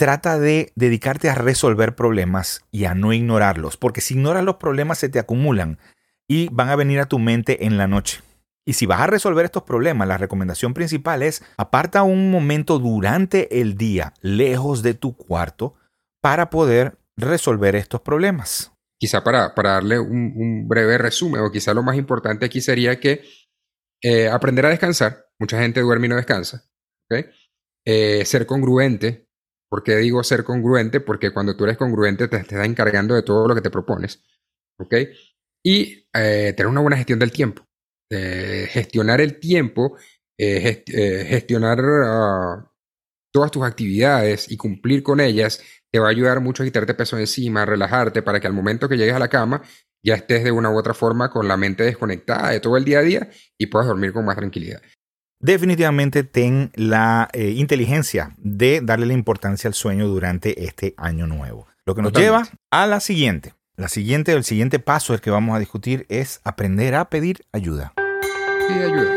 trata 0.00 0.38
de 0.38 0.72
dedicarte 0.76 1.28
a 1.28 1.34
resolver 1.34 1.94
problemas 1.94 2.64
y 2.70 2.86
a 2.86 2.94
no 2.94 3.12
ignorarlos, 3.12 3.76
porque 3.76 4.00
si 4.00 4.14
ignoras 4.14 4.42
los 4.42 4.56
problemas 4.56 4.96
se 4.96 5.10
te 5.10 5.18
acumulan 5.18 5.78
y 6.26 6.48
van 6.52 6.70
a 6.70 6.76
venir 6.76 7.00
a 7.00 7.04
tu 7.04 7.18
mente 7.18 7.66
en 7.66 7.76
la 7.76 7.86
noche. 7.86 8.22
Y 8.64 8.72
si 8.72 8.86
vas 8.86 9.02
a 9.02 9.08
resolver 9.08 9.44
estos 9.44 9.64
problemas, 9.64 10.08
la 10.08 10.16
recomendación 10.16 10.72
principal 10.72 11.22
es 11.22 11.44
aparta 11.58 12.02
un 12.02 12.30
momento 12.30 12.78
durante 12.78 13.60
el 13.60 13.76
día 13.76 14.14
lejos 14.22 14.82
de 14.82 14.94
tu 14.94 15.14
cuarto 15.14 15.74
para 16.22 16.48
poder 16.48 16.96
resolver 17.18 17.76
estos 17.76 18.00
problemas 18.00 18.72
quizá 19.00 19.24
para, 19.24 19.54
para 19.54 19.72
darle 19.72 19.98
un, 19.98 20.68
breve 20.68 20.98
resumen, 20.98 21.40
o 21.40 21.50
quizá 21.50 21.72
lo 21.72 21.82
más 21.82 21.96
importante 21.96 22.44
aquí 22.44 22.60
sería 22.60 23.00
que 23.00 23.22
eh, 24.02 24.28
aprender 24.28 24.66
a 24.66 24.68
descansar. 24.68 25.26
Mucha 25.38 25.58
gente 25.58 25.80
duerme 25.80 26.06
y 26.06 26.10
no 26.10 26.16
descansa. 26.16 26.64
Eh, 27.86 28.24
ser 28.26 28.44
congruente. 28.44 29.29
¿Por 29.70 29.82
qué 29.82 29.96
digo 29.96 30.22
ser 30.24 30.44
congruente? 30.44 31.00
Porque 31.00 31.32
cuando 31.32 31.56
tú 31.56 31.64
eres 31.64 31.78
congruente 31.78 32.28
te, 32.28 32.38
estás 32.38 32.66
encargando 32.66 33.14
de 33.14 33.22
todo 33.22 33.48
lo 33.48 33.54
que 33.54 33.60
te 33.62 33.70
propones. 33.70 34.22
Y 35.64 36.08
eh, 36.14 36.52
tener 36.56 36.66
una 36.66 36.80
buena 36.80 36.96
gestión 36.96 37.18
del 37.18 37.32
tiempo. 37.32 37.64
gestionar 38.10 39.20
el 39.20 39.38
tiempo, 39.38 39.96
gestionar 40.36 41.78
ah, 42.04 42.70
todas 43.32 43.50
tus 43.50 43.62
actividades 43.64 44.50
y 44.50 44.56
cumplir 44.56 45.02
con 45.02 45.20
ellas 45.20 45.62
te 45.90 45.98
va 45.98 46.08
a 46.08 46.10
ayudar 46.10 46.40
mucho 46.40 46.62
a 46.62 46.66
quitarte 46.66 46.94
peso 46.94 47.18
encima, 47.18 47.62
a 47.62 47.66
relajarte, 47.66 48.22
para 48.22 48.40
que 48.40 48.46
al 48.46 48.52
momento 48.52 48.88
que 48.88 48.96
llegues 48.96 49.14
a 49.14 49.18
la 49.18 49.28
cama 49.28 49.62
ya 50.02 50.14
estés 50.14 50.44
de 50.44 50.52
una 50.52 50.70
u 50.70 50.78
otra 50.78 50.94
forma 50.94 51.30
con 51.30 51.46
la 51.46 51.56
mente 51.56 51.84
desconectada 51.84 52.50
de 52.50 52.60
todo 52.60 52.76
el 52.76 52.84
día 52.84 53.00
a 53.00 53.02
día 53.02 53.30
y 53.58 53.66
puedas 53.66 53.88
dormir 53.88 54.12
con 54.12 54.24
más 54.24 54.36
tranquilidad. 54.36 54.80
Definitivamente 55.42 56.22
ten 56.22 56.70
la 56.74 57.30
eh, 57.32 57.54
inteligencia 57.56 58.34
de 58.36 58.82
darle 58.82 59.06
la 59.06 59.14
importancia 59.14 59.68
al 59.68 59.74
sueño 59.74 60.06
durante 60.06 60.66
este 60.66 60.92
año 60.98 61.26
nuevo. 61.26 61.66
Lo 61.86 61.94
que 61.94 62.02
nos 62.02 62.12
lleva 62.12 62.46
a 62.70 62.86
la 62.86 63.00
siguiente. 63.00 63.54
La 63.74 63.88
siguiente, 63.88 64.32
el 64.32 64.44
siguiente 64.44 64.80
paso 64.80 65.14
el 65.14 65.22
que 65.22 65.30
vamos 65.30 65.56
a 65.56 65.58
discutir 65.58 66.04
es 66.10 66.42
aprender 66.44 66.94
a 66.94 67.08
pedir 67.08 67.46
ayuda. 67.52 67.94
Pide 68.68 68.84
ayuda. 68.84 69.14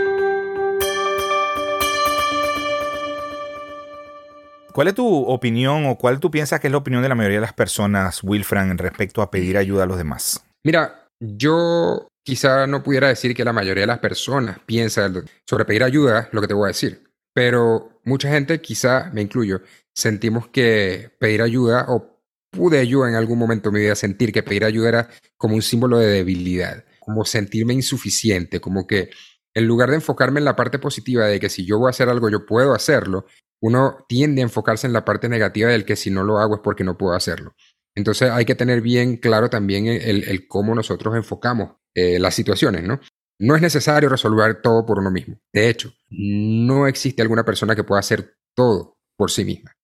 ¿Cuál 4.72 4.88
es 4.88 4.96
tu 4.96 5.26
opinión 5.26 5.88
o 5.88 5.98
cuál 5.98 6.22
tú 6.22 6.32
piensas 6.32 6.62
que 6.62 6.68
es 6.68 6.72
la 6.72 6.78
opinión 6.78 7.04
de 7.04 7.10
la 7.10 7.16
mayoría 7.16 7.40
de 7.40 7.42
las 7.42 7.54
personas, 7.54 8.24
Wilfran, 8.24 8.78
respecto 8.78 9.22
a 9.22 9.30
pedir 9.30 9.58
ayuda 9.58 9.84
a 9.84 9.88
los 9.88 9.98
demás? 9.98 10.46
Mira, 10.64 11.10
yo 11.20 12.08
quizá 12.24 12.68
no 12.68 12.84
pudiera 12.84 13.10
decir 13.10 13.36
que 13.36 13.46
la 13.46 13.54
mayoría 13.54 13.84
de 13.84 13.88
las 13.88 14.00
personas 14.00 14.60
piensa 14.66 15.12
sobre 15.48 15.66
pedir 15.66 15.84
ayuda, 15.84 16.30
lo 16.32 16.42
que 16.42 16.48
te 16.48 16.54
voy 16.54 16.66
a 16.66 16.68
decir, 16.68 17.04
pero 17.34 18.00
mucha 18.04 18.30
gente, 18.30 18.62
quizá 18.62 19.10
me 19.14 19.22
incluyo, 19.22 19.62
sentimos 19.94 20.48
que 20.48 21.12
pedir 21.20 21.42
ayuda 21.42 21.86
o 21.90 22.22
pude 22.52 22.88
yo 22.88 23.08
en 23.08 23.16
algún 23.16 23.40
momento 23.40 23.70
de 23.70 23.74
mi 23.74 23.82
vida 23.82 23.96
sentir 23.96 24.32
que 24.32 24.44
pedir 24.44 24.64
ayuda 24.64 24.90
era 24.90 25.10
como 25.38 25.56
un 25.56 25.62
símbolo 25.62 25.98
de 25.98 26.08
debilidad, 26.08 26.86
como 27.00 27.26
sentirme 27.26 27.74
insuficiente, 27.74 28.62
como 28.62 28.86
que 28.86 29.10
en 29.56 29.68
lugar 29.68 29.90
de 29.90 29.96
enfocarme 29.96 30.40
en 30.40 30.46
la 30.46 30.56
parte 30.56 30.80
positiva 30.80 31.26
de 31.26 31.40
que 31.40 31.50
si 31.50 31.66
yo 31.66 31.80
voy 31.80 31.88
a 31.88 31.90
hacer 31.90 32.10
algo 32.10 32.30
yo 32.30 32.46
puedo 32.46 32.74
hacerlo, 32.74 33.26
uno 33.62 33.98
tiende 34.08 34.42
a 34.42 34.44
enfocarse 34.44 34.88
en 34.88 34.94
la 34.94 35.06
parte 35.06 35.30
negativa 35.30 35.70
del 35.70 35.86
que 35.86 35.96
si 35.96 36.12
no 36.12 36.24
lo 36.24 36.40
hago 36.40 36.56
es 36.56 36.62
porque 36.64 36.84
no 36.84 36.98
puedo 36.98 37.14
hacerlo. 37.14 37.56
Entonces 37.96 38.30
hay 38.32 38.46
que 38.46 38.56
tener 38.56 38.82
bien 38.82 39.18
claro 39.18 39.50
también 39.50 39.88
el, 39.88 40.48
cómo 40.48 40.74
nosotros 40.74 41.16
enfocamos 41.16 41.76
eh, 41.94 42.20
las 42.20 42.34
situaciones, 42.34 42.84
¿no? 42.84 43.00
No 43.40 43.56
es 43.56 43.62
necesario 43.62 44.10
resolver 44.10 44.62
todo 44.62 44.86
por 44.86 45.00
uno 45.00 45.12
mismo. 45.12 45.40
De 45.52 45.70
hecho, 45.70 45.94
no 46.10 46.88
existe 46.88 47.22
alguna 47.22 47.44
persona 47.44 47.76
que 47.76 47.84
pueda 47.84 48.00
hacer 48.00 48.38
todo 48.56 48.98
por 49.18 49.32
sí 49.32 49.46
misma. 49.46 49.76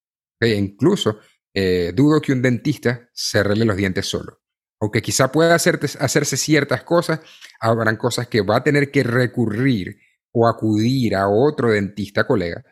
incluso 0.42 1.20
eh, 1.54 1.92
dudo 1.96 2.22
que 2.22 2.32
un 2.32 2.42
dentista 2.42 3.10
se 3.12 3.40
arregle 3.40 3.66
los 3.66 3.78
dientes 3.78 4.06
solo. 4.06 4.42
Aunque 4.82 5.02
quizá 5.02 5.32
pueda 5.32 5.56
hacerse 5.56 6.38
ciertas 6.38 6.84
cosas, 6.84 7.20
habrán 7.60 7.98
cosas 7.98 8.28
que 8.28 8.42
va 8.42 8.58
a 8.58 8.64
tener 8.64 8.92
que 8.92 9.04
recurrir 9.04 9.98
o 10.32 10.48
acudir 10.48 11.16
a 11.16 11.28
otro 11.28 11.72
dentista 11.72 12.26
colega 12.26 12.64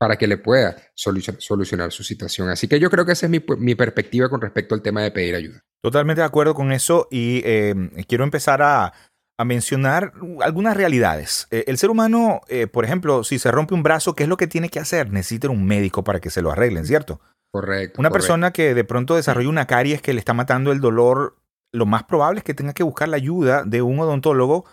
para 0.00 0.16
que 0.16 0.26
le 0.26 0.38
pueda 0.38 0.76
solucionar 0.94 1.92
su 1.92 2.02
situación. 2.02 2.48
Así 2.48 2.66
que 2.66 2.80
yo 2.80 2.88
creo 2.88 3.04
que 3.04 3.12
esa 3.12 3.26
es 3.26 3.30
mi, 3.30 3.74
perspectiva 3.74 4.30
con 4.30 4.40
respecto 4.40 4.74
al 4.74 4.80
tema 4.80 5.02
de 5.02 5.10
pedir 5.10 5.34
ayuda. 5.34 5.60
Totalmente 5.82 6.22
de 6.22 6.26
acuerdo 6.26 6.54
con 6.54 6.72
eso 6.72 7.06
y 7.10 7.42
eh, 7.44 7.74
quiero 8.08 8.24
empezar 8.24 8.62
a, 8.62 8.94
mencionar 9.44 10.12
algunas 10.42 10.76
realidades. 10.76 11.48
Eh, 11.50 11.64
el 11.66 11.78
ser 11.78 11.88
humano, 11.88 12.42
eh, 12.48 12.66
por 12.66 12.84
ejemplo, 12.84 13.24
si 13.24 13.38
se 13.38 13.50
rompe 13.50 13.72
un 13.72 13.82
brazo, 13.82 14.14
¿qué 14.14 14.24
es 14.24 14.28
lo 14.28 14.36
que 14.36 14.46
tiene 14.46 14.68
que 14.68 14.80
hacer? 14.80 15.10
Necesita 15.10 15.48
un 15.48 15.64
médico 15.64 16.04
para 16.04 16.20
que 16.20 16.28
se 16.28 16.42
lo 16.42 16.50
arreglen, 16.50 16.84
¿cierto? 16.84 17.20
Correcto. 17.50 17.98
Una 18.00 18.10
persona 18.10 18.52
que 18.52 18.74
de 18.74 18.84
pronto 18.84 19.16
desarrolla 19.16 19.48
una 19.48 19.66
caries 19.66 20.02
que 20.02 20.12
le 20.12 20.18
está 20.18 20.34
matando 20.34 20.72
el 20.72 20.80
dolor, 20.80 21.38
lo 21.72 21.86
más 21.86 22.04
probable 22.04 22.40
es 22.40 22.44
que 22.44 22.52
tenga 22.52 22.74
que 22.74 22.82
buscar 22.82 23.08
la 23.08 23.16
ayuda 23.16 23.64
de 23.64 23.80
un 23.80 23.98
odontólogo 23.98 24.66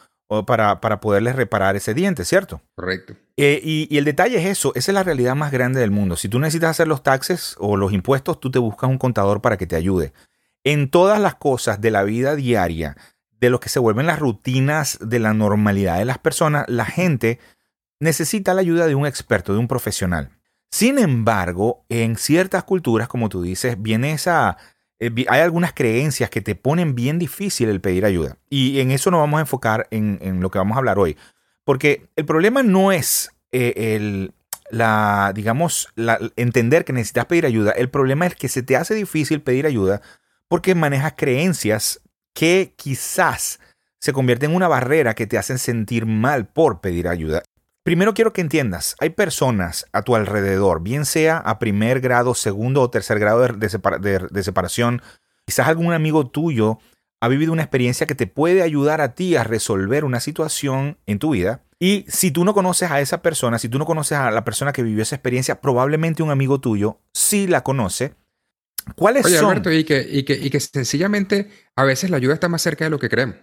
para, 0.45 0.81
para 0.81 0.99
poderles 0.99 1.35
reparar 1.35 1.75
ese 1.75 1.93
diente, 1.93 2.25
¿cierto? 2.25 2.61
Correcto. 2.75 3.13
Eh, 3.37 3.61
y, 3.63 3.87
y, 3.89 3.97
el 3.97 4.05
detalle 4.05 4.37
es 4.37 4.45
eso, 4.45 4.73
esa 4.75 4.91
es 4.91 4.93
la 4.93 5.03
realidad 5.03 5.35
más 5.35 5.51
grande 5.51 5.79
del 5.79 5.91
mundo. 5.91 6.17
Si 6.17 6.27
tú 6.27 6.39
necesitas 6.39 6.71
hacer 6.71 6.87
los 6.87 7.03
taxes 7.03 7.55
o 7.59 7.77
los 7.77 7.93
impuestos, 7.93 8.39
tú 8.39 8.51
te 8.51 8.59
buscas 8.59 8.89
un 8.89 8.97
contador 8.97 9.41
para 9.41 9.57
que 9.57 9.67
te 9.67 9.75
ayude. 9.75 10.13
En 10.63 10.89
todas 10.89 11.19
las 11.19 11.35
cosas 11.35 11.79
de 11.79 11.91
la 11.91 12.03
vida 12.03 12.35
diaria, 12.35 12.97
de 13.39 13.49
lo 13.49 13.59
que 13.59 13.69
se 13.69 13.79
vuelven 13.79 14.07
las 14.07 14.19
rutinas 14.19 14.97
de 15.01 15.19
la 15.19 15.33
normalidad 15.33 15.97
de 15.97 16.05
las 16.05 16.17
personas, 16.17 16.65
la 16.67 16.85
gente 16.85 17.39
necesita 17.99 18.53
la 18.53 18.61
ayuda 18.61 18.87
de 18.87 18.95
un 18.95 19.05
experto, 19.05 19.53
de 19.53 19.59
un 19.59 19.67
profesional. 19.67 20.31
Sin 20.69 20.99
embargo, 20.99 21.85
en 21.89 22.17
ciertas 22.17 22.63
culturas, 22.63 23.07
como 23.07 23.29
tú 23.29 23.41
dices, 23.41 23.81
viene 23.81 24.11
esa... 24.11 24.57
eh, 24.99 25.11
hay 25.27 25.41
algunas 25.41 25.73
creencias 25.73 26.29
que 26.29 26.41
te 26.41 26.55
ponen 26.55 26.95
bien 26.95 27.19
difícil 27.19 27.69
el 27.69 27.81
pedir 27.81 28.05
ayuda. 28.05 28.37
Y 28.49 28.79
en 28.79 28.91
eso 28.91 29.11
nos 29.11 29.19
vamos 29.19 29.37
a 29.37 29.41
enfocar 29.41 29.87
en, 29.91 30.19
en 30.21 30.41
lo 30.41 30.49
que 30.51 30.57
vamos 30.59 30.75
a 30.75 30.79
hablar 30.79 30.99
hoy. 30.99 31.17
Porque 31.63 32.07
el 32.15 32.25
problema 32.25 32.63
no 32.63 32.91
es 32.91 33.29
eh, 33.51 33.95
el, 33.95 34.33
la, 34.69 35.31
digamos, 35.35 35.89
la- 35.95 36.19
entender 36.35 36.85
que 36.85 36.93
necesitas 36.93 37.25
pedir 37.25 37.45
ayuda. 37.45 37.71
El 37.71 37.89
problema 37.89 38.25
es 38.25 38.35
que 38.35 38.47
se 38.47 38.63
te 38.63 38.75
hace 38.75 38.95
difícil 38.95 39.41
pedir 39.41 39.65
ayuda 39.65 40.01
porque 40.47 40.75
manejas 40.75 41.13
creencias 41.17 42.01
que 42.33 42.73
quizás 42.77 43.59
se 43.99 44.13
convierten 44.13 44.51
en 44.51 44.55
una 44.55 44.67
barrera 44.67 45.15
que 45.15 45.27
te 45.27 45.37
hacen 45.37 45.57
sentir 45.57 46.05
mal 46.05 46.47
por 46.47 46.81
pedir 46.81 47.07
ayuda. 47.07 47.43
Primero 47.87 48.13
quiero 48.13 48.33
que 48.33 48.41
entiendas, 48.41 48.97
hay 48.99 49.11
personas 49.11 49.85
a 49.93 50.01
tu 50.01 50.17
alrededor, 50.17 50.83
bien 50.83 51.05
sea 51.05 51.37
a 51.37 51.57
primer 51.57 52.01
grado, 52.01 52.35
segundo 52.35 52.81
o 52.81 52.89
tercer 52.89 53.17
grado 53.17 53.39
de, 53.39 53.53
de 53.53 53.69
separa- 53.69 53.97
de- 53.97 54.27
de 54.29 54.43
separación, 54.43 55.01
quizás 55.45 55.69
algún 55.69 55.93
amigo 55.93 56.27
tuyo 56.29 56.79
ha 57.21 57.29
vivido 57.29 57.53
una 57.53 57.61
experiencia 57.61 58.05
que 58.05 58.13
te 58.13 58.27
puede 58.27 58.61
ayudar 58.61 58.99
a 58.99 59.15
ti 59.15 59.37
a 59.37 59.45
resolver 59.45 60.03
una 60.03 60.19
situación 60.19 60.97
en 61.05 61.17
tu 61.17 61.29
vida. 61.29 61.63
Y 61.79 62.03
si 62.09 62.29
tú 62.29 62.43
no 62.43 62.53
conoces 62.53 62.91
a 62.91 62.99
esa 62.99 63.21
persona, 63.21 63.57
si 63.57 63.69
tú 63.69 63.79
no 63.79 63.85
conoces 63.85 64.17
a 64.17 64.31
la 64.31 64.43
persona 64.43 64.73
que 64.73 64.83
vivió 64.83 65.01
esa 65.01 65.15
experiencia, 65.15 65.61
probablemente 65.61 66.23
un 66.23 66.29
amigo 66.29 66.59
tuyo 66.59 66.99
sí 67.13 67.47
la 67.47 67.63
conoce. 67.63 68.15
¿Cuáles 68.97 69.25
Oye, 69.25 69.37
son? 69.37 69.51
Alberto, 69.51 69.71
y 69.71 69.85
que, 69.85 70.05
y, 70.11 70.23
que, 70.23 70.33
y 70.33 70.49
que 70.49 70.59
sencillamente 70.59 71.49
a 71.77 71.85
veces 71.85 72.09
la 72.09 72.17
ayuda 72.17 72.33
está 72.33 72.49
más 72.49 72.61
cerca 72.61 72.83
de 72.83 72.89
lo 72.89 72.99
que 72.99 73.07
creemos. 73.07 73.37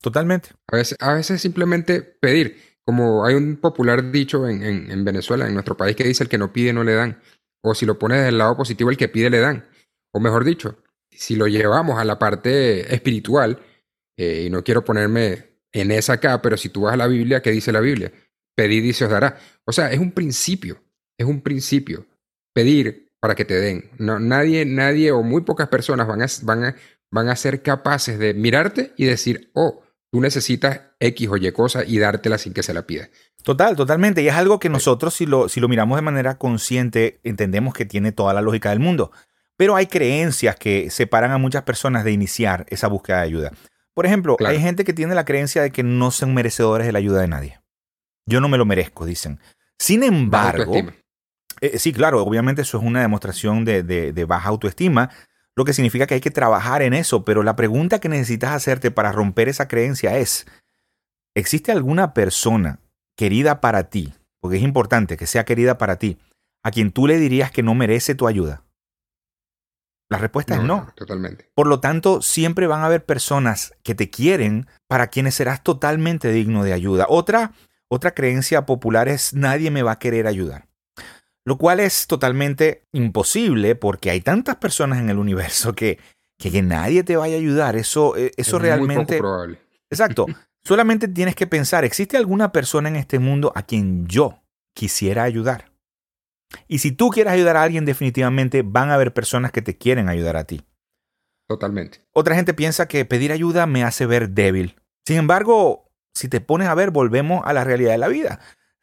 Totalmente. 0.00 0.50
A 0.70 0.76
veces, 0.76 0.96
a 1.00 1.14
veces 1.14 1.42
simplemente 1.42 2.00
pedir. 2.00 2.67
Como 2.88 3.26
hay 3.26 3.34
un 3.34 3.56
popular 3.58 4.10
dicho 4.10 4.48
en, 4.48 4.62
en- 4.62 4.90
en 4.90 5.04
Venezuela, 5.04 5.46
en 5.46 5.52
nuestro 5.52 5.76
país, 5.76 5.94
que 5.94 6.04
dice 6.04 6.22
el 6.24 6.30
que 6.30 6.38
no 6.38 6.54
pide 6.54 6.72
no 6.72 6.84
le 6.84 6.94
dan. 6.94 7.20
O 7.62 7.74
si 7.74 7.84
lo 7.84 7.98
pones 7.98 8.24
del 8.24 8.38
lado 8.38 8.56
positivo, 8.56 8.88
el 8.88 8.96
que 8.96 9.08
pide 9.10 9.28
le 9.28 9.40
dan. 9.40 9.68
O 10.14 10.20
mejor 10.20 10.42
dicho, 10.42 10.78
si 11.10 11.36
lo 11.36 11.46
llevamos 11.48 11.98
a 11.98 12.04
la 12.06 12.18
parte 12.18 12.94
espiritual, 12.94 13.58
eh, 14.16 14.44
y 14.46 14.50
no 14.50 14.64
quiero 14.64 14.82
ponerme 14.86 15.58
en 15.70 15.90
esa 15.90 16.14
acá, 16.14 16.40
pero 16.40 16.56
si 16.56 16.70
tú 16.70 16.80
vas 16.84 16.94
a 16.94 16.96
la 16.96 17.08
Biblia, 17.08 17.42
¿qué 17.42 17.50
dice 17.50 17.72
la 17.72 17.80
Biblia? 17.80 18.10
Pedid 18.56 18.84
y 18.84 18.94
se 18.94 19.04
os 19.04 19.10
dará. 19.10 19.38
O 19.66 19.72
sea, 19.72 19.92
es 19.92 19.98
un 19.98 20.12
principio, 20.12 20.82
es 21.18 21.26
un 21.26 21.42
principio. 21.42 22.06
Pedir 22.54 23.10
para 23.20 23.34
que 23.34 23.44
te 23.44 23.60
den. 23.60 23.90
No, 23.98 24.18
nadie, 24.18 24.64
nadie 24.64 25.12
o 25.12 25.22
muy 25.22 25.42
pocas 25.42 25.68
personas 25.68 26.06
van 26.06 26.22
a, 26.22 26.26
van, 26.42 26.64
a, 26.64 26.76
van 27.12 27.28
a 27.28 27.36
ser 27.36 27.60
capaces 27.60 28.18
de 28.18 28.32
mirarte 28.32 28.94
y 28.96 29.04
decir, 29.04 29.50
oh, 29.52 29.82
tú 30.10 30.20
necesitas 30.20 30.80
X 31.00 31.28
o 31.28 31.36
Y 31.36 31.50
cosa 31.52 31.84
y 31.84 31.98
dártela 31.98 32.38
sin 32.38 32.52
que 32.54 32.62
se 32.62 32.74
la 32.74 32.82
pida. 32.86 33.08
Total, 33.42 33.76
totalmente. 33.76 34.22
Y 34.22 34.28
es 34.28 34.34
algo 34.34 34.58
que 34.58 34.68
nosotros, 34.68 35.14
si 35.14 35.26
lo, 35.26 35.48
si 35.48 35.60
lo 35.60 35.68
miramos 35.68 35.96
de 35.96 36.02
manera 36.02 36.38
consciente, 36.38 37.20
entendemos 37.24 37.74
que 37.74 37.86
tiene 37.86 38.12
toda 38.12 38.34
la 38.34 38.40
lógica 38.42 38.70
del 38.70 38.80
mundo. 38.80 39.10
Pero 39.56 39.74
hay 39.76 39.86
creencias 39.86 40.56
que 40.56 40.90
separan 40.90 41.30
a 41.32 41.38
muchas 41.38 41.62
personas 41.62 42.04
de 42.04 42.12
iniciar 42.12 42.64
esa 42.68 42.88
búsqueda 42.88 43.18
de 43.18 43.24
ayuda. 43.24 43.52
Por 43.94 44.06
ejemplo, 44.06 44.36
Claro. 44.36 44.54
hay 44.54 44.60
gente 44.62 44.84
que 44.84 44.92
tiene 44.92 45.14
la 45.14 45.24
creencia 45.24 45.62
de 45.62 45.70
que 45.72 45.82
no 45.82 46.10
son 46.10 46.32
merecedores 46.34 46.86
de 46.86 46.92
la 46.92 46.98
ayuda 47.00 47.20
de 47.20 47.28
nadie. 47.28 47.60
Yo 48.26 48.40
no 48.40 48.48
me 48.48 48.58
lo 48.58 48.64
merezco, 48.66 49.04
dicen. 49.06 49.40
Sin 49.78 50.02
embargo, 50.04 50.74
eh, 51.60 51.78
sí, 51.78 51.92
claro, 51.92 52.22
obviamente 52.22 52.62
eso 52.62 52.78
es 52.78 52.84
una 52.84 53.00
demostración 53.00 53.64
de, 53.64 53.82
de- 53.82 54.12
de 54.12 54.24
baja 54.24 54.48
autoestima, 54.48 55.10
lo 55.58 55.64
que 55.64 55.72
significa 55.72 56.06
que 56.06 56.14
hay 56.14 56.20
que 56.20 56.30
trabajar 56.30 56.82
en 56.82 56.94
eso, 56.94 57.24
pero 57.24 57.42
la 57.42 57.56
pregunta 57.56 57.98
que 57.98 58.08
necesitas 58.08 58.52
hacerte 58.52 58.92
para 58.92 59.10
romper 59.10 59.48
esa 59.48 59.66
creencia 59.66 60.16
es, 60.16 60.46
¿existe 61.34 61.72
alguna 61.72 62.14
persona 62.14 62.78
querida 63.16 63.60
para 63.60 63.90
ti, 63.90 64.14
porque 64.38 64.58
es 64.58 64.62
importante 64.62 65.16
que 65.16 65.26
sea 65.26 65.44
querida 65.44 65.76
para 65.76 65.96
ti, 65.96 66.16
a 66.62 66.70
quien 66.70 66.92
tú 66.92 67.08
le 67.08 67.18
dirías 67.18 67.50
que 67.50 67.64
no 67.64 67.74
merece 67.74 68.14
tu 68.14 68.28
ayuda? 68.28 68.62
La 70.08 70.18
respuesta 70.18 70.54
es 70.54 70.62
no. 70.62 70.92
Totalmente. 70.94 71.50
Por 71.56 71.66
lo 71.66 71.80
tanto, 71.80 72.22
siempre 72.22 72.68
van 72.68 72.82
a 72.82 72.86
haber 72.86 73.04
personas 73.04 73.74
que 73.82 73.96
te 73.96 74.10
quieren 74.10 74.68
para 74.86 75.08
quienes 75.08 75.34
serás 75.34 75.64
totalmente 75.64 76.30
digno 76.30 76.62
de 76.62 76.72
ayuda. 76.72 77.06
Otra, 77.08 77.50
otra 77.88 78.12
creencia 78.12 78.64
popular 78.64 79.08
es 79.08 79.34
nadie 79.34 79.72
me 79.72 79.82
va 79.82 79.90
a 79.90 79.98
querer 79.98 80.28
ayudar. 80.28 80.67
Lo 81.48 81.56
cual 81.56 81.80
es 81.80 82.06
totalmente 82.06 82.84
imposible 82.92 83.74
porque 83.74 84.10
hay 84.10 84.20
tantas 84.20 84.56
personas 84.56 84.98
en 84.98 85.08
el 85.08 85.16
universo 85.16 85.74
que, 85.74 85.98
que, 86.38 86.50
que 86.50 86.60
nadie 86.60 87.04
te 87.04 87.16
vaya 87.16 87.36
a 87.36 87.38
ayudar. 87.38 87.74
Eso, 87.74 88.18
eh, 88.18 88.32
eso 88.36 88.56
es 88.56 88.62
realmente... 88.62 88.94
Muy 88.96 89.04
poco 89.06 89.18
probable. 89.18 89.58
Exacto. 89.88 90.26
Solamente 90.62 91.08
tienes 91.08 91.34
que 91.34 91.46
pensar, 91.46 91.86
¿existe 91.86 92.18
alguna 92.18 92.52
persona 92.52 92.90
en 92.90 92.96
este 92.96 93.18
mundo 93.18 93.50
a 93.54 93.62
quien 93.62 94.06
yo 94.06 94.42
quisiera 94.74 95.22
ayudar? 95.22 95.72
Y 96.66 96.80
si 96.80 96.92
tú 96.92 97.08
quieres 97.08 97.32
ayudar 97.32 97.56
a 97.56 97.62
alguien, 97.62 97.86
definitivamente 97.86 98.60
van 98.60 98.90
a 98.90 98.94
haber 98.96 99.14
personas 99.14 99.50
que 99.50 99.62
te 99.62 99.78
quieren 99.78 100.10
ayudar 100.10 100.36
a 100.36 100.44
ti. 100.44 100.66
Totalmente. 101.48 102.04
Otra 102.12 102.34
gente 102.34 102.52
piensa 102.52 102.88
que 102.88 103.06
pedir 103.06 103.32
ayuda 103.32 103.64
me 103.64 103.84
hace 103.84 104.04
ver 104.04 104.28
débil. 104.28 104.76
Sin 105.06 105.16
embargo, 105.16 105.88
si 106.14 106.28
te 106.28 106.42
pones 106.42 106.68
a 106.68 106.74
ver, 106.74 106.90
volvemos 106.90 107.40
a 107.46 107.54
la 107.54 107.64
realidad 107.64 107.92
de 107.92 107.98
la 107.98 108.08
vida. 108.08 108.38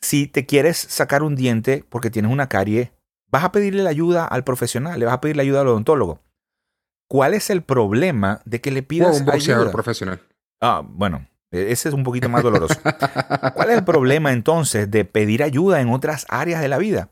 Si 0.05 0.27
te 0.27 0.45
quieres 0.45 0.77
sacar 0.77 1.23
un 1.23 1.35
diente 1.35 1.83
porque 1.89 2.11
tienes 2.11 2.31
una 2.31 2.47
carie, 2.47 2.91
vas 3.31 3.43
a 3.43 3.51
pedirle 3.51 3.81
la 3.81 3.89
ayuda 3.89 4.23
al 4.25 4.43
profesional, 4.43 4.99
le 4.99 5.05
vas 5.07 5.15
a 5.15 5.19
pedir 5.19 5.35
la 5.35 5.41
ayuda 5.41 5.61
al 5.61 5.67
odontólogo. 5.69 6.21
¿Cuál 7.09 7.33
es 7.33 7.49
el 7.49 7.63
problema 7.63 8.39
de 8.45 8.61
que 8.61 8.69
le 8.69 8.81
O 8.81 8.87
pidas 8.87 9.19
un 9.19 9.25
boxeador 9.25 9.61
ayuda? 9.63 9.71
profesional. 9.71 10.21
Ah, 10.61 10.83
bueno, 10.87 11.27
e- 11.49 11.71
ese 11.71 11.89
es 11.89 11.95
un 11.95 12.03
poquito 12.03 12.29
más 12.29 12.43
doloroso. 12.43 12.75
¿Cuál 13.55 13.71
es 13.71 13.77
el 13.79 13.83
problema 13.83 14.31
entonces 14.31 14.91
de 14.91 15.05
pedir 15.05 15.41
ayuda 15.41 15.81
en 15.81 15.89
otras 15.89 16.27
áreas 16.29 16.61
de 16.61 16.67
la 16.67 16.77
vida? 16.77 17.09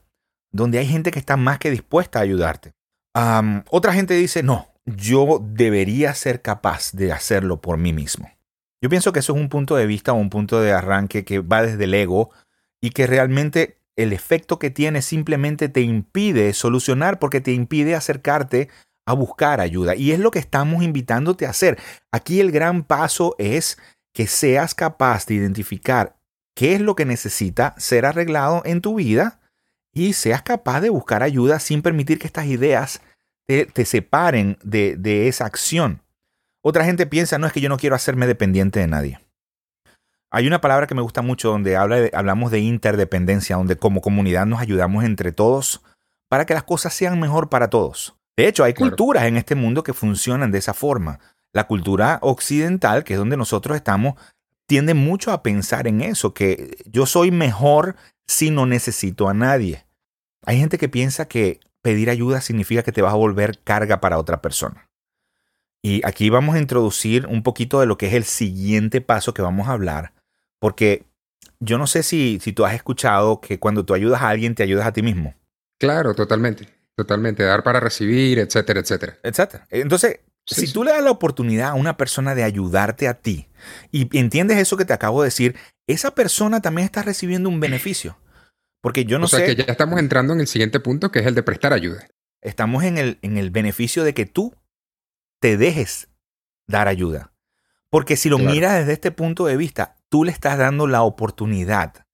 Donde 0.51 0.77
hay 0.77 0.85
gente 0.85 1.09
que 1.09 1.17
está 1.17 1.35
más 1.35 1.57
que 1.57 1.71
dispuesta 1.71 2.19
a 2.19 2.21
ayudarte. 2.21 2.73
Otra 3.71 3.93
gente 3.93 4.13
dice, 4.13 4.43
no, 4.43 4.67
yo 4.85 5.39
debería 5.41 6.13
ser 6.13 6.43
capaz 6.43 6.91
de 6.93 7.11
hacerlo 7.11 7.59
por 7.59 7.77
mí 7.79 7.91
mismo. 7.91 8.29
Yo 8.83 8.89
pienso 8.89 9.13
que 9.13 9.19
eso 9.19 9.33
es 9.33 9.39
un 9.41 9.49
punto 9.49 9.75
de 9.77 9.87
vista 9.87 10.13
o 10.13 10.15
un 10.15 10.29
punto 10.29 10.61
de 10.61 10.73
arranque 10.73 11.25
que 11.25 11.39
va 11.39 11.63
desde 11.63 11.85
el 11.85 11.93
ego 11.95 12.29
y 12.83 12.89
que 12.89 13.07
realmente 13.07 13.77
el 13.95 14.11
efecto 14.11 14.59
que 14.59 14.69
tiene 14.69 15.01
simplemente 15.01 15.69
te 15.69 15.79
impide 15.79 16.51
solucionar 16.51 17.17
porque 17.17 17.39
te 17.39 17.53
impide 17.53 17.95
acercarte 17.95 18.67
a 19.05 19.13
buscar 19.13 19.61
ayuda. 19.61 19.95
Y 19.95 20.11
es 20.11 20.19
lo 20.19 20.31
que 20.31 20.39
estamos 20.39 20.83
invitándote 20.83 21.45
a 21.45 21.51
hacer. 21.51 21.79
Aquí 22.11 22.41
el 22.41 22.51
gran 22.51 22.83
paso 22.83 23.35
es 23.37 23.77
que 24.11 24.27
seas 24.27 24.75
capaz 24.75 25.25
de 25.25 25.35
identificar 25.35 26.17
qué 26.55 26.73
es 26.73 26.81
lo 26.81 26.93
que 26.95 27.05
necesita 27.05 27.73
ser 27.77 28.05
arreglado 28.05 28.63
en 28.65 28.81
tu 28.81 28.95
vida 28.95 29.39
y 29.93 30.11
seas 30.11 30.41
capaz 30.41 30.81
de 30.81 30.89
buscar 30.89 31.23
ayuda 31.23 31.59
sin 31.59 31.81
permitir 31.81 32.19
que 32.19 32.27
estas 32.27 32.47
ideas 32.47 33.01
te, 33.45 33.85
separen 33.85 34.57
de 34.61 35.29
esa 35.29 35.45
acción. 35.45 36.01
Otra 36.61 36.83
gente 36.83 37.05
piensa, 37.05 37.37
no 37.37 37.47
es 37.47 37.53
que 37.53 37.61
yo 37.61 37.69
no 37.69 37.77
quiero 37.77 37.95
hacerme 37.95 38.27
dependiente 38.27 38.81
de 38.81 38.87
nadie. 38.87 39.22
Hay 40.35 40.47
una 40.47 40.61
palabra 40.61 40.87
que 40.87 40.95
me 40.95 41.01
gusta 41.03 41.21
mucho 41.21 41.49
donde 41.49 41.77
habla 41.77 41.97
de- 41.97 42.11
hablamos 42.13 42.49
de 42.51 42.59
interdependencia, 42.59 43.55
donde 43.55 43.75
como 43.77 44.01
comunidad 44.01 44.47
nos 44.47 44.59
ayudamos 44.59 45.03
entre 45.03 45.31
todos 45.31 45.81
para 46.27 46.45
que 46.45 46.55
las 46.55 46.63
cosas 46.63 46.93
sean 46.93 47.19
mejor 47.19 47.49
para 47.49 47.69
todos. 47.69 48.15
De 48.35 48.47
hecho, 48.47 48.63
hay 48.63 48.73
Claro. 48.73 48.89
culturas 48.91 49.25
en 49.25 49.37
este 49.37 49.53
mundo 49.53 49.83
que 49.83 49.93
funcionan 49.93 50.49
de 50.51 50.57
esa 50.57 50.73
forma. 50.73 51.19
La 51.53 51.67
cultura 51.67 52.17
occidental, 52.23 53.03
que 53.03 53.13
es 53.13 53.19
donde 53.19 53.37
nosotros 53.37 53.75
estamos, 53.77 54.15
tiende 54.65 54.95
mucho 54.95 55.31
a 55.31 55.43
pensar 55.43 55.87
en 55.87 56.01
eso, 56.01 56.33
que 56.33 56.77
yo 56.91 57.05
soy 57.05 57.29
mejor 57.29 57.95
si 58.25 58.49
no 58.49 58.65
necesito 58.65 59.29
a 59.29 59.35
nadie. 59.35 59.85
Hay 60.47 60.57
gente 60.57 60.79
que 60.79 60.89
piensa 60.89 61.27
que 61.27 61.59
pedir 61.83 62.09
ayuda 62.09 62.41
significa 62.41 62.81
que 62.81 62.91
te 62.91 63.03
vas 63.03 63.13
a 63.13 63.17
volver 63.17 63.59
carga 63.63 64.01
para 64.01 64.17
otra 64.17 64.41
persona. 64.41 64.89
Y 65.83 66.01
aquí 66.07 66.31
vamos 66.31 66.55
a 66.55 66.59
introducir 66.59 67.27
un 67.27 67.43
poquito 67.43 67.79
de 67.81 67.85
lo 67.85 67.97
que 67.99 68.07
es 68.07 68.13
el 68.13 68.23
siguiente 68.23 68.99
paso 69.01 69.33
que 69.35 69.41
vamos 69.43 69.67
a 69.67 69.73
hablar, 69.73 70.13
porque 70.63 71.03
yo 71.59 71.77
no 71.77 71.87
sé 71.87 72.03
si, 72.03 72.39
si 72.41 72.53
tú 72.53 72.63
has 72.63 72.73
escuchado 72.73 73.41
que 73.41 73.59
cuando 73.59 73.83
tú 73.83 73.93
ayudas 73.93 74.21
a 74.21 74.29
alguien 74.29 74.55
te 74.55 74.63
ayudas 74.63 74.87
a 74.87 74.93
ti 74.93 75.01
mismo. 75.01 75.35
Claro, 75.77 76.15
totalmente. 76.15 76.69
Totalmente. 76.95 77.43
Dar 77.43 77.63
para 77.63 77.81
recibir, 77.81 78.39
etcétera, 78.39 78.79
etcétera. 78.79 79.17
Etcétera. 79.23 79.67
Entonces, 79.69 80.21
Sí, 80.45 80.61
si 80.61 80.67
sí. 80.67 80.73
tú 80.73 80.85
le 80.85 80.91
das 80.91 81.03
la 81.03 81.11
oportunidad 81.11 81.71
a 81.71 81.73
una 81.73 81.97
persona 81.97 82.33
de 82.33 82.43
ayudarte 82.45 83.09
a 83.09 83.15
ti 83.15 83.49
y 83.91 84.07
entiendes 84.17 84.57
eso 84.57 84.77
que 84.77 84.85
te 84.85 84.93
acabo 84.93 85.21
de 85.21 85.27
decir, 85.27 85.57
esa 85.85 86.15
persona 86.15 86.61
también 86.61 86.85
está 86.85 87.01
recibiendo 87.01 87.49
un 87.49 87.59
beneficio. 87.59 88.17
Porque 88.81 89.03
yo 89.03 89.19
no 89.19 89.25
o 89.25 89.27
sea 89.27 89.39
sé, 89.39 89.47
que 89.57 89.63
ya 89.65 89.71
estamos 89.71 89.99
entrando 89.99 90.31
en 90.33 90.39
el 90.39 90.47
siguiente 90.47 90.79
punto, 90.79 91.11
que 91.11 91.19
es 91.19 91.25
el 91.25 91.35
de 91.35 91.43
prestar 91.43 91.73
ayuda. 91.73 92.07
estamos 92.41 92.85
en 92.85 92.97
el, 92.97 93.19
en 93.21 93.35
el 93.37 93.51
beneficio 93.51 94.05
de 94.05 94.13
que 94.13 94.25
tú 94.25 94.55
te 95.41 95.57
dejes 95.57 96.07
dar 96.67 96.87
ayuda. 96.87 97.33
Porque 97.89 98.15
si 98.15 98.29
lo 98.29 98.37
Claro. 98.37 98.51
miras 98.53 98.79
desde 98.79 98.93
este 98.93 99.11
punto 99.11 99.45
de 99.45 99.57
vista, 99.57 99.97
tú 100.13 100.23
le 100.25 100.31
estás 100.31 100.59
dando 100.59 100.85
la 100.85 101.01
oportunidad 101.01 102.05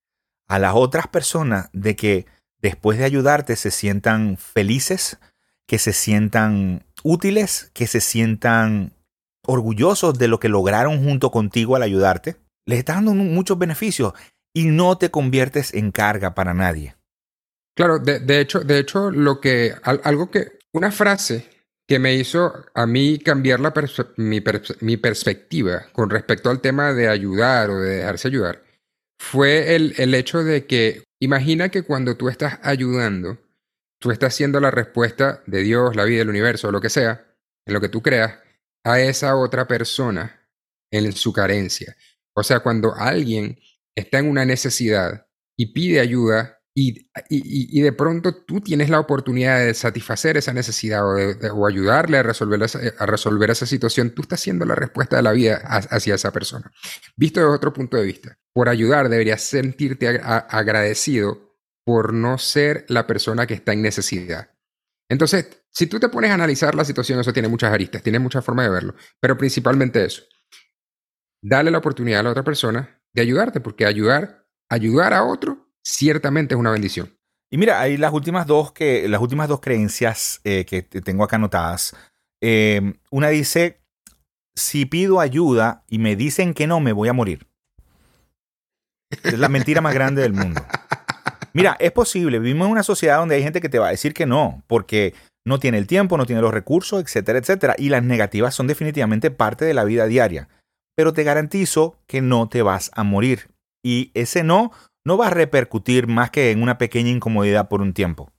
a 0.48 0.58
las 0.58 0.72
otras 0.74 1.06
personas 1.06 1.68
de 1.74 1.96
que 1.96 2.24
después 2.62 2.98
de 2.98 3.04
ayudarte 3.04 3.56
se 3.56 3.70
sientan 3.70 4.38
felices, 4.38 5.18
que 5.66 5.76
se 5.76 5.92
sientan 5.92 6.86
útiles, 7.04 7.70
que 7.74 7.86
se 7.86 8.00
sientan 8.00 8.94
orgullosos 9.46 10.18
de 10.18 10.28
lo 10.28 10.40
que 10.40 10.48
lograron 10.48 11.04
junto 11.04 11.30
contigo 11.30 11.76
al 11.76 11.82
ayudarte. 11.82 12.36
Les 12.64 12.78
estás 12.78 12.96
dando 12.96 13.12
mu- 13.12 13.24
muchos 13.24 13.58
beneficios 13.58 14.14
y 14.54 14.64
no 14.64 14.96
te 14.96 15.10
conviertes 15.10 15.74
en 15.74 15.92
carga 15.92 16.34
para 16.34 16.54
nadie. 16.54 16.96
Claro, 17.76 17.98
de, 17.98 18.40
hecho, 18.40 18.60
de 18.60 18.78
hecho, 18.78 19.10
lo 19.10 19.42
que, 19.42 19.74
algo 19.82 20.30
que, 20.30 20.52
una 20.72 20.90
frase 20.90 21.50
que 21.90 21.98
me 21.98 22.14
hizo 22.14 22.66
a 22.72 22.86
mí 22.86 23.18
cambiar 23.18 23.58
la 23.58 23.74
mi, 24.16 24.40
mi, 24.80 24.96
perspectiva 24.96 25.88
con 25.92 26.08
respecto 26.08 26.48
al 26.48 26.60
tema 26.60 26.94
de 26.94 27.08
ayudar 27.08 27.68
o 27.70 27.80
de 27.80 27.96
dejarse 27.96 28.28
ayudar, 28.28 28.62
fue 29.20 29.74
el, 29.74 29.94
el 29.98 30.14
hecho 30.14 30.44
de 30.44 30.66
que 30.66 31.02
imagina 31.20 31.68
que 31.68 31.82
cuando 31.82 32.16
tú 32.16 32.28
estás 32.28 32.60
ayudando, 32.62 33.38
tú 34.00 34.12
estás 34.12 34.36
siendo 34.36 34.60
la 34.60 34.70
respuesta 34.70 35.42
de 35.46 35.62
Dios, 35.62 35.96
la 35.96 36.04
vida, 36.04 36.22
el 36.22 36.28
universo, 36.28 36.70
lo 36.70 36.80
que 36.80 36.90
sea, 36.90 37.26
en 37.66 37.74
lo 37.74 37.80
que 37.80 37.88
tú 37.88 38.02
creas, 38.02 38.38
a 38.84 39.00
esa 39.00 39.34
otra 39.34 39.66
persona 39.66 40.48
en 40.92 41.10
su 41.10 41.32
carencia. 41.32 41.96
O 42.36 42.44
sea, 42.44 42.60
cuando 42.60 42.94
alguien 42.94 43.58
está 43.96 44.20
en 44.20 44.30
una 44.30 44.44
necesidad 44.44 45.26
y 45.58 45.72
pide 45.72 45.98
ayuda 45.98 46.59
y, 46.72 47.10
y, 47.28 47.80
de 47.80 47.92
pronto 47.92 48.44
tú 48.44 48.60
tienes 48.60 48.90
la 48.90 49.00
oportunidad 49.00 49.58
de 49.58 49.74
satisfacer 49.74 50.36
esa 50.36 50.52
necesidad 50.52 51.02
o, 51.04 51.66
ayudarle 51.66 52.18
a 52.18 52.22
resolver, 52.22 52.62
esa, 52.62 52.78
a 52.96 53.06
resolver 53.06 53.50
esa 53.50 53.66
situación, 53.66 54.10
tú 54.10 54.22
estás 54.22 54.40
siendo 54.40 54.64
la 54.64 54.76
respuesta 54.76 55.16
de 55.16 55.22
la 55.22 55.32
vida 55.32 55.56
hacia 55.56 56.14
esa 56.14 56.30
persona. 56.30 56.70
Visto 57.16 57.40
desde 57.40 57.52
otro 57.52 57.72
punto 57.72 57.96
de 57.96 58.04
vista, 58.04 58.38
por 58.52 58.68
ayudar 58.68 59.08
deberías 59.08 59.42
sentirte 59.42 60.20
agradecido 60.22 61.56
por 61.84 62.14
no 62.14 62.38
ser 62.38 62.84
la 62.88 63.06
persona 63.06 63.46
que 63.46 63.54
está 63.54 63.72
en 63.72 63.82
necesidad. 63.82 64.50
Entonces, 65.08 65.64
si 65.70 65.88
tú 65.88 65.98
te 65.98 66.08
pones 66.08 66.30
a 66.30 66.34
analizar 66.34 66.76
la 66.76 66.84
situación, 66.84 67.18
eso 67.18 67.32
tiene 67.32 67.48
muchas 67.48 67.72
aristas, 67.72 68.02
tiene 68.02 68.20
muchas 68.20 68.44
formas 68.44 68.66
de 68.66 68.70
verlo, 68.70 68.94
pero 69.18 69.36
principalmente 69.36 70.04
eso. 70.04 70.22
Dale 71.42 71.72
la 71.72 71.78
oportunidad 71.78 72.20
a 72.20 72.22
la 72.24 72.30
otra 72.30 72.44
persona 72.44 73.02
de 73.12 73.22
ayudarte, 73.22 73.60
porque 73.60 73.86
ayudar, 73.86 74.46
ayudar 74.68 75.14
a 75.14 75.24
otro, 75.24 75.69
ciertamente 75.82 76.54
es 76.54 76.60
una 76.60 76.70
bendición. 76.70 77.16
Y 77.50 77.58
mira, 77.58 77.80
hay 77.80 77.96
las 77.96 78.12
últimas 78.12 78.46
dos 78.46 78.72
que, 78.72 79.08
las 79.08 79.20
últimas 79.20 79.48
dos 79.48 79.60
creencias 79.60 80.40
eh, 80.44 80.64
que 80.64 80.82
tengo 80.82 81.24
acá 81.24 81.36
anotadas. 81.36 81.96
Eh, 82.40 82.94
una 83.10 83.28
dice: 83.28 83.80
si 84.54 84.86
pido 84.86 85.20
ayuda 85.20 85.84
y 85.88 85.98
me 85.98 86.16
dicen 86.16 86.54
que 86.54 86.66
no, 86.66 86.80
me 86.80 86.92
voy 86.92 87.08
a 87.08 87.12
morir. 87.12 87.46
Es 89.24 89.38
la 89.38 89.48
mentira 89.48 89.80
más 89.80 89.94
grande 89.94 90.22
del 90.22 90.32
mundo. 90.32 90.64
Mira, 91.52 91.76
es 91.80 91.90
posible. 91.90 92.38
Vivimos 92.38 92.66
en 92.66 92.72
una 92.72 92.82
sociedad 92.84 93.18
donde 93.18 93.34
hay 93.34 93.42
gente 93.42 93.60
que 93.60 93.68
te 93.68 93.80
va 93.80 93.88
a 93.88 93.90
decir 93.90 94.14
que 94.14 94.26
no, 94.26 94.62
porque 94.68 95.14
no 95.44 95.58
tiene 95.58 95.78
el 95.78 95.88
tiempo, 95.88 96.16
no 96.16 96.26
tiene 96.26 96.42
los 96.42 96.54
recursos, 96.54 97.02
etcétera, 97.02 97.40
etcétera. 97.40 97.74
Y 97.76 97.88
las 97.88 98.04
negativas 98.04 98.54
son 98.54 98.68
definitivamente 98.68 99.32
parte 99.32 99.64
de 99.64 99.74
la 99.74 99.84
vida 99.84 100.06
diaria. 100.06 100.48
Pero 100.96 101.12
te 101.12 101.24
garantizo 101.24 101.96
que 102.06 102.20
no 102.20 102.48
te 102.48 102.62
vas 102.62 102.90
a 102.94 103.02
morir. 103.02 103.48
Y 103.82 104.12
ese 104.14 104.44
no 104.44 104.70
no 105.10 105.18
va 105.18 105.26
a 105.26 105.30
repercutir 105.30 106.06
más 106.06 106.30
que 106.30 106.52
en 106.52 106.62
una 106.62 106.78
pequeña 106.78 107.10
incomodidad 107.10 107.68
por 107.68 107.80
un 107.80 107.94
tiempo. 107.94 108.32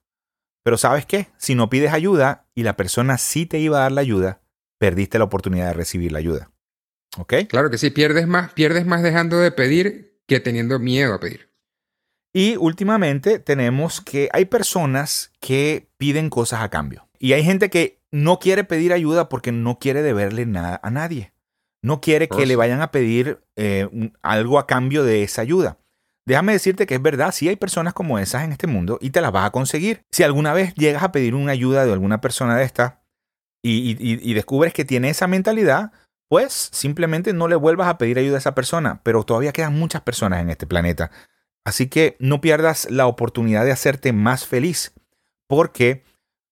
Pero 0.63 0.77
sabes 0.77 1.05
qué? 1.05 1.27
Si 1.35 1.53
no 1.53 1.69
pides 1.69 1.91
ayuda 1.91 2.47
y 2.55 2.63
la 2.63 2.77
persona 2.77 3.17
sí 3.17 3.45
te 3.45 3.59
iba 3.59 3.79
a 3.79 3.81
dar 3.81 3.91
la 3.91 3.99
ayuda, 3.99 4.41
perdiste 4.79 5.17
la 5.17 5.25
oportunidad 5.25 5.67
de 5.67 5.73
recibir 5.73 6.13
la 6.13 6.19
ayuda. 6.19 6.49
¿Ok? 7.17 7.33
Claro 7.49 7.69
que 7.69 7.77
sí, 7.77 7.89
pierdes 7.89 8.25
más, 8.25 8.53
pierdes 8.53 8.85
más 8.85 9.03
dejando 9.03 9.37
de 9.39 9.51
pedir 9.51 10.21
que 10.27 10.39
teniendo 10.39 10.79
miedo 10.79 11.13
a 11.13 11.19
pedir. 11.19 11.49
Y 12.31 12.55
últimamente 12.55 13.39
tenemos 13.39 13.99
que 13.99 14.29
hay 14.31 14.45
personas 14.45 15.33
que 15.41 15.89
piden 15.97 16.29
cosas 16.29 16.61
a 16.61 16.69
cambio. 16.69 17.09
Y 17.19 17.33
hay 17.33 17.43
gente 17.43 17.69
que 17.69 17.99
no 18.11 18.39
quiere 18.39 18.63
pedir 18.63 18.93
ayuda 18.93 19.27
porque 19.27 19.51
no 19.51 19.77
quiere 19.77 20.03
deberle 20.03 20.45
nada 20.45 20.79
a 20.81 20.89
nadie. 20.89 21.33
No 21.81 21.99
quiere 21.99 22.29
que 22.29 22.45
le 22.45 22.55
vayan 22.55 22.81
a 22.81 22.91
pedir 22.91 23.43
eh, 23.57 23.89
algo 24.21 24.57
a 24.57 24.67
cambio 24.67 25.03
de 25.03 25.23
esa 25.23 25.41
ayuda. 25.41 25.80
Déjame 26.31 26.53
decirte 26.53 26.87
que 26.87 26.95
es 26.95 27.01
verdad, 27.01 27.33
sí 27.33 27.49
hay 27.49 27.57
personas 27.57 27.93
como 27.93 28.17
esas 28.17 28.45
en 28.45 28.53
este 28.53 28.65
mundo 28.65 28.97
y 29.01 29.09
te 29.09 29.19
las 29.19 29.33
vas 29.33 29.47
a 29.47 29.51
conseguir. 29.51 30.05
Si 30.11 30.23
alguna 30.23 30.53
vez 30.53 30.73
llegas 30.75 31.03
a 31.03 31.11
pedir 31.11 31.35
una 31.35 31.51
ayuda 31.51 31.85
de 31.85 31.91
alguna 31.91 32.21
persona 32.21 32.55
de 32.55 32.63
esta 32.63 33.01
y, 33.61 34.33
descubres 34.33 34.73
que 34.73 34.85
tiene 34.85 35.09
esa 35.09 35.27
mentalidad, 35.27 35.91
pues 36.29 36.69
simplemente 36.71 37.33
no 37.33 37.49
le 37.49 37.57
vuelvas 37.57 37.89
a 37.89 37.97
pedir 37.97 38.17
ayuda 38.17 38.35
a 38.35 38.39
esa 38.39 38.55
persona. 38.55 39.01
Pero 39.03 39.25
todavía 39.25 39.51
quedan 39.51 39.77
muchas 39.77 40.03
personas 40.03 40.41
en 40.41 40.49
este 40.49 40.65
planeta 40.65 41.11
Así 41.65 41.87
que 41.87 42.15
no 42.21 42.39
pierdas 42.39 42.89
la 42.89 43.07
oportunidad 43.07 43.65
de 43.65 43.73
hacerte 43.73 44.13
más 44.13 44.47
feliz, 44.47 44.93
porque 45.49 46.05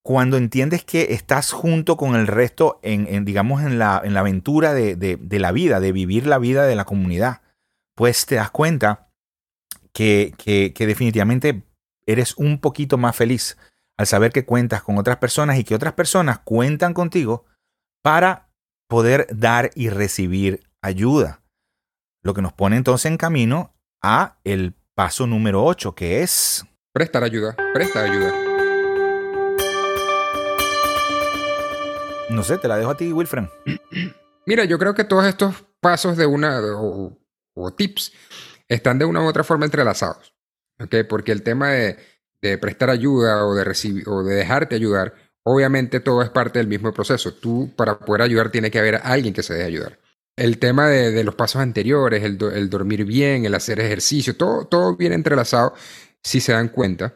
cuando 0.04 0.36
entiendes 0.36 0.84
que 0.84 1.14
estás 1.14 1.54
junto 1.54 1.96
con 1.96 2.16
el 2.16 2.28
resto 2.28 2.82
en, 2.84 3.24
digamos, 3.24 3.64
en 3.64 3.80
la, 3.80 4.02
en 4.04 4.14
la 4.14 4.20
aventura 4.20 4.74
de, 4.74 4.98
de, 4.98 5.40
la 5.40 5.54
vida, 5.54 5.80
de 5.80 5.94
vivir 5.94 6.28
la 6.28 6.38
vida 6.38 6.66
de 6.66 6.76
la 6.76 6.84
comunidad, 6.84 7.44
pues 7.96 8.26
te 8.26 8.36
das 8.36 8.52
cuenta 8.52 9.09
que, 10.00 10.34
que, 10.38 10.72
que 10.74 10.88
definitivamente 10.88 11.62
eres 12.06 12.38
un 12.38 12.62
poquito 12.62 12.97
más 12.97 13.18
feliz 13.18 13.58
al 13.97 14.08
saber 14.08 14.32
que 14.32 14.45
cuentas 14.45 14.82
con 14.82 14.97
otras 14.97 15.18
personas 15.18 15.60
y 15.60 15.66
que 15.66 15.76
otras 15.76 15.91
personas 15.91 16.39
cuentan 16.39 16.93
contigo 16.93 17.43
para 18.02 18.47
poder 18.88 19.28
dar 19.30 19.72
y 19.76 19.89
recibir 19.89 20.64
ayuda. 20.82 21.41
Lo 22.24 22.34
que 22.34 22.41
nos 22.41 22.54
pone 22.54 22.78
entonces 22.78 23.12
en 23.12 23.18
camino 23.18 23.76
a 24.02 24.38
el 24.45 24.74
paso 24.95 25.28
número 25.28 25.66
8, 25.66 25.93
que 25.95 26.22
es... 26.22 26.66
Prestar 26.93 27.26
ayuda, 27.26 27.58
presta 27.74 28.02
ayuda. 28.06 28.34
No 32.30 32.41
sé, 32.43 32.58
te 32.58 32.70
la 32.70 32.78
dejo 32.78 32.91
a 32.91 32.95
ti, 32.95 33.12
Wilfred. 33.12 33.50
Mira, 34.45 34.64
yo 34.64 34.80
creo 34.80 34.95
que 34.95 35.04
todos 35.04 35.26
estos 35.26 35.56
pasos 35.82 36.16
de 36.16 36.26
una 36.26 36.62
o, 36.62 37.18
tips 37.76 38.14
están 38.70 39.00
de 39.00 39.06
una 39.06 39.22
u 39.22 39.28
otra 39.28 39.44
forma 39.44 39.66
entrelazados. 39.66 40.34
Porque 41.10 41.32
el 41.32 41.44
tema 41.44 41.72
de, 41.72 41.98
prestar 42.58 42.90
ayuda 42.90 43.46
o 43.46 43.54
de, 43.54 43.66
recibir, 43.66 44.08
o 44.08 44.24
de 44.24 44.36
dejarte 44.36 44.76
ayudar, 44.76 45.14
obviamente 45.44 46.00
todo 46.00 46.22
es 46.22 46.30
parte 46.30 46.60
del 46.60 46.68
mismo 46.68 46.94
proceso. 46.94 47.34
Tú, 47.34 47.74
para 47.76 48.00
poder 48.00 48.22
ayudar, 48.22 48.50
tiene 48.50 48.72
que 48.72 48.80
haber 48.80 49.02
alguien 49.04 49.34
que 49.34 49.44
se 49.44 49.56
deje 49.56 49.66
ayudar 49.66 50.00
el 50.40 50.58
tema 50.58 50.88
de, 50.88 51.24
los 51.24 51.36
pasos 51.36 51.62
anteriores, 51.62 52.24
el, 52.24 52.38
dormir 52.70 53.04
bien, 53.04 53.46
el 53.46 53.54
hacer 53.56 53.80
ejercicio, 53.82 54.38
todo, 54.38 54.66
todo 54.66 54.96
viene 54.96 55.16
entrelazado 55.16 55.74
si 56.24 56.40
se 56.40 56.54
dan 56.54 56.70
cuenta. 56.70 57.14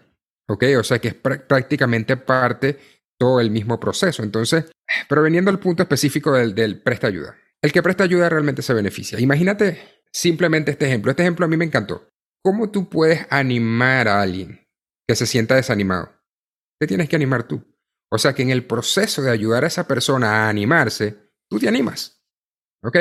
¿Ok? 0.49 0.65
O 0.77 0.83
sea 0.83 0.99
que 0.99 1.07
es 1.07 1.13
prácticamente 1.13 2.17
parte 2.17 2.77
todo 3.17 3.39
el 3.39 3.49
mismo 3.49 3.79
proceso. 3.79 4.23
Entonces, 4.23 4.65
pero 5.07 5.21
veniendo 5.21 5.49
al 5.49 5.59
punto 5.59 5.83
específico 5.83 6.33
del, 6.33 6.53
del 6.53 6.81
presta 6.81 7.07
ayuda. 7.07 7.35
El 7.61 7.71
que 7.71 7.81
presta 7.81 8.03
ayuda 8.03 8.27
realmente 8.27 8.61
se 8.61 8.73
beneficia. 8.73 9.17
Imagínate 9.21 9.92
simplemente 10.13 10.71
este 10.71 10.85
ejemplo. 10.85 11.11
Este 11.11 11.23
ejemplo 11.23 11.45
a 11.45 11.49
mí 11.49 11.57
me 11.57 11.65
encantó. 11.65 12.07
¿Cómo 12.43 12.69
tú 12.71 12.89
puedes 12.89 13.25
animar 13.29 14.07
a 14.07 14.21
alguien 14.21 14.67
que 15.07 15.15
se 15.15 15.25
sienta 15.25 15.55
desanimado? 15.55 16.11
Te 16.79 16.87
tienes 16.87 17.09
que 17.09 17.15
animar 17.15 17.47
tú. 17.47 17.63
O 18.11 18.17
sea 18.17 18.33
que 18.33 18.43
en 18.43 18.51
el 18.51 18.65
proceso 18.67 19.21
de 19.21 19.31
ayudar 19.31 19.63
a 19.63 19.67
esa 19.67 19.87
persona 19.87 20.45
a 20.45 20.49
animarse, 20.49 21.31
tú 21.49 21.59
te 21.59 21.67
animas. 21.67 22.21
¿Ok? 22.83 22.97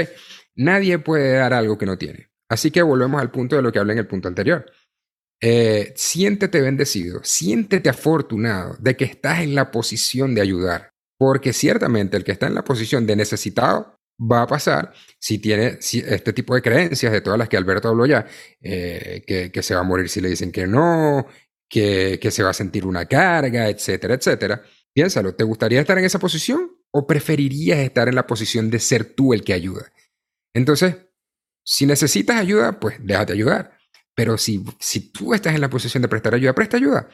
Nadie 0.57 0.99
puede 0.99 1.35
dar 1.35 1.53
algo 1.53 1.77
que 1.77 1.87
no 1.87 1.99
tiene. 1.99 2.31
Así 2.49 2.71
que 2.71 2.83
volvemos 2.83 3.21
al 3.21 3.31
punto 3.31 3.57
de 3.57 3.63
lo 3.63 3.73
que 3.73 3.79
hablé 3.79 3.95
en 3.95 3.99
el 4.01 4.07
punto 4.07 4.29
anterior. 4.29 4.71
Eh, 5.41 5.93
siéntete 5.97 6.61
bendecido, 6.61 7.21
siéntete 7.25 7.89
afortunado 7.89 8.77
de 8.79 8.97
que 8.97 9.05
estás 9.05 9.41
en 9.41 9.57
la 9.57 9.73
posición 9.73 10.37
de 10.37 10.41
ayudar, 10.41 10.93
porque 11.19 11.53
ciertamente 11.53 12.17
el 12.17 12.23
que 12.23 12.31
está 12.31 12.47
en 12.47 12.55
la 12.55 12.63
posición 12.63 13.07
de 13.07 13.17
necesitado 13.17 13.99
va 14.21 14.43
a 14.43 14.47
pasar 14.47 14.93
si 15.19 15.39
tiene 15.39 15.79
este 15.81 16.33
tipo 16.33 16.55
de 16.55 16.63
creencias 16.63 17.13
de 17.13 17.21
todas 17.21 17.39
las 17.39 17.49
que 17.49 17.57
Alberto 17.57 17.89
habló 17.89 18.07
ya, 18.07 18.27
eh, 18.61 19.23
que, 19.27 19.63
se 19.63 19.75
va 19.75 19.81
a 19.81 19.85
morir 19.85 20.09
si 20.09 20.21
le 20.21 20.29
dicen 20.29 20.53
que 20.53 20.67
no, 20.67 21.27
que, 21.69 22.19
que 22.21 22.31
se 22.31 22.43
va 22.43 22.51
a 22.51 22.55
sentir 22.55 22.87
una 22.87 23.07
carga, 23.07 23.69
etcétera, 23.69 24.15
etcétera. 24.15 24.63
Piénsalo, 24.93 25.35
¿te 25.35 25.45
gustaría 25.45 25.81
estar 25.81 25.99
en 25.99 26.05
esa 26.05 26.19
posición? 26.19 26.71
¿O 26.91 27.07
preferirías 27.07 27.79
estar 27.79 28.09
en 28.09 28.15
la 28.15 28.27
posición 28.27 28.71
de 28.71 28.79
ser 28.79 29.15
tú 29.15 29.33
el 29.33 29.43
que 29.43 29.55
ayuda? 29.55 29.93
Entonces, 30.55 30.97
si 31.65 31.87
necesitas 31.87 32.37
ayuda, 32.37 32.79
pues 32.79 32.97
déjate 33.01 33.33
ayudar. 33.33 33.79
Pero 34.15 34.37
si, 34.37 34.63
si 34.79 35.13
tú 35.13 35.33
estás 35.33 35.55
en 35.55 35.61
la 35.61 35.71
posición 35.71 36.03
de 36.03 36.09
prestar 36.09 36.35
ayuda, 36.35 36.55
presta 36.55 36.77
ayuda. 36.77 37.09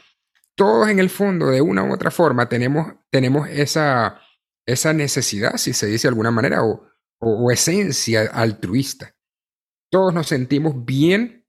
Todos 0.56 0.88
en 0.88 0.98
el 0.98 1.10
fondo, 1.10 1.46
de 1.46 1.60
una 1.60 1.84
u 1.84 1.92
otra 1.92 2.10
forma, 2.10 2.48
tenemos, 2.48 2.94
tenemos 3.10 3.48
esa, 3.48 4.20
esa 4.68 4.92
necesidad, 4.92 5.56
si 5.56 5.72
se 5.72 5.86
dice 5.86 6.06
de 6.06 6.10
alguna 6.10 6.30
manera, 6.30 6.62
o, 6.62 6.86
o, 7.20 7.50
esencia 7.50 8.30
altruista. 8.32 9.14
Todos 9.90 10.12
nos 10.12 10.26
sentimos 10.28 10.84
bien 10.84 11.46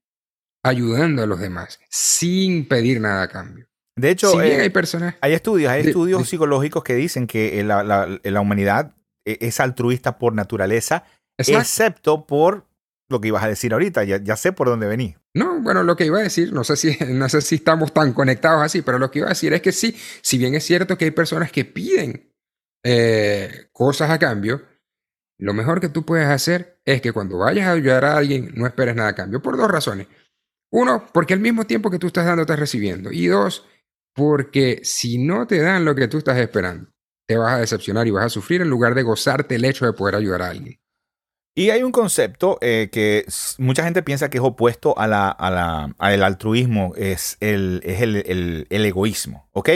ayudando 0.64 1.22
a 1.22 1.26
los 1.26 1.38
demás, 1.38 1.78
sin 1.90 2.66
pedir 2.66 3.00
nada 3.00 3.22
a 3.22 3.28
cambio. 3.28 3.68
De 3.94 4.10
hecho, 4.10 4.40
eh, 4.40 4.62
hay, 4.62 4.70
personas, 4.70 5.16
hay 5.20 5.34
estudios, 5.34 5.70
hay 5.70 5.86
estudios 5.86 6.26
psicológicos 6.26 6.82
que 6.82 6.94
dicen 6.94 7.26
que 7.26 7.62
la, 7.62 7.84
la, 7.84 8.40
humanidad 8.40 8.94
e, 9.26 9.36
es 9.42 9.60
altruista 9.60 10.18
por 10.18 10.32
naturaleza, 10.32 11.04
excepto 11.36 12.26
por 12.26 12.66
lo 13.10 13.20
que 13.20 13.28
ibas 13.28 13.44
a 13.44 13.48
decir 13.48 13.74
ahorita. 13.74 14.04
Ya, 14.04 14.16
ya, 14.22 14.36
sé 14.36 14.52
por 14.52 14.68
dónde 14.68 14.86
vení. 14.86 15.16
No, 15.34 15.60
bueno, 15.60 15.82
lo 15.82 15.94
que 15.96 16.06
iba 16.06 16.20
a 16.20 16.22
decir, 16.22 16.54
no 16.54 16.64
sé, 16.64 16.76
si, 16.76 16.96
no 17.08 17.28
sé 17.28 17.42
si 17.42 17.56
estamos 17.56 17.92
tan 17.92 18.14
conectados 18.14 18.62
así, 18.62 18.80
pero 18.80 18.98
lo 18.98 19.10
que 19.10 19.18
iba 19.18 19.28
a 19.28 19.36
decir 19.36 19.52
es 19.52 19.60
que 19.60 19.72
sí, 19.72 19.94
si 20.22 20.38
bien 20.38 20.54
es 20.54 20.64
cierto 20.64 20.96
que 20.96 21.04
hay 21.04 21.10
personas 21.10 21.52
que 21.52 21.66
piden 21.66 22.29
eh, 22.84 23.68
cosas 23.72 24.10
a 24.10 24.18
cambio, 24.18 24.62
lo 25.38 25.54
mejor 25.54 25.80
que 25.80 25.88
tú 25.88 26.04
puedes 26.04 26.26
hacer 26.26 26.80
es 26.84 27.00
que 27.00 27.12
cuando 27.12 27.38
vayas 27.38 27.66
a 27.66 27.72
ayudar 27.72 28.04
a 28.04 28.16
alguien 28.16 28.52
no 28.54 28.66
esperes 28.66 28.94
nada 28.94 29.10
a 29.10 29.14
cambio, 29.14 29.40
por 29.40 29.56
dos 29.56 29.70
razones. 29.70 30.06
Uno, 30.70 31.06
porque 31.12 31.34
al 31.34 31.40
mismo 31.40 31.64
tiempo 31.64 31.90
que 31.90 31.98
tú 31.98 32.08
estás 32.08 32.26
dando, 32.26 32.42
estás 32.42 32.58
recibiendo. 32.58 33.10
Y 33.10 33.26
dos, 33.26 33.66
porque 34.14 34.80
si 34.84 35.18
no 35.18 35.46
te 35.46 35.60
dan 35.60 35.84
lo 35.84 35.94
que 35.94 36.08
tú 36.08 36.18
estás 36.18 36.38
esperando, 36.38 36.90
te 37.26 37.36
vas 37.36 37.54
a 37.54 37.58
decepcionar 37.58 38.06
y 38.06 38.10
vas 38.10 38.26
a 38.26 38.28
sufrir 38.28 38.60
en 38.60 38.68
lugar 38.68 38.94
de 38.94 39.02
gozarte 39.02 39.54
el 39.54 39.64
hecho 39.64 39.86
de 39.86 39.92
poder 39.92 40.16
ayudar 40.16 40.42
a 40.42 40.50
alguien. 40.50 40.80
Y 41.54 41.70
hay 41.70 41.82
un 41.82 41.92
concepto 41.92 42.58
eh, 42.60 42.88
que 42.92 43.26
mucha 43.58 43.82
gente 43.82 44.02
piensa 44.02 44.30
que 44.30 44.38
es 44.38 44.44
opuesto 44.44 44.96
a 44.98 45.06
la, 45.06 45.30
al 45.30 46.22
altruismo, 46.22 46.92
es, 46.96 47.36
el, 47.40 47.80
es 47.84 48.00
el, 48.02 48.66
egoísmo, 48.70 49.48
¿ok? 49.52 49.70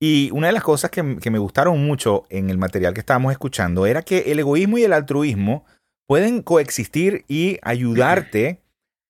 Y 0.00 0.30
una 0.32 0.48
de 0.48 0.52
las 0.52 0.62
cosas 0.62 0.90
que, 0.90 1.02
me 1.02 1.38
gustaron 1.38 1.84
mucho 1.84 2.24
en 2.28 2.50
el 2.50 2.58
material 2.58 2.94
que 2.94 3.00
estábamos 3.00 3.32
escuchando 3.32 3.86
era 3.86 4.02
que 4.02 4.32
el 4.32 4.38
egoísmo 4.38 4.78
y 4.78 4.84
el 4.84 4.92
altruismo 4.92 5.64
pueden 6.06 6.42
coexistir 6.42 7.24
y 7.28 7.58
ayudarte 7.62 8.62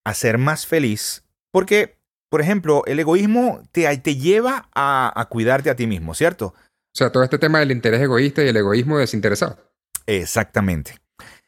a 0.05 0.13
ser 0.13 0.37
más 0.37 0.65
feliz, 0.67 1.25
porque, 1.51 1.97
por 2.29 2.41
ejemplo, 2.41 2.83
el 2.85 2.99
egoísmo 2.99 3.63
te, 3.71 3.97
te 3.97 4.15
lleva 4.15 4.69
a, 4.73 5.11
a 5.19 5.25
cuidarte 5.25 5.69
a 5.69 5.75
ti 5.75 5.87
mismo, 5.87 6.13
¿cierto? 6.13 6.53
O 6.95 6.97
sea, 6.97 7.11
todo 7.11 7.23
este 7.23 7.39
tema 7.39 7.59
del 7.59 7.71
interés 7.71 8.01
egoísta 8.01 8.43
y 8.43 8.47
el 8.47 8.55
egoísmo 8.55 8.97
desinteresado. 8.97 9.57
Exactamente. 10.05 10.99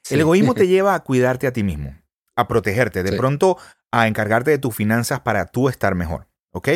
El 0.10 0.22
egoísmo 0.22 0.54
te 0.54 0.68
lleva 0.68 0.96
a 0.96 1.04
cuidarte 1.04 1.48
a 1.48 1.54
ti 1.54 1.64
mismo, 1.64 1.96
a 2.36 2.48
protegerte, 2.48 3.04
de 3.04 3.14
pronto 3.14 3.58
a 3.92 4.08
encargarte 4.08 4.52
de 4.52 4.58
tus 4.58 4.76
finanzas 4.76 5.22
para 5.22 5.46
tú 5.46 5.70
estar 5.70 5.96
mejor, 5.96 6.28
¿ok? 6.52 6.70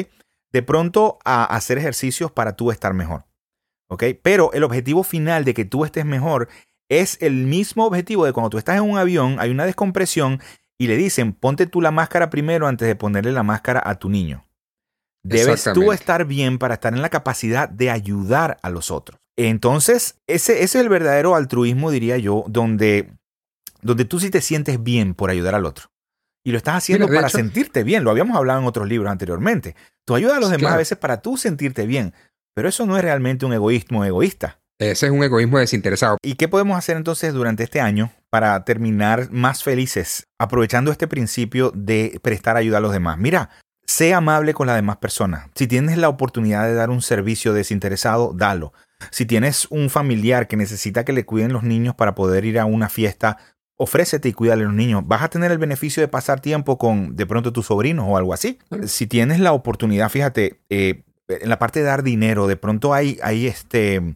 De 0.51 0.63
pronto 0.63 1.19
a 1.23 1.43
hacer 1.43 1.77
ejercicios 1.77 2.31
para 2.31 2.55
tú 2.55 2.71
estar 2.71 2.93
mejor, 2.93 3.25
¿ok? 3.87 4.03
Pero 4.21 4.51
el 4.53 4.63
objetivo 4.63 5.03
final 5.03 5.45
de 5.45 5.53
que 5.53 5.65
tú 5.65 5.85
estés 5.85 6.05
mejor 6.05 6.49
es 6.89 7.17
el 7.21 7.45
mismo 7.45 7.85
objetivo 7.85 8.25
de 8.25 8.33
cuando 8.33 8.49
tú 8.49 8.57
estás 8.57 8.77
en 8.77 8.83
un 8.83 8.97
avión, 8.97 9.37
hay 9.39 9.49
una 9.49 9.65
descompresión 9.65 10.41
y 10.77 10.87
le 10.87 10.97
dicen, 10.97 11.33
ponte 11.33 11.67
tú 11.67 11.79
la 11.79 11.91
máscara 11.91 12.29
primero 12.29 12.67
antes 12.67 12.87
de 12.87 12.95
ponerle 12.95 13.31
la 13.31 13.43
máscara 13.43 13.81
a 13.85 13.95
tu 13.95 14.09
niño. 14.09 14.45
Debes 15.23 15.69
tú 15.73 15.91
estar 15.91 16.25
bien 16.25 16.57
para 16.57 16.73
estar 16.73 16.93
en 16.93 17.01
la 17.01 17.09
capacidad 17.09 17.69
de 17.69 17.91
ayudar 17.91 18.57
a 18.63 18.69
los 18.69 18.89
otros. 18.89 19.19
Entonces, 19.37 20.19
ese, 20.27 20.63
ese 20.63 20.79
es 20.79 20.83
el 20.83 20.89
verdadero 20.89 21.35
altruismo, 21.35 21.91
diría 21.91 22.17
yo, 22.17 22.43
donde 22.47 23.11
donde 23.81 24.05
tú 24.05 24.19
sí 24.19 24.29
te 24.29 24.41
sientes 24.41 24.81
bien 24.81 25.13
por 25.13 25.29
ayudar 25.29 25.55
al 25.55 25.65
otro. 25.65 25.91
Y 26.43 26.51
lo 26.51 26.57
estás 26.57 26.75
haciendo 26.75 27.07
para 27.07 27.29
sentirte 27.29 27.83
bien. 27.83 28.03
Lo 28.03 28.11
habíamos 28.11 28.35
hablado 28.35 28.59
en 28.59 28.65
otros 28.65 28.87
libros 28.87 29.11
anteriormente. 29.11 29.75
Tú 30.05 30.15
ayudas 30.15 30.37
a 30.37 30.39
los 30.39 30.49
demás 30.49 30.73
a 30.73 30.77
veces 30.77 30.97
para 30.97 31.21
tú 31.21 31.37
sentirte 31.37 31.85
bien. 31.85 32.13
Pero 32.53 32.67
eso 32.67 32.85
no 32.85 32.97
es 32.97 33.03
realmente 33.03 33.45
un 33.45 33.53
egoísmo 33.53 34.03
egoísta. 34.03 34.59
Ese 34.79 35.05
es 35.05 35.11
un 35.11 35.23
egoísmo 35.23 35.59
desinteresado. 35.59 36.17
¿Y 36.23 36.35
qué 36.35 36.47
podemos 36.47 36.75
hacer 36.75 36.97
entonces 36.97 37.33
durante 37.33 37.63
este 37.63 37.79
año 37.79 38.11
para 38.31 38.65
terminar 38.65 39.31
más 39.31 39.63
felices, 39.63 40.27
aprovechando 40.39 40.91
este 40.91 41.07
principio 41.07 41.71
de 41.75 42.19
prestar 42.23 42.57
ayuda 42.57 42.79
a 42.79 42.81
los 42.81 42.91
demás? 42.91 43.19
Mira, 43.19 43.51
sé 43.85 44.15
amable 44.15 44.55
con 44.55 44.65
las 44.65 44.75
demás 44.75 44.97
personas. 44.97 45.49
Si 45.53 45.67
tienes 45.67 45.99
la 45.99 46.09
oportunidad 46.09 46.65
de 46.65 46.73
dar 46.73 46.89
un 46.89 47.03
servicio 47.03 47.53
desinteresado, 47.53 48.33
dalo. 48.35 48.73
Si 49.11 49.27
tienes 49.27 49.67
un 49.69 49.91
familiar 49.91 50.47
que 50.47 50.57
necesita 50.57 51.05
que 51.05 51.13
le 51.13 51.25
cuiden 51.25 51.53
los 51.53 51.61
niños 51.61 51.93
para 51.93 52.15
poder 52.15 52.45
ir 52.45 52.57
a 52.57 52.65
una 52.65 52.89
fiesta, 52.89 53.37
ofrécete 53.82 54.29
y 54.29 54.34
cuídale 54.34 54.61
a 54.61 54.65
los 54.65 54.75
niños. 54.75 55.01
Vas 55.07 55.23
a 55.23 55.29
tener 55.29 55.51
el 55.51 55.57
beneficio 55.57 56.01
de 56.01 56.07
pasar 56.07 56.39
tiempo 56.39 56.77
con 56.77 57.15
de 57.15 57.25
pronto 57.25 57.51
tus 57.51 57.65
sobrinos 57.65 58.05
o 58.07 58.15
algo 58.15 58.32
así. 58.32 58.59
Si 58.86 59.07
tienes 59.07 59.39
la 59.39 59.53
oportunidad, 59.53 60.09
fíjate, 60.09 60.59
eh, 60.69 61.01
en 61.27 61.49
la 61.49 61.57
parte 61.57 61.79
de 61.79 61.86
dar 61.86 62.03
dinero, 62.03 62.45
de 62.45 62.57
pronto 62.57 62.93
hay, 62.93 63.17
hay 63.23 63.47
este, 63.47 64.15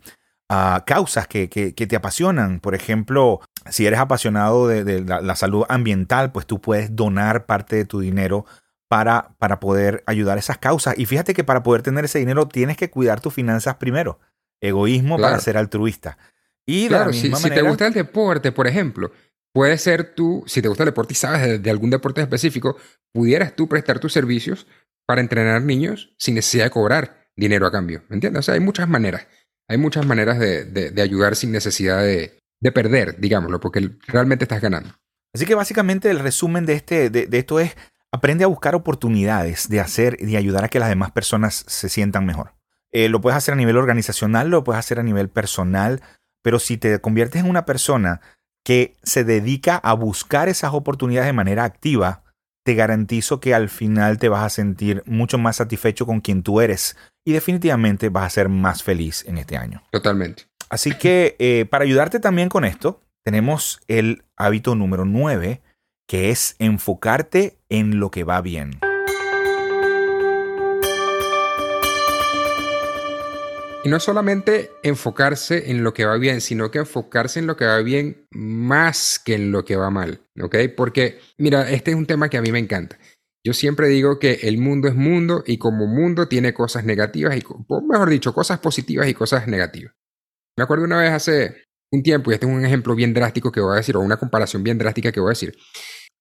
ah, 0.49 0.83
causas 0.85 1.27
que, 1.27 1.47
te 1.47 1.95
apasionan. 1.95 2.59
Por 2.59 2.75
ejemplo, 2.75 3.41
si 3.67 3.87
eres 3.87 3.99
apasionado 3.99 4.67
de, 4.67 5.01
la, 5.01 5.35
salud 5.35 5.65
ambiental, 5.67 6.31
pues 6.31 6.45
tú 6.45 6.61
puedes 6.61 6.95
donar 6.95 7.47
parte 7.47 7.75
de 7.75 7.85
tu 7.85 7.99
dinero 7.99 8.45
para, 8.87 9.29
para 9.39 9.59
poder 9.59 10.03
ayudar 10.05 10.37
a 10.37 10.41
esas 10.41 10.59
causas. 10.59 10.93
Y 10.95 11.07
fíjate 11.07 11.33
que 11.33 11.43
para 11.43 11.63
poder 11.63 11.81
tener 11.81 12.05
ese 12.05 12.19
dinero 12.19 12.47
tienes 12.47 12.77
que 12.77 12.91
cuidar 12.91 13.19
tus 13.19 13.33
finanzas 13.33 13.77
primero. 13.77 14.19
Egoísmo 14.61 15.17
para 15.17 15.39
ser 15.39 15.57
altruista. 15.57 16.19
Y 16.67 16.87
claro, 16.87 17.13
si, 17.13 17.33
si 17.33 17.49
te 17.49 17.61
gusta 17.63 17.87
el 17.87 17.93
deporte, 17.93 18.51
por 18.51 18.67
ejemplo, 18.67 19.11
Puede 19.55 19.77
ser 19.77 20.15
tú, 20.15 20.43
si 20.47 20.61
te 20.61 20.67
gusta 20.67 20.83
el 20.83 20.87
deporte 20.87 21.13
y 21.13 21.15
sabes 21.15 21.63
de, 21.63 21.69
algún 21.71 21.89
deporte 21.89 22.19
específico, 22.19 22.75
pudieras 23.13 23.55
tú 23.55 23.69
prestar 23.69 23.99
tus 23.99 24.11
servicios 24.11 24.67
para 25.05 25.21
entrenar 25.21 25.61
niños 25.61 26.13
sin 26.19 26.35
necesidad 26.35 26.65
de 26.65 26.71
cobrar 26.71 27.29
dinero 27.37 27.65
a 27.65 27.71
cambio. 27.71 28.03
¿Me 28.09 28.15
entiendes? 28.15 28.39
O 28.39 28.43
sea, 28.43 28.55
hay 28.55 28.59
muchas 28.59 28.89
maneras. 28.89 29.27
Hay 29.69 29.77
muchas 29.77 30.05
maneras 30.05 30.39
de, 30.39 30.93
ayudar 31.01 31.37
sin 31.37 31.53
necesidad 31.53 32.03
de, 32.03 32.37
perder, 32.73 33.17
digámoslo, 33.17 33.61
porque 33.61 33.91
realmente 34.07 34.43
estás 34.43 34.59
ganando. 34.59 34.89
Así 35.33 35.45
que 35.45 35.55
básicamente 35.55 36.09
el 36.09 36.19
resumen 36.19 36.65
de, 36.65 36.73
este, 36.73 37.09
de, 37.09 37.37
esto 37.37 37.61
es, 37.61 37.77
aprende 38.11 38.43
a 38.43 38.47
buscar 38.47 38.75
oportunidades 38.75 39.69
de 39.69 39.79
hacer 39.79 40.17
y 40.19 40.25
de 40.25 40.35
ayudar 40.35 40.65
a 40.65 40.67
que 40.67 40.79
las 40.79 40.89
demás 40.89 41.11
personas 41.11 41.63
se 41.65 41.87
sientan 41.87 42.25
mejor. 42.25 42.55
Eh, 42.91 43.07
lo 43.07 43.21
puedes 43.21 43.37
hacer 43.37 43.53
a 43.53 43.57
nivel 43.57 43.77
organizacional, 43.77 44.49
lo 44.49 44.65
puedes 44.65 44.79
hacer 44.79 44.99
a 44.99 45.03
nivel 45.03 45.29
personal, 45.29 46.01
pero 46.41 46.59
si 46.59 46.75
te 46.75 46.99
conviertes 46.99 47.41
en 47.41 47.49
una 47.49 47.65
persona 47.65 48.19
que 48.65 48.95
se 49.03 49.23
dedica 49.23 49.77
a 49.77 49.93
buscar 49.93 50.49
esas 50.49 50.73
oportunidades 50.73 51.27
de 51.27 51.33
manera 51.33 51.63
activa, 51.63 52.23
te 52.65 52.73
garantizo 52.73 53.39
que 53.39 53.53
al 53.53 53.69
final 53.69 54.17
te 54.17 54.27
vas 54.27 54.43
a 54.43 54.49
sentir 54.49 55.03
mucho 55.05 55.37
más 55.37 55.57
satisfecho 55.57 56.07
con 56.07 56.19
quien 56.19 56.41
tú 56.41 56.59
eres 56.61 56.97
y 57.23 57.33
definitivamente 57.33 58.09
vas 58.09 58.25
a 58.25 58.29
ser 58.31 58.49
más 58.49 58.81
feliz 58.81 59.23
en 59.27 59.37
este 59.37 59.55
año. 59.55 59.83
Totalmente. 59.91 60.45
Así 60.67 60.97
que 60.97 61.35
eh, 61.37 61.67
para 61.69 61.83
ayudarte 61.83 62.19
también 62.19 62.49
con 62.49 62.65
esto, 62.65 63.01
tenemos 63.23 63.81
el 63.87 64.23
hábito 64.35 64.73
número 64.73 65.05
9, 65.05 65.61
que 66.07 66.31
es 66.31 66.55
enfocarte 66.57 67.59
en 67.69 67.99
lo 67.99 68.09
que 68.09 68.23
va 68.23 68.41
bien. 68.41 68.79
Y 73.85 73.89
no 73.89 73.99
solamente 73.99 74.71
enfocarse 74.81 75.69
en 75.69 75.83
lo 75.83 75.93
que 75.93 76.05
va 76.05 76.17
bien, 76.17 76.41
sino 76.41 76.71
que 76.71 76.79
enfocarse 76.79 77.37
en 77.37 77.45
lo 77.45 77.55
que 77.55 77.65
va 77.65 77.77
bien 77.83 78.25
más 78.31 79.19
que 79.23 79.35
en 79.35 79.51
lo 79.51 79.63
que 79.63 79.75
va 79.75 79.91
mal, 79.91 80.21
¿ok? 80.41 80.55
Porque, 80.75 81.19
mira, 81.37 81.69
este 81.69 81.91
es 81.91 81.97
un 81.97 82.07
tema 82.07 82.27
que 82.27 82.37
a 82.37 82.41
mí 82.41 82.51
me 82.51 82.57
encanta. 82.57 82.97
Yo 83.45 83.53
siempre 83.53 83.87
digo 83.87 84.17
que 84.17 84.39
el 84.41 84.57
mundo 84.57 84.87
es 84.87 84.95
mundo 84.95 85.43
y 85.45 85.59
como 85.59 85.85
mundo 85.85 86.27
tiene 86.27 86.51
cosas 86.51 86.83
negativas 86.83 87.37
y, 87.37 87.43
mejor 87.87 88.09
dicho, 88.09 88.33
cosas 88.33 88.57
positivas 88.57 89.07
y 89.07 89.13
cosas 89.13 89.47
negativas. 89.47 89.93
Me 90.57 90.63
acuerdo 90.63 90.85
una 90.85 90.99
vez 90.99 91.11
hace 91.11 91.65
un 91.91 92.01
tiempo, 92.01 92.31
y 92.31 92.33
este 92.33 92.47
es 92.47 92.51
un 92.51 92.65
ejemplo 92.65 92.95
bien 92.95 93.13
drástico 93.13 93.51
que 93.51 93.61
voy 93.61 93.73
a 93.73 93.77
decir, 93.77 93.95
o 93.97 93.99
una 93.99 94.17
comparación 94.17 94.63
bien 94.63 94.79
drástica 94.79 95.11
que 95.11 95.19
voy 95.19 95.29
a 95.29 95.37
decir. 95.37 95.55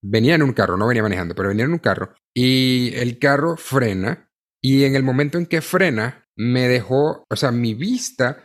Venía 0.02 0.34
en 0.34 0.42
un 0.42 0.52
carro, 0.52 0.76
no 0.76 0.86
venía 0.86 1.02
manejando, 1.02 1.34
pero 1.34 1.48
venía 1.48 1.64
en 1.64 1.72
un 1.72 1.78
carro 1.78 2.14
y 2.34 2.92
el 2.96 3.18
carro 3.18 3.56
frena 3.56 4.28
y 4.62 4.84
en 4.84 4.96
el 4.96 5.02
momento 5.02 5.38
en 5.38 5.46
que 5.46 5.62
frena, 5.62 6.24
me 6.37 6.68
dejó, 6.68 7.24
o 7.28 7.37
sea, 7.37 7.51
mi 7.51 7.74
vista 7.74 8.45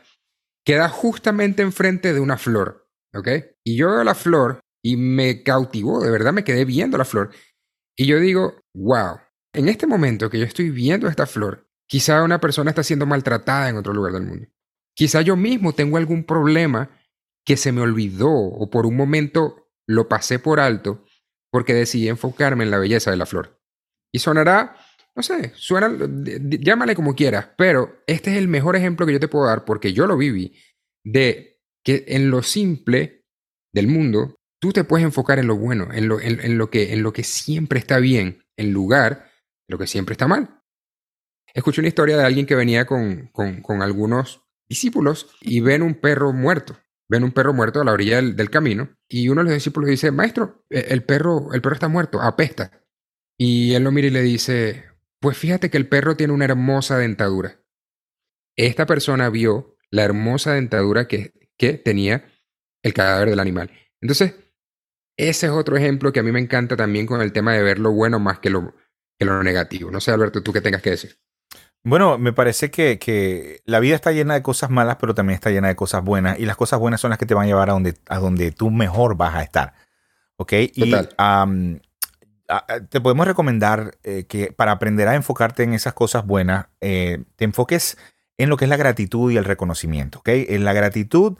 queda 0.65 0.89
justamente 0.89 1.61
enfrente 1.61 2.13
de 2.13 2.19
una 2.19 2.37
flor, 2.37 2.87
¿ok? 3.13 3.27
Y 3.63 3.77
yo 3.77 3.89
veo 3.89 4.03
la 4.03 4.15
flor 4.15 4.59
y 4.83 4.97
me 4.97 5.43
cautivó, 5.43 6.03
de 6.03 6.11
verdad 6.11 6.33
me 6.33 6.43
quedé 6.43 6.65
viendo 6.65 6.97
la 6.97 7.05
flor. 7.05 7.31
Y 7.97 8.05
yo 8.05 8.19
digo, 8.19 8.61
wow, 8.73 9.19
en 9.53 9.67
este 9.67 9.87
momento 9.87 10.29
que 10.29 10.39
yo 10.39 10.45
estoy 10.45 10.69
viendo 10.69 11.07
esta 11.07 11.25
flor, 11.25 11.67
quizá 11.87 12.23
una 12.23 12.39
persona 12.39 12.71
está 12.71 12.83
siendo 12.83 13.05
maltratada 13.05 13.69
en 13.69 13.77
otro 13.77 13.93
lugar 13.93 14.13
del 14.13 14.23
mundo. 14.23 14.47
Quizá 14.95 15.21
yo 15.21 15.35
mismo 15.35 15.73
tengo 15.73 15.97
algún 15.97 16.23
problema 16.23 16.89
que 17.45 17.57
se 17.57 17.71
me 17.71 17.81
olvidó 17.81 18.29
o 18.29 18.69
por 18.69 18.85
un 18.85 18.95
momento 18.95 19.69
lo 19.87 20.07
pasé 20.07 20.39
por 20.39 20.59
alto 20.59 21.03
porque 21.51 21.73
decidí 21.73 22.09
enfocarme 22.09 22.63
en 22.63 22.71
la 22.71 22.77
belleza 22.77 23.09
de 23.09 23.17
la 23.17 23.25
flor. 23.25 23.59
Y 24.13 24.19
sonará 24.19 24.75
no 25.19 25.23
sé, 25.23 25.51
suena, 25.53 25.91
llámale 26.47 26.95
como 26.95 27.13
quieras, 27.13 27.49
pero 27.57 28.01
este 28.07 28.31
es 28.31 28.37
el 28.37 28.47
mejor 28.47 28.77
ejemplo 28.77 29.05
que 29.05 29.11
yo 29.11 29.19
te 29.19 29.27
puedo 29.27 29.47
dar 29.47 29.65
porque 29.65 29.91
yo 29.91 30.07
lo 30.07 30.15
viví, 30.15 30.55
de 31.03 31.59
que 31.83 32.05
en 32.07 32.31
lo 32.31 32.41
simple 32.41 33.25
del 33.73 33.89
mundo, 33.89 34.37
tú 34.61 34.71
te 34.71 34.85
puedes 34.85 35.03
enfocar 35.03 35.37
en 35.37 35.47
lo 35.47 35.57
bueno, 35.57 35.89
en 35.91 36.07
lo, 36.07 36.21
en, 36.21 36.57
lo, 36.57 36.69
que, 36.69 36.93
en 36.93 37.03
lo 37.03 37.11
que 37.11 37.25
siempre 37.25 37.79
está 37.79 37.99
bien, 37.99 38.45
en 38.57 38.71
lugar 38.71 39.29
de 39.67 39.73
lo 39.73 39.77
que 39.77 39.87
siempre 39.87 40.13
está 40.13 40.25
mal. 40.25 40.61
Escuché 41.53 41.81
una 41.81 41.89
historia 41.89 42.15
de 42.15 42.23
alguien 42.23 42.45
que 42.45 42.55
venía 42.55 42.85
con, 42.85 43.27
con, 43.33 43.81
algunos 43.81 44.43
discípulos 44.69 45.35
y 45.41 45.59
ven 45.59 45.81
un 45.81 45.95
perro 45.95 46.31
muerto. 46.31 46.79
Ven 47.09 47.25
un 47.25 47.33
perro 47.33 47.53
muerto 47.53 47.81
a 47.81 47.83
la 47.83 47.91
orilla 47.91 48.15
del, 48.15 48.37
del, 48.37 48.49
camino 48.49 48.95
y 49.09 49.27
uno 49.27 49.41
de 49.41 49.49
los 49.49 49.53
discípulos 49.55 49.89
dice, 49.89 50.11
maestro, 50.11 50.63
e, 50.69 50.79
el 50.91 51.03
perro, 51.03 51.51
el 51.53 51.61
perro 51.61 51.73
está 51.73 51.89
muerto, 51.89 52.21
apesta. 52.21 52.85
Y 53.37 53.73
él 53.73 53.83
lo 53.83 53.91
mira 53.91 54.07
y 54.07 54.11
le 54.11 54.21
dice, 54.21 54.88
pues 55.19 55.37
fíjate 55.37 55.69
que 55.69 55.77
el 55.77 55.87
perro 55.87 56.15
tiene 56.15 56.33
una 56.33 56.45
hermosa 56.45 56.97
dentadura. 56.97 57.59
Esta 58.55 58.85
persona 58.85 59.29
vio 59.29 59.77
la 59.89 60.03
hermosa 60.03 60.53
dentadura 60.53 61.07
que, 61.07 61.33
que 61.57 61.73
tenía 61.73 62.25
el 62.83 62.93
cadáver 62.93 63.29
del 63.29 63.39
animal. 63.39 63.71
Entonces, 64.01 64.35
ese 65.17 65.47
es 65.47 65.51
otro 65.51 65.75
ejemplo 65.75 66.13
que 66.13 66.21
a 66.21 66.23
mí 66.23 66.31
me 66.31 66.39
encanta 66.39 66.77
también 66.77 67.05
con 67.05 67.21
el 67.21 67.33
tema 67.33 67.53
de 67.53 67.61
ver 67.61 67.79
lo 67.79 67.91
bueno 67.91 68.19
más 68.19 68.39
que 68.39 68.49
lo, 68.49 68.73
que 69.17 69.25
lo 69.25 69.43
negativo. 69.43 69.91
No 69.91 69.99
sé, 69.99 70.11
Alberto, 70.11 70.41
tú 70.41 70.53
qué 70.53 70.61
tengas 70.61 70.81
que 70.81 70.91
decir. 70.91 71.19
Bueno, 71.83 72.17
me 72.17 72.33
parece 72.33 72.71
que, 72.71 72.99
que, 72.99 73.61
la 73.65 73.79
vida 73.79 73.95
está 73.95 74.11
llena 74.11 74.33
de 74.33 74.41
cosas 74.41 74.69
malas, 74.69 74.97
pero 74.99 75.15
también 75.15 75.35
está 75.35 75.49
llena 75.49 75.69
de 75.69 75.75
cosas 75.75 76.03
buenas. 76.03 76.39
Y 76.39 76.45
las 76.45 76.57
cosas 76.57 76.79
buenas 76.79 77.01
son 77.01 77.09
las 77.09 77.19
que 77.19 77.25
te 77.25 77.33
van 77.33 77.45
a 77.45 77.47
llevar 77.47 77.69
a 77.69 77.73
donde, 77.73 77.95
a 78.07 78.19
donde 78.19 78.51
tú 78.51 78.69
mejor 78.71 79.15
vas 79.15 79.35
a 79.35 79.43
estar. 79.43 79.73
¿Ok? 80.37 80.53
Y 80.73 80.93
te 82.89 83.01
podemos 83.01 83.27
recomendar 83.27 83.97
eh, 84.03 84.25
que 84.27 84.51
para 84.51 84.71
aprender 84.71 85.07
a 85.07 85.15
enfocarte 85.15 85.63
en 85.63 85.73
esas 85.73 85.93
cosas 85.93 86.25
buenas, 86.25 86.67
eh, 86.81 87.23
te 87.35 87.45
enfoques 87.45 87.97
en 88.37 88.49
lo 88.49 88.57
que 88.57 88.65
es 88.65 88.69
la 88.69 88.77
gratitud 88.77 89.31
y 89.31 89.37
el 89.37 89.45
reconocimiento. 89.45 90.19
¿okay? 90.19 90.45
En 90.49 90.65
la 90.65 90.73
gratitud 90.73 91.37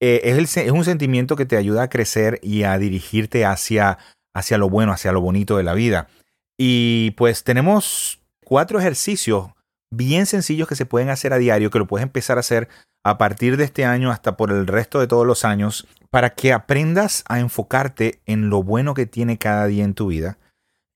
eh, 0.00 0.20
es, 0.24 0.56
es, 0.56 0.70
un 0.70 0.84
sentimiento 0.84 1.36
que 1.36 1.46
te 1.46 1.56
ayuda 1.56 1.82
a 1.82 1.88
crecer 1.88 2.40
y 2.42 2.62
a 2.62 2.78
dirigirte 2.78 3.44
hacia, 3.44 3.98
hacia 4.32 4.56
lo 4.56 4.70
bueno, 4.70 4.92
hacia 4.92 5.12
lo 5.12 5.20
bonito 5.20 5.56
de 5.56 5.62
la 5.62 5.74
vida. 5.74 6.08
Y 6.56 7.10
pues 7.12 7.44
tenemos 7.44 8.22
cuatro 8.44 8.78
ejercicios 8.78 9.48
bien 9.90 10.26
sencillos 10.26 10.68
que 10.68 10.74
se 10.74 10.86
pueden 10.86 11.10
hacer 11.10 11.32
a 11.32 11.38
diario, 11.38 11.70
que 11.70 11.78
lo 11.78 11.86
puedes 11.86 12.02
empezar 12.02 12.38
a 12.38 12.40
hacer 12.40 12.68
a 13.04 13.18
partir 13.18 13.56
de 13.56 13.64
este 13.64 13.84
año 13.84 14.10
hasta 14.10 14.36
por 14.36 14.50
el 14.50 14.66
resto 14.66 15.00
de 15.00 15.06
todos 15.06 15.26
los 15.26 15.44
años, 15.44 15.86
para 16.10 16.30
que 16.30 16.52
aprendas 16.52 17.24
a 17.28 17.40
enfocarte 17.40 18.20
en 18.24 18.48
lo 18.48 18.62
bueno 18.62 18.94
que 18.94 19.06
tiene 19.06 19.38
cada 19.38 19.66
día 19.66 19.84
en 19.84 19.94
tu 19.94 20.08
vida. 20.08 20.38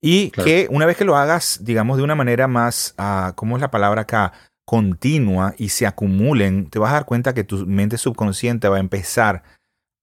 Y 0.00 0.30
que 0.30 0.66
una 0.70 0.86
vez 0.86 0.96
que 0.96 1.04
lo 1.04 1.16
hagas, 1.16 1.60
digamos, 1.62 1.98
de 1.98 2.02
una 2.02 2.14
manera 2.14 2.48
más, 2.48 2.94
uh, 2.98 3.34
¿cómo 3.34 3.56
es 3.56 3.60
la 3.60 3.70
palabra 3.70 4.02
acá? 4.02 4.32
Continua 4.64 5.54
y 5.58 5.70
se 5.70 5.86
acumulen, 5.86 6.70
te 6.70 6.78
vas 6.78 6.90
a 6.90 6.94
dar 6.94 7.04
cuenta 7.04 7.34
que 7.34 7.44
tu 7.44 7.66
mente 7.66 7.98
subconsciente 7.98 8.68
va 8.68 8.76
a 8.76 8.80
empezar 8.80 9.42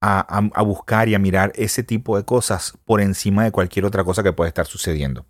a, 0.01 0.61
buscar 0.61 1.09
y 1.09 1.15
a 1.15 1.19
mirar 1.19 1.51
ese 1.55 1.83
tipo 1.83 2.17
de 2.17 2.23
cosas 2.23 2.73
por 2.85 3.01
encima 3.01 3.43
de 3.43 3.51
cualquier 3.51 3.85
otra 3.85 4.03
cosa 4.03 4.23
que 4.23 4.33
pueda 4.33 4.47
estar 4.47 4.65
sucediendo. 4.65 5.25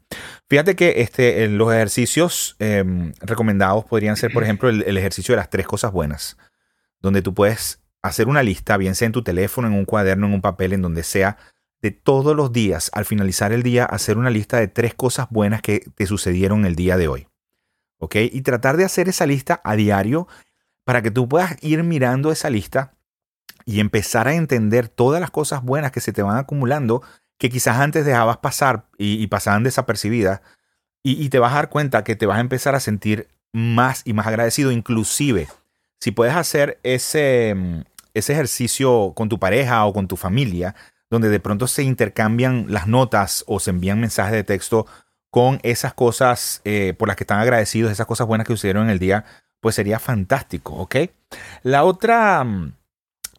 Fíjate 0.49 0.75
que 0.75 1.01
este, 1.01 1.47
los 1.47 1.71
ejercicios 1.73 2.55
em, 2.59 3.13
recomendados 3.21 3.85
podrían 3.85 4.17
ser, 4.17 4.33
por 4.33 4.43
ejemplo, 4.43 4.69
el, 4.69 4.97
ejercicio 4.97 5.33
de 5.33 5.37
las 5.37 5.49
tres 5.49 5.65
cosas 5.65 5.91
buenas, 5.91 6.37
donde 6.99 7.21
tú 7.21 7.33
puedes 7.33 7.81
hacer 8.01 8.27
una 8.27 8.43
lista, 8.43 8.77
bien 8.77 8.95
sea 8.95 9.05
en 9.05 9.11
tu 9.11 9.23
teléfono, 9.23 9.67
en 9.67 9.73
un 9.73 9.85
cuaderno, 9.85 10.27
en 10.27 10.33
un 10.33 10.41
papel, 10.41 10.73
en 10.73 10.81
donde 10.81 11.03
sea, 11.03 11.37
de 11.81 11.91
todos 11.91 12.35
los 12.35 12.51
días, 12.51 12.89
al 12.93 13.05
finalizar 13.05 13.51
el 13.51 13.63
día, 13.63 13.85
hacer 13.85 14.17
una 14.17 14.29
lista 14.29 14.57
de 14.57 14.67
tres 14.67 14.93
cosas 14.93 15.27
buenas 15.29 15.61
que 15.61 15.79
te 15.95 16.05
sucedieron 16.05 16.65
el 16.65 16.75
día 16.75 16.97
de 16.97 17.07
hoy. 17.07 17.27
¿Ok? 17.99 18.15
Y 18.31 18.41
tratar 18.41 18.77
de 18.77 18.85
hacer 18.85 19.09
esa 19.09 19.25
lista 19.25 19.61
a 19.63 19.75
diario 19.75 20.27
para 20.83 21.01
que 21.01 21.11
tú 21.11 21.27
puedas 21.27 21.57
ir 21.61 21.83
mirando 21.83 22.31
esa 22.31 22.49
lista 22.49 22.93
y 23.65 23.79
empezar 23.79 24.27
a 24.27 24.35
entender 24.35 24.87
todas 24.87 25.19
las 25.19 25.31
cosas 25.31 25.61
buenas 25.61 25.91
que 25.91 25.99
se 25.99 26.13
te 26.13 26.21
van 26.21 26.37
acumulando 26.37 27.01
que 27.37 27.49
quizás 27.49 27.77
antes 27.77 28.05
dejabas 28.05 28.37
pasar 28.37 28.87
y, 28.97 29.27
pasaban 29.27 29.63
desapercibidas 29.63 30.41
y, 31.03 31.29
te 31.29 31.39
vas 31.39 31.51
a 31.51 31.55
dar 31.55 31.69
cuenta 31.69 32.03
que 32.03 32.15
te 32.15 32.25
vas 32.25 32.37
a 32.37 32.41
empezar 32.41 32.75
a 32.75 32.79
sentir 32.79 33.27
más 33.51 34.01
y 34.05 34.13
más 34.13 34.27
agradecido 34.27 34.71
inclusive 34.71 35.47
si 35.99 36.11
puedes 36.11 36.35
hacer 36.35 36.79
ese, 36.83 37.53
mm, 37.55 37.81
ese 38.13 38.33
ejercicio 38.33 39.13
con 39.15 39.29
tu 39.29 39.39
pareja 39.39 39.85
o 39.85 39.93
con 39.93 40.07
tu 40.07 40.15
familia 40.15 40.75
donde 41.09 41.29
de 41.29 41.39
pronto 41.39 41.67
se 41.67 41.83
intercambian 41.83 42.65
las 42.69 42.87
notas 42.87 43.43
o 43.47 43.59
se 43.59 43.71
envían 43.71 43.99
mensajes 43.99 44.33
de 44.33 44.43
texto 44.43 44.85
con 45.31 45.59
esas 45.63 45.93
cosas 45.93 46.61
eh, 46.63 46.93
por 46.97 47.07
las 47.07 47.17
que 47.17 47.23
están 47.23 47.39
agradecidos, 47.39 47.91
esas 47.91 48.07
cosas 48.07 48.27
buenas 48.27 48.47
que 48.47 48.53
sucedieron 48.53 48.85
en 48.85 48.89
el 48.91 48.99
día, 48.99 49.25
pues 49.61 49.75
sería 49.75 49.99
fantástico, 49.99 50.73
¿ok? 50.75 50.95
La 51.63 51.83
otra, 51.83 52.43
mm, 52.43 52.73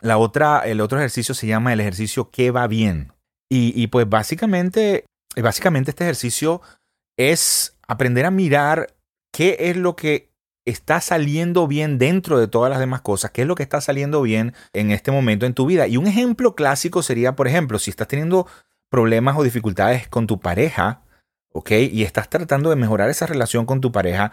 la 0.01 0.19
otra, 0.19 0.61
el 0.61 0.81
otro 0.81 0.99
ejercicio 0.99 1.35
se 1.35 1.47
llama 1.47 1.73
el 1.73 1.81
ejercicio 1.81 2.31
que 2.31 2.51
va 2.51 2.67
bien. 2.67 3.13
Y, 3.51 3.87
pues 3.87 4.07
básicamente, 4.07 5.07
básicamente 5.35 5.93
este 5.93 6.05
ejercicio 6.05 6.61
es 7.17 7.79
aprender 7.87 8.27
a 8.27 8.31
mirar 8.31 8.95
qué 9.33 9.57
es 9.59 9.77
lo 9.79 9.97
que 9.97 10.28
está 10.69 11.01
saliendo 11.01 11.67
bien 11.67 11.99
dentro 11.99 12.39
de 12.39 12.49
todas 12.49 12.71
las 12.71 12.79
demás 12.79 13.01
cosas, 13.01 13.31
qué 13.31 13.43
es 13.43 13.49
lo 13.49 13.55
que 13.55 13.63
está 13.63 13.81
saliendo 13.81 14.23
bien 14.23 14.55
en 14.73 14.91
este 14.91 15.11
momento 15.11 15.47
en 15.47 15.55
tu 15.55 15.67
vida. 15.67 15.87
Y 15.87 15.97
un 15.97 16.07
ejemplo 16.07 16.55
clásico 16.55 17.03
sería, 17.03 17.37
por 17.37 17.49
ejemplo, 17.49 17.79
si 17.79 17.91
estás 17.91 18.09
teniendo 18.09 18.47
problemas 18.91 19.37
o 19.37 19.43
dificultades 19.43 20.09
con 20.09 20.27
tu 20.27 20.41
pareja, 20.41 21.03
¿ok? 21.53 21.71
Y 21.91 22.03
estás 22.03 22.29
tratando 22.29 22.71
de 22.71 22.77
mejorar 22.77 23.11
esa 23.11 23.27
relación 23.27 23.67
con 23.67 23.81
tu 23.81 23.93
pareja, 23.93 24.33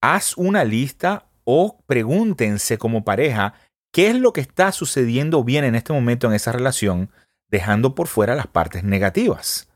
haz 0.00 0.36
una 0.36 0.64
lista 0.64 1.26
o 1.44 1.78
pregúntense 1.86 2.78
como 2.78 3.04
pareja 3.04 3.54
¿Qué 3.94 4.10
es 4.10 4.16
lo 4.16 4.32
que 4.32 4.40
está 4.40 4.72
sucediendo 4.72 5.44
bien 5.44 5.62
en 5.62 5.76
este 5.76 5.92
momento 5.92 6.26
en 6.26 6.32
esa 6.32 6.50
relación, 6.50 7.12
dejando 7.48 7.94
por 7.94 8.08
fuera 8.08 8.34
las 8.34 8.48
partes 8.48 8.82
negativas? 8.82 9.68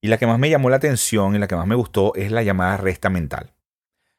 Y 0.00 0.08
la 0.08 0.16
que 0.16 0.26
más 0.26 0.38
me 0.38 0.48
llamó 0.48 0.70
la 0.70 0.76
atención 0.76 1.36
y 1.36 1.38
la 1.38 1.48
que 1.48 1.56
más 1.56 1.66
me 1.66 1.74
gustó 1.74 2.14
es 2.14 2.32
la 2.32 2.42
llamada 2.42 2.78
resta 2.78 3.10
mental. 3.10 3.52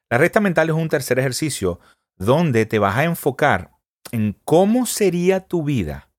La 0.10 0.18
resta 0.18 0.40
mental 0.40 0.70
es 0.70 0.76
un 0.76 0.90
tercer 0.90 1.20
ejercicio 1.20 1.80
donde 2.18 2.66
te 2.66 2.80
vas 2.80 2.98
a 2.98 3.04
enfocar 3.04 3.72
en 4.12 4.40
cómo 4.44 4.86
sería 4.86 5.40
tu 5.42 5.64
vida 5.64 6.10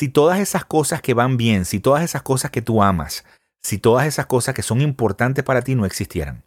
si 0.00 0.08
todas 0.08 0.38
esas 0.38 0.64
cosas 0.64 1.02
que 1.02 1.12
van 1.12 1.36
bien, 1.36 1.66
si 1.66 1.78
todas 1.78 2.02
esas 2.02 2.22
cosas 2.22 2.50
que 2.50 2.62
tú 2.62 2.82
amas, 2.82 3.22
si 3.62 3.76
todas 3.76 4.06
esas 4.06 4.24
cosas 4.24 4.54
que 4.54 4.62
son 4.62 4.80
importantes 4.80 5.44
para 5.44 5.60
ti 5.60 5.74
no 5.74 5.84
existieran. 5.84 6.42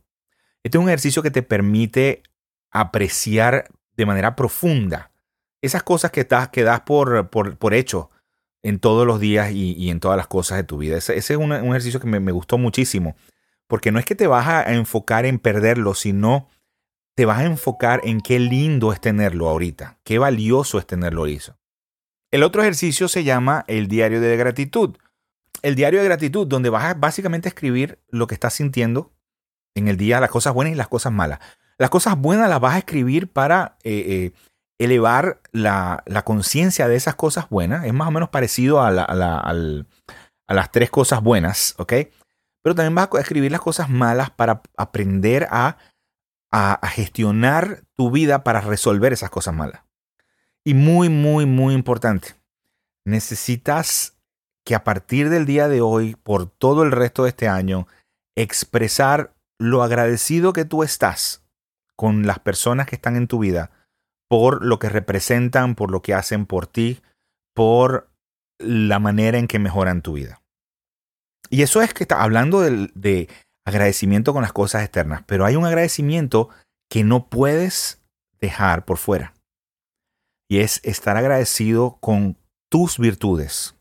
Este 0.63 0.79
es 0.79 0.81
un 0.81 0.89
ejercicio 0.89 1.21
que 1.21 1.29
te 1.29 1.43
permite 1.43 2.23
apreciar 2.71 3.69
de 3.95 4.05
manera 4.07 4.35
profunda 4.35 5.11
esas 5.61 5.83
cosas 5.83 6.09
que, 6.09 6.23
das, 6.23 6.49
que 6.49 6.63
das 6.63 6.81
por, 6.81 7.29
por, 7.29 7.73
hecho 7.75 8.09
en 8.63 8.79
todos 8.79 9.05
los 9.05 9.19
días 9.19 9.51
y, 9.51 9.91
en 9.91 9.99
todas 9.99 10.17
las 10.17 10.25
cosas 10.25 10.57
de 10.57 10.63
tu 10.63 10.79
vida. 10.79 10.97
Ese, 10.97 11.15
es 11.15 11.29
un, 11.29 11.53
ejercicio 11.53 11.99
que 11.99 12.07
me, 12.07 12.31
gustó 12.31 12.57
muchísimo, 12.57 13.15
porque 13.73 13.91
no 13.91 13.97
es 13.97 14.05
que 14.05 14.13
te 14.13 14.27
vas 14.27 14.47
a 14.47 14.71
enfocar 14.71 15.25
en 15.25 15.39
perderlo, 15.39 15.95
sino 15.95 16.47
te 17.17 17.25
vas 17.25 17.39
a 17.39 17.45
enfocar 17.45 18.01
en 18.03 18.21
qué 18.21 18.37
lindo 18.37 18.93
es 18.93 19.01
tenerlo 19.01 19.49
ahorita, 19.49 19.97
qué 20.03 20.19
valioso 20.19 20.77
es 20.77 20.85
tenerlo 20.85 21.21
ahorita. 21.21 21.57
El 22.31 22.43
otro 22.43 22.61
ejercicio 22.61 23.07
se 23.07 23.23
llama 23.23 23.65
el 23.67 23.87
diario 23.87 24.21
de 24.21 24.37
gratitud. 24.37 24.95
El 25.63 25.73
diario 25.73 26.01
de 26.01 26.05
gratitud, 26.05 26.45
donde 26.45 26.69
vas 26.69 26.83
a 26.83 26.93
básicamente 26.93 27.47
escribir 27.47 27.97
lo 28.09 28.27
que 28.27 28.35
estás 28.35 28.53
sintiendo 28.53 29.11
en 29.73 29.87
el 29.87 29.97
día, 29.97 30.19
las 30.19 30.29
cosas 30.29 30.53
buenas 30.53 30.73
y 30.73 30.77
las 30.77 30.87
cosas 30.87 31.11
malas. 31.11 31.39
Las 31.79 31.89
cosas 31.89 32.15
buenas 32.15 32.51
las 32.51 32.59
vas 32.59 32.75
a 32.75 32.77
escribir 32.77 33.27
para 33.27 33.79
eh, 33.81 34.05
eh, 34.07 34.31
elevar 34.77 35.41
la, 35.51 36.03
conciencia 36.25 36.87
de 36.87 36.95
esas 36.95 37.15
cosas 37.15 37.49
buenas. 37.49 37.85
Es 37.85 37.93
más 37.95 38.07
o 38.07 38.11
menos 38.11 38.29
parecido 38.29 38.83
a, 38.83 38.91
las 38.91 40.71
tres 40.71 40.91
cosas 40.91 41.23
buenas, 41.23 41.73
¿ok? 41.79 41.93
Pero 42.63 42.73
también 42.73 42.95
vas 42.95 43.09
a 43.13 43.19
escribir 43.19 43.51
las 43.51 43.61
cosas 43.61 43.89
malas 43.89 44.31
para 44.31 44.63
aprender 44.77 45.47
a, 45.51 45.77
a 46.49 46.87
gestionar 46.87 47.83
tu 47.93 48.09
vida 48.09 48.43
para 48.43 48.61
resolver 48.61 49.13
esas 49.13 49.29
cosas 49.29 49.53
malas. 49.53 49.83
Y 50.63 50.73
muy, 50.73 51.09
muy, 51.09 51.45
muy 51.45 51.75
importante, 51.75 52.35
necesitas 53.05 54.17
que 54.65 54.75
a 54.75 54.83
partir 54.83 55.29
del 55.29 55.45
día 55.45 55.67
de 55.67 55.81
hoy, 55.81 56.15
por 56.15 56.45
todo 56.47 56.83
el 56.83 56.91
resto 56.91 57.23
de 57.23 57.29
este 57.29 57.47
año, 57.47 57.87
expresar 58.35 59.33
lo 59.59 59.83
agradecido 59.83 60.53
que 60.53 60.65
tú 60.65 60.83
estás 60.83 61.43
con 61.95 62.25
las 62.25 62.39
personas 62.39 62.87
que 62.87 62.95
están 62.95 63.15
en 63.15 63.27
tu 63.27 63.39
vida 63.39 63.71
por 64.29 64.65
lo 64.65 64.79
que 64.79 64.89
representan, 64.89 65.75
por 65.75 65.91
lo 65.91 66.01
que 66.01 66.13
hacen 66.13 66.45
por 66.45 66.65
ti, 66.65 67.01
por 67.53 68.09
la 68.57 68.99
manera 68.99 69.37
en 69.37 69.47
que 69.47 69.59
mejoran 69.59 70.01
tu 70.01 70.13
vida. 70.13 70.41
Y 71.49 71.61
eso 71.61 71.81
es 71.81 71.93
que 71.93 72.03
está 72.03 72.21
hablando 72.21 72.61
de, 72.61 73.29
agradecimiento 73.65 74.33
con 74.33 74.41
las 74.41 74.53
cosas 74.53 74.83
externas, 74.83 75.23
pero 75.25 75.45
hay 75.45 75.55
un 75.55 75.65
agradecimiento 75.65 76.49
que 76.89 77.03
no 77.03 77.29
puedes 77.29 78.01
dejar 78.41 78.85
por 78.85 78.97
fuera. 78.97 79.33
Y 80.49 80.59
es 80.59 80.81
estar 80.83 81.15
agradecido 81.15 81.97
con 82.01 82.37
tus 82.69 82.99
virtudes. 82.99 83.75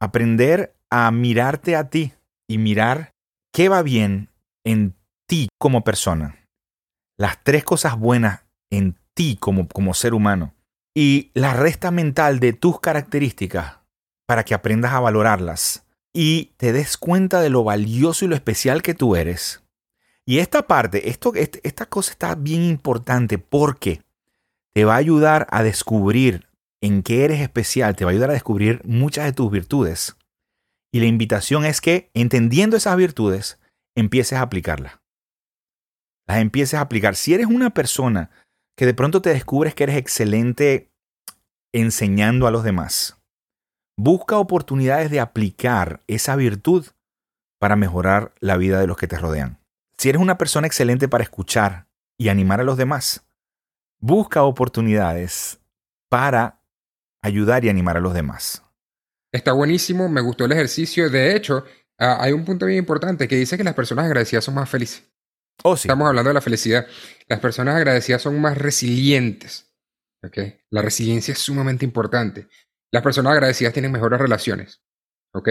Aprender 0.00 0.76
a 0.90 1.10
mirarte 1.10 1.74
a 1.74 1.88
ti 1.88 2.12
y 2.48 2.58
mirar 2.58 3.12
qué 3.52 3.68
va 3.68 3.82
bien 3.82 4.28
en 4.64 4.94
ti 5.26 5.48
como 5.58 5.84
persona. 5.84 6.36
Las 7.18 7.42
tres 7.42 7.64
cosas 7.64 7.98
buenas 7.98 8.44
en 8.70 8.98
ti 9.14 9.36
como, 9.40 9.68
como 9.68 9.94
ser 9.94 10.12
humano 10.12 10.54
y 10.94 11.30
la 11.34 11.54
resta 11.54 11.90
mental 11.90 12.40
de 12.40 12.52
tus 12.52 12.80
características 12.80 13.78
para 14.26 14.44
que 14.44 14.54
aprendas 14.54 14.92
a 14.92 15.00
valorarlas 15.00 15.86
y 16.12 16.52
te 16.56 16.72
des 16.72 16.96
cuenta 16.96 17.40
de 17.40 17.50
lo 17.50 17.64
valioso 17.64 18.24
y 18.24 18.28
lo 18.28 18.34
especial 18.34 18.82
que 18.82 18.94
tú 18.94 19.16
eres. 19.16 19.62
Y 20.24 20.38
esta 20.38 20.66
parte, 20.66 21.08
esto, 21.08 21.34
este, 21.34 21.60
esta 21.64 21.86
cosa 21.86 22.12
está 22.12 22.34
bien 22.34 22.62
importante 22.62 23.38
porque 23.38 24.02
te 24.72 24.84
va 24.84 24.94
a 24.94 24.98
ayudar 24.98 25.46
a 25.50 25.62
descubrir 25.62 26.48
en 26.80 27.02
qué 27.02 27.24
eres 27.24 27.40
especial, 27.40 27.96
te 27.96 28.04
va 28.04 28.10
a 28.10 28.12
ayudar 28.12 28.30
a 28.30 28.34
descubrir 28.34 28.80
muchas 28.84 29.24
de 29.24 29.32
tus 29.32 29.50
virtudes. 29.50 30.16
Y 30.92 31.00
la 31.00 31.06
invitación 31.06 31.64
es 31.64 31.80
que, 31.80 32.10
entendiendo 32.14 32.76
esas 32.76 32.96
virtudes, 32.96 33.58
empieces 33.94 34.38
a 34.38 34.42
aplicarlas. 34.42 35.00
Las 36.26 36.38
empieces 36.38 36.74
a 36.74 36.82
aplicar. 36.82 37.16
Si 37.16 37.34
eres 37.34 37.46
una 37.46 37.70
persona 37.70 38.30
que 38.76 38.86
de 38.86 38.94
pronto 38.94 39.22
te 39.22 39.30
descubres 39.30 39.74
que 39.74 39.84
eres 39.84 39.96
excelente 39.96 40.92
enseñando 41.72 42.46
a 42.46 42.50
los 42.50 42.64
demás. 42.64 43.21
Busca 43.96 44.38
oportunidades 44.38 45.10
de 45.10 45.20
aplicar 45.20 46.02
esa 46.06 46.36
virtud 46.36 46.86
para 47.58 47.76
mejorar 47.76 48.34
la 48.40 48.56
vida 48.56 48.80
de 48.80 48.86
los 48.86 48.96
que 48.96 49.06
te 49.06 49.18
rodean. 49.18 49.58
Si 49.98 50.08
eres 50.08 50.20
una 50.20 50.38
persona 50.38 50.66
excelente 50.66 51.08
para 51.08 51.22
escuchar 51.22 51.86
y 52.18 52.28
animar 52.28 52.60
a 52.60 52.64
los 52.64 52.76
demás, 52.76 53.24
busca 54.00 54.42
oportunidades 54.42 55.60
para 56.08 56.60
ayudar 57.22 57.64
y 57.64 57.68
animar 57.68 57.96
a 57.96 58.00
los 58.00 58.14
demás. 58.14 58.62
Está 59.30 59.52
buenísimo, 59.52 60.08
me 60.08 60.20
gustó 60.20 60.44
el 60.44 60.52
ejercicio. 60.52 61.08
De 61.08 61.36
hecho, 61.36 61.64
ah, 61.98 62.18
hay 62.20 62.32
un 62.32 62.44
punto 62.44 62.66
bien 62.66 62.80
importante 62.80 63.28
que 63.28 63.36
dice 63.36 63.56
que 63.56 63.64
las 63.64 63.74
personas 63.74 64.06
agradecidas 64.06 64.44
son 64.44 64.54
más 64.54 64.68
felices. 64.68 65.08
Oh, 65.62 65.76
sí. 65.76 65.86
Estamos 65.86 66.08
hablando 66.08 66.28
de 66.30 66.34
la 66.34 66.40
felicidad. 66.40 66.86
Las 67.28 67.40
personas 67.40 67.76
agradecidas 67.76 68.22
son 68.22 68.40
más 68.40 68.58
resilientes. 68.58 69.72
¿ok? 70.24 70.38
La 70.70 70.82
resiliencia 70.82 71.32
es 71.32 71.38
sumamente 71.38 71.84
importante. 71.84 72.48
Las 72.92 73.02
personas 73.02 73.32
agradecidas 73.32 73.72
tienen 73.72 73.90
mejores 73.90 74.20
relaciones. 74.20 74.82
¿ok? 75.34 75.48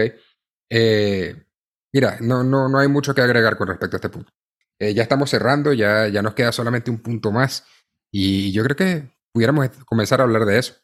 Eh, 0.70 1.44
mira, 1.92 2.18
no, 2.20 2.44
no, 2.44 2.68
no 2.68 2.78
hay 2.78 2.88
mucho 2.88 3.14
que 3.14 3.20
agregar 3.20 3.56
con 3.56 3.66
respecto 3.66 3.96
a 3.96 3.98
este 3.98 4.08
punto. 4.08 4.32
Eh, 4.78 4.94
ya 4.94 5.02
estamos 5.02 5.28
cerrando, 5.28 5.72
ya, 5.72 6.06
ya 6.08 6.22
nos 6.22 6.34
queda 6.34 6.52
solamente 6.52 6.90
un 6.90 6.98
punto 6.98 7.32
más. 7.32 7.66
Y 8.12 8.52
yo 8.52 8.62
creo 8.62 8.76
que 8.76 9.10
pudiéramos 9.32 9.70
comenzar 9.86 10.20
a 10.20 10.24
hablar 10.24 10.44
de 10.44 10.58
eso. 10.58 10.74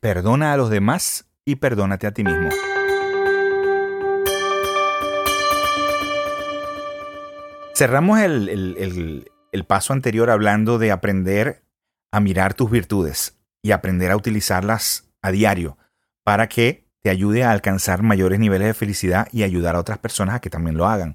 Perdona 0.00 0.52
a 0.52 0.56
los 0.56 0.70
demás 0.70 1.26
y 1.44 1.56
perdónate 1.56 2.06
a 2.06 2.12
ti 2.12 2.22
mismo. 2.22 2.50
Cerramos 7.74 8.20
el, 8.20 9.30
paso 9.66 9.92
anterior 9.92 10.30
hablando 10.30 10.78
de 10.78 10.92
aprender 10.92 11.64
a 12.12 12.20
mirar 12.20 12.54
tus 12.54 12.70
virtudes 12.70 13.38
y 13.62 13.72
aprender 13.72 14.12
a 14.12 14.16
utilizarlas 14.16 15.12
a 15.20 15.30
diario 15.30 15.76
para 16.26 16.48
que 16.48 16.84
te 17.02 17.10
ayude 17.10 17.44
a 17.44 17.52
alcanzar 17.52 18.02
mayores 18.02 18.40
niveles 18.40 18.66
de 18.66 18.74
felicidad 18.74 19.28
y 19.30 19.44
ayudar 19.44 19.76
a 19.76 19.78
otras 19.78 19.98
personas 19.98 20.34
a 20.34 20.40
que 20.40 20.50
también 20.50 20.76
lo 20.76 20.88
hagan. 20.88 21.14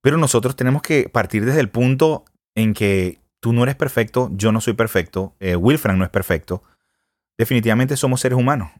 Pero 0.00 0.16
nosotros 0.16 0.54
tenemos 0.54 0.80
que 0.80 1.08
partir 1.08 1.44
desde 1.44 1.58
el 1.58 1.70
punto 1.70 2.24
en 2.54 2.72
que 2.72 3.18
tú 3.40 3.52
no 3.52 3.64
eres 3.64 3.74
perfecto, 3.74 4.30
yo 4.32 4.52
no 4.52 4.60
soy 4.60 4.74
perfecto, 4.74 5.34
eh, 5.40 5.56
Wilfran 5.56 5.98
no 5.98 6.04
es 6.04 6.10
perfecto. 6.10 6.62
Definitivamente 7.36 7.96
somos 7.96 8.20
seres 8.20 8.38
humanos. 8.38 8.70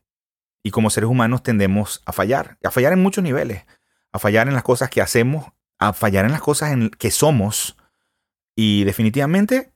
Y 0.63 0.71
como 0.71 0.91
seres 0.91 1.11
humanos 1.11 1.43
tendemos 1.43 2.03
a 2.07 2.13
fallar, 2.13 2.57
a 2.63 2.71
fallar 2.71 2.93
en 2.93 3.03
muchos 3.03 3.25
niveles, 3.25 3.65
a 4.13 4.21
fallar 4.21 4.47
en 4.47 4.55
las 4.55 4.63
cosas 4.63 4.91
que 4.91 5.03
hacemos, 5.03 5.47
a 5.81 5.93
fallar 5.93 6.25
en 6.25 6.31
las 6.31 6.41
cosas 6.41 6.71
en 6.71 6.89
que 6.91 7.11
somos. 7.11 7.77
Y 8.55 8.85
definitivamente 8.85 9.73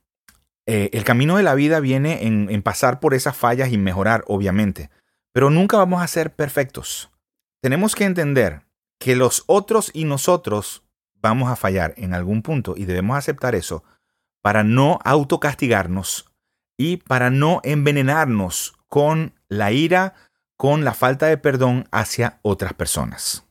eh, 0.65 0.91
el 0.93 1.03
camino 1.03 1.35
de 1.35 1.43
la 1.43 1.55
vida 1.55 1.81
viene 1.81 2.25
en, 2.25 2.49
en 2.49 2.61
pasar 2.61 3.01
por 3.01 3.13
esas 3.13 3.35
fallas 3.35 3.73
y 3.73 3.77
mejorar, 3.77 4.23
obviamente. 4.27 4.89
Pero 5.31 5.49
nunca 5.49 5.77
vamos 5.77 6.01
a 6.01 6.07
ser 6.07 6.35
perfectos. 6.35 7.11
Tenemos 7.61 7.95
que 7.95 8.05
entender 8.05 8.63
que 8.99 9.15
los 9.15 9.43
otros 9.47 9.91
y 9.93 10.05
nosotros 10.05 10.83
vamos 11.15 11.49
a 11.49 11.55
fallar 11.55 11.93
en 11.97 12.13
algún 12.13 12.41
punto 12.41 12.75
y 12.77 12.85
debemos 12.85 13.17
aceptar 13.17 13.55
eso 13.55 13.83
para 14.41 14.63
no 14.63 14.99
autocastigarnos 15.03 16.31
y 16.77 16.97
para 16.97 17.29
no 17.29 17.59
envenenarnos 17.63 18.73
con 18.87 19.33
la 19.49 19.71
ira, 19.71 20.15
con 20.55 20.83
la 20.83 20.93
falta 20.93 21.27
de 21.27 21.37
perdón 21.37 21.87
hacia 21.91 22.39
otras 22.41 22.73
personas. 22.73 23.43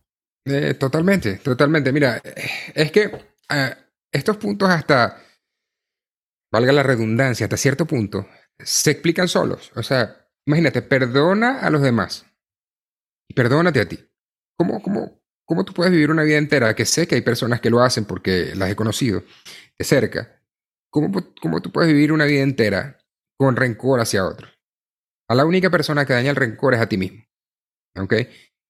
Eh, 0.45 0.75
totalmente, 0.75 1.37
totalmente. 1.37 1.93
Mira, 1.93 2.23
es 2.75 2.91
que 2.91 3.11
eh, 3.51 3.77
estos 4.11 4.39
puntos 4.39 4.71
hasta, 4.71 5.19
valga 6.51 6.73
la 6.73 6.83
redundancia, 6.83 7.45
hasta 7.45 7.57
cierto 7.59 7.87
punto, 7.87 8.27
se 8.59 8.91
explican 8.91 9.29
solos. 9.29 9.73
O 9.77 9.83
sea, 9.83 10.28
imagínate, 10.49 10.81
perdona 10.81 11.61
a 11.61 11.69
los 11.69 11.83
demás 11.83 12.25
y 13.29 13.35
perdónate 13.35 13.81
a 13.81 13.89
ti. 13.89 13.99
¿Cómo, 14.57 14.83
cómo, 14.83 15.21
cómo 15.45 15.65
tú 15.65 15.75
puedes 15.75 15.93
vivir 15.93 16.11
una 16.11 16.23
vida 16.23 16.39
entera? 16.39 16.75
Que 16.75 16.87
sé 16.87 17.07
que 17.07 17.17
hay 17.17 17.21
personas 17.21 17.61
que 17.61 17.69
lo 17.69 17.83
hacen 17.83 18.07
porque 18.07 18.55
las 18.57 18.71
he 18.71 18.75
conocido 18.75 19.23
de 19.79 19.85
cerca. 19.85 20.43
¿Cómo, 20.91 21.13
cómo 21.41 21.61
tú 21.61 21.71
puedes 21.71 21.93
vivir 21.93 22.13
una 22.13 22.25
vida 22.25 22.43
entera 22.43 22.99
con 23.39 23.57
rencor 23.57 24.01
hacia 24.01 24.25
otros? 24.25 24.51
A 25.29 25.35
la 25.35 25.45
única 25.45 25.69
persona 25.69 26.07
que 26.07 26.15
daña 26.15 26.31
el 26.31 26.37
rencor 26.37 26.73
es 26.73 26.81
a 26.81 26.89
ti 26.89 26.97
mismo. 26.97 27.23
¿Ok? 27.99 28.15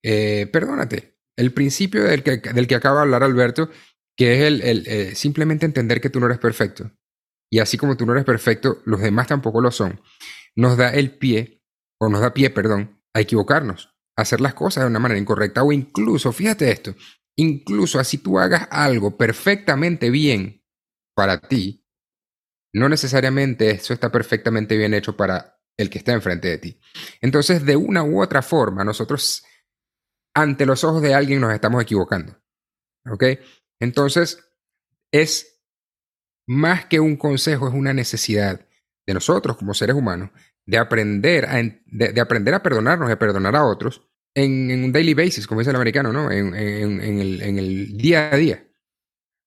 Eh, 0.02 0.48
perdónate. 0.52 1.16
El 1.36 1.54
principio 1.54 2.02
del 2.02 2.24
que, 2.24 2.38
del 2.38 2.66
que 2.66 2.74
acaba 2.74 2.96
de 2.96 3.02
hablar 3.02 3.22
Alberto, 3.22 3.70
que 4.16 4.32
es 4.34 4.40
el 4.42 4.84
eh, 4.88 5.14
simplemente 5.14 5.64
entender 5.64 6.00
que 6.00 6.10
tú 6.10 6.18
no 6.18 6.26
eres 6.26 6.38
perfecto. 6.38 6.90
Y 7.50 7.60
así 7.60 7.78
como 7.78 7.96
tú 7.96 8.04
no 8.04 8.12
eres 8.12 8.24
perfecto, 8.24 8.82
los 8.84 9.00
demás 9.00 9.28
tampoco 9.28 9.60
lo 9.60 9.70
son. 9.70 10.00
Nos 10.56 10.76
da 10.76 10.90
el 10.90 11.16
pie, 11.16 11.57
o 12.00 12.08
nos 12.08 12.20
da 12.20 12.32
pie, 12.32 12.50
perdón, 12.50 13.02
a 13.14 13.20
equivocarnos, 13.20 13.94
a 14.16 14.22
hacer 14.22 14.40
las 14.40 14.54
cosas 14.54 14.84
de 14.84 14.90
una 14.90 14.98
manera 14.98 15.20
incorrecta. 15.20 15.62
O 15.62 15.72
incluso, 15.72 16.32
fíjate 16.32 16.70
esto, 16.70 16.94
incluso 17.36 17.98
así 17.98 18.18
tú 18.18 18.38
hagas 18.38 18.68
algo 18.70 19.16
perfectamente 19.16 20.10
bien 20.10 20.64
para 21.14 21.40
ti, 21.40 21.84
no 22.74 22.88
necesariamente 22.88 23.70
eso 23.70 23.92
está 23.92 24.10
perfectamente 24.12 24.76
bien 24.76 24.94
hecho 24.94 25.16
para 25.16 25.60
el 25.76 25.90
que 25.90 25.98
está 25.98 26.12
enfrente 26.12 26.48
de 26.48 26.58
ti. 26.58 26.80
Entonces, 27.20 27.64
de 27.64 27.76
una 27.76 28.02
u 28.02 28.22
otra 28.22 28.42
forma, 28.42 28.84
nosotros 28.84 29.44
ante 30.34 30.66
los 30.66 30.84
ojos 30.84 31.02
de 31.02 31.14
alguien 31.14 31.40
nos 31.40 31.52
estamos 31.52 31.82
equivocando. 31.82 32.40
¿Ok? 33.10 33.24
Entonces, 33.80 34.44
es 35.12 35.60
más 36.46 36.86
que 36.86 37.00
un 37.00 37.16
consejo, 37.16 37.68
es 37.68 37.74
una 37.74 37.92
necesidad 37.92 38.66
de 39.06 39.14
nosotros 39.14 39.56
como 39.56 39.74
seres 39.74 39.96
humanos 39.96 40.30
de 40.68 40.76
aprender 40.76 41.46
a, 41.46 41.62
de, 41.86 42.20
aprender 42.20 42.52
a 42.52 42.62
perdonarnos 42.62 43.08
y 43.08 43.12
a 43.12 43.18
perdonar 43.18 43.56
a 43.56 43.64
otros 43.64 44.02
en, 44.34 44.84
un 44.84 44.92
daily 44.92 45.14
basis, 45.14 45.46
como 45.46 45.62
dice 45.62 45.70
el 45.70 45.76
americano, 45.76 46.12
¿no? 46.12 46.30
En, 46.30 46.54
el, 46.54 47.40
en 47.40 47.58
el 47.58 47.96
día 47.96 48.28
a 48.30 48.36
día. 48.36 48.68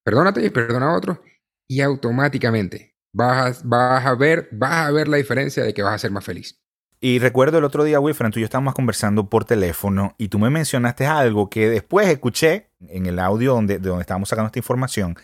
Perdónate 0.03 0.43
y 0.43 0.49
perdona 0.49 0.87
a 0.87 0.97
otros 0.97 1.19
y 1.67 1.81
automáticamente 1.81 2.97
vas, 3.13 3.61
vas, 3.63 4.03
a 4.03 4.15
ver, 4.15 4.49
vas 4.51 4.87
a 4.87 4.91
ver 4.91 5.07
la 5.07 5.17
diferencia 5.17 5.63
de 5.63 5.75
que 5.75 5.83
vas 5.83 5.93
a 5.93 5.99
ser 5.99 6.09
más 6.09 6.25
feliz. 6.25 6.59
Y 6.99 7.19
recuerdo 7.19 7.59
el 7.59 7.65
otro 7.65 7.83
día, 7.83 7.99
Wilfred, 7.99 8.31
tú 8.31 8.39
y 8.39 8.41
yo 8.41 8.45
estábamos 8.45 8.73
conversando 8.73 9.29
por 9.29 9.45
teléfono 9.45 10.15
y 10.17 10.29
tú 10.29 10.39
me 10.39 10.49
mencionaste 10.49 11.05
algo 11.05 11.51
que 11.51 11.69
después 11.69 12.07
escuché 12.07 12.71
en 12.87 13.05
el 13.05 13.19
audio 13.19 13.53
donde, 13.53 13.77
de 13.77 13.89
donde 13.89 14.01
estábamos 14.01 14.29
sacando 14.29 14.47
esta 14.47 14.59
información, 14.59 15.15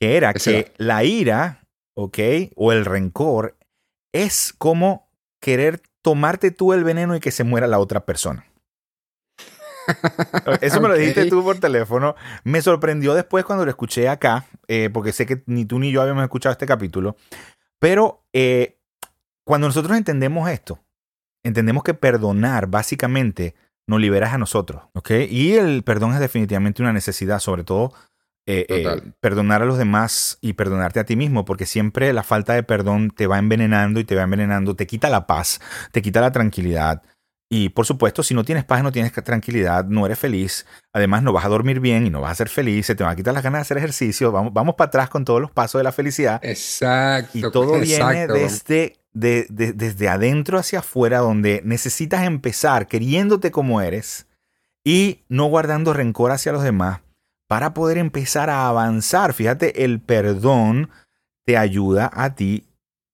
que 0.00 0.16
era 0.16 0.32
que 0.32 0.72
la 0.78 1.04
ira, 1.04 1.68
¿ok? 1.92 2.18
O 2.56 2.72
el 2.72 2.86
rencor 2.86 3.58
es 4.10 4.54
como 4.56 5.03
querer 5.44 5.82
tomarte 6.00 6.50
tú 6.50 6.72
el 6.72 6.84
veneno 6.84 7.14
y 7.14 7.20
que 7.20 7.30
se 7.30 7.44
muera 7.44 7.66
la 7.66 7.78
otra 7.78 8.06
persona. 8.06 8.46
Eso 10.62 10.80
me 10.80 10.88
lo 10.88 10.94
dijiste 10.94 11.26
tú 11.26 11.44
por 11.44 11.58
teléfono. 11.58 12.16
Me 12.44 12.62
sorprendió 12.62 13.12
después 13.12 13.44
cuando 13.44 13.66
lo 13.66 13.70
escuché 13.70 14.08
acá, 14.08 14.46
eh, 14.68 14.88
porque 14.90 15.12
sé 15.12 15.26
que 15.26 15.42
ni 15.44 15.66
tú 15.66 15.78
ni 15.78 15.92
yo 15.92 16.00
habíamos 16.00 16.22
escuchado 16.22 16.52
este 16.52 16.64
capítulo. 16.64 17.16
Pero 17.78 18.24
eh, 18.32 18.78
cuando 19.44 19.66
nosotros 19.66 19.98
entendemos 19.98 20.48
esto, 20.48 20.78
entendemos 21.42 21.82
que 21.82 21.92
perdonar 21.92 22.68
básicamente 22.68 23.54
nos 23.86 24.00
liberas 24.00 24.32
a 24.32 24.38
nosotros, 24.38 24.84
¿ok? 24.94 25.10
Y 25.28 25.56
el 25.56 25.82
perdón 25.82 26.14
es 26.14 26.20
definitivamente 26.20 26.80
una 26.80 26.94
necesidad, 26.94 27.38
sobre 27.38 27.64
todo 27.64 27.92
eh, 28.46 28.66
eh, 28.68 29.12
perdonar 29.20 29.62
a 29.62 29.64
los 29.64 29.78
demás 29.78 30.38
y 30.42 30.52
perdonarte 30.52 31.00
a 31.00 31.04
ti 31.04 31.16
mismo, 31.16 31.44
porque 31.44 31.64
siempre 31.64 32.12
la 32.12 32.22
falta 32.22 32.52
de 32.52 32.62
perdón 32.62 33.10
te 33.10 33.26
va 33.26 33.38
envenenando 33.38 34.00
y 34.00 34.04
te 34.04 34.14
va 34.14 34.22
envenenando, 34.22 34.76
te 34.76 34.86
quita 34.86 35.08
la 35.08 35.26
paz, 35.26 35.60
te 35.92 36.02
quita 36.02 36.20
la 36.20 36.30
tranquilidad. 36.30 37.02
Y 37.48 37.70
por 37.70 37.86
supuesto, 37.86 38.22
si 38.22 38.34
no 38.34 38.44
tienes 38.44 38.64
paz, 38.64 38.82
no 38.82 38.92
tienes 38.92 39.12
tranquilidad, 39.12 39.84
no 39.86 40.04
eres 40.04 40.18
feliz, 40.18 40.66
además 40.92 41.22
no 41.22 41.32
vas 41.32 41.44
a 41.44 41.48
dormir 41.48 41.80
bien 41.80 42.06
y 42.06 42.10
no 42.10 42.20
vas 42.20 42.32
a 42.32 42.34
ser 42.34 42.48
feliz, 42.48 42.84
se 42.86 42.94
te 42.94 43.02
van 43.02 43.12
a 43.12 43.16
quitar 43.16 43.32
las 43.32 43.42
ganas 43.42 43.60
de 43.60 43.62
hacer 43.62 43.78
ejercicio, 43.78 44.32
vamos, 44.32 44.52
vamos 44.52 44.74
para 44.74 44.88
atrás 44.88 45.08
con 45.08 45.24
todos 45.24 45.40
los 45.40 45.50
pasos 45.50 45.78
de 45.78 45.84
la 45.84 45.92
felicidad. 45.92 46.40
Exacto. 46.42 47.38
Y 47.38 47.42
todo 47.50 47.78
viene 47.80 48.26
desde 48.26 48.96
de, 49.14 49.46
desde 49.48 50.08
adentro 50.08 50.58
hacia 50.58 50.80
afuera, 50.80 51.18
donde 51.18 51.62
necesitas 51.64 52.24
empezar 52.24 52.88
queriéndote 52.88 53.50
como 53.50 53.80
eres 53.80 54.26
y 54.84 55.22
no 55.28 55.46
guardando 55.46 55.94
rencor 55.94 56.32
hacia 56.32 56.52
los 56.52 56.62
demás 56.62 57.00
para 57.46 57.74
poder 57.74 57.98
empezar 57.98 58.50
a 58.50 58.68
avanzar. 58.68 59.34
Fíjate, 59.34 59.84
el 59.84 60.00
perdón 60.00 60.90
te 61.44 61.56
ayuda 61.56 62.10
a 62.12 62.34
ti 62.34 62.66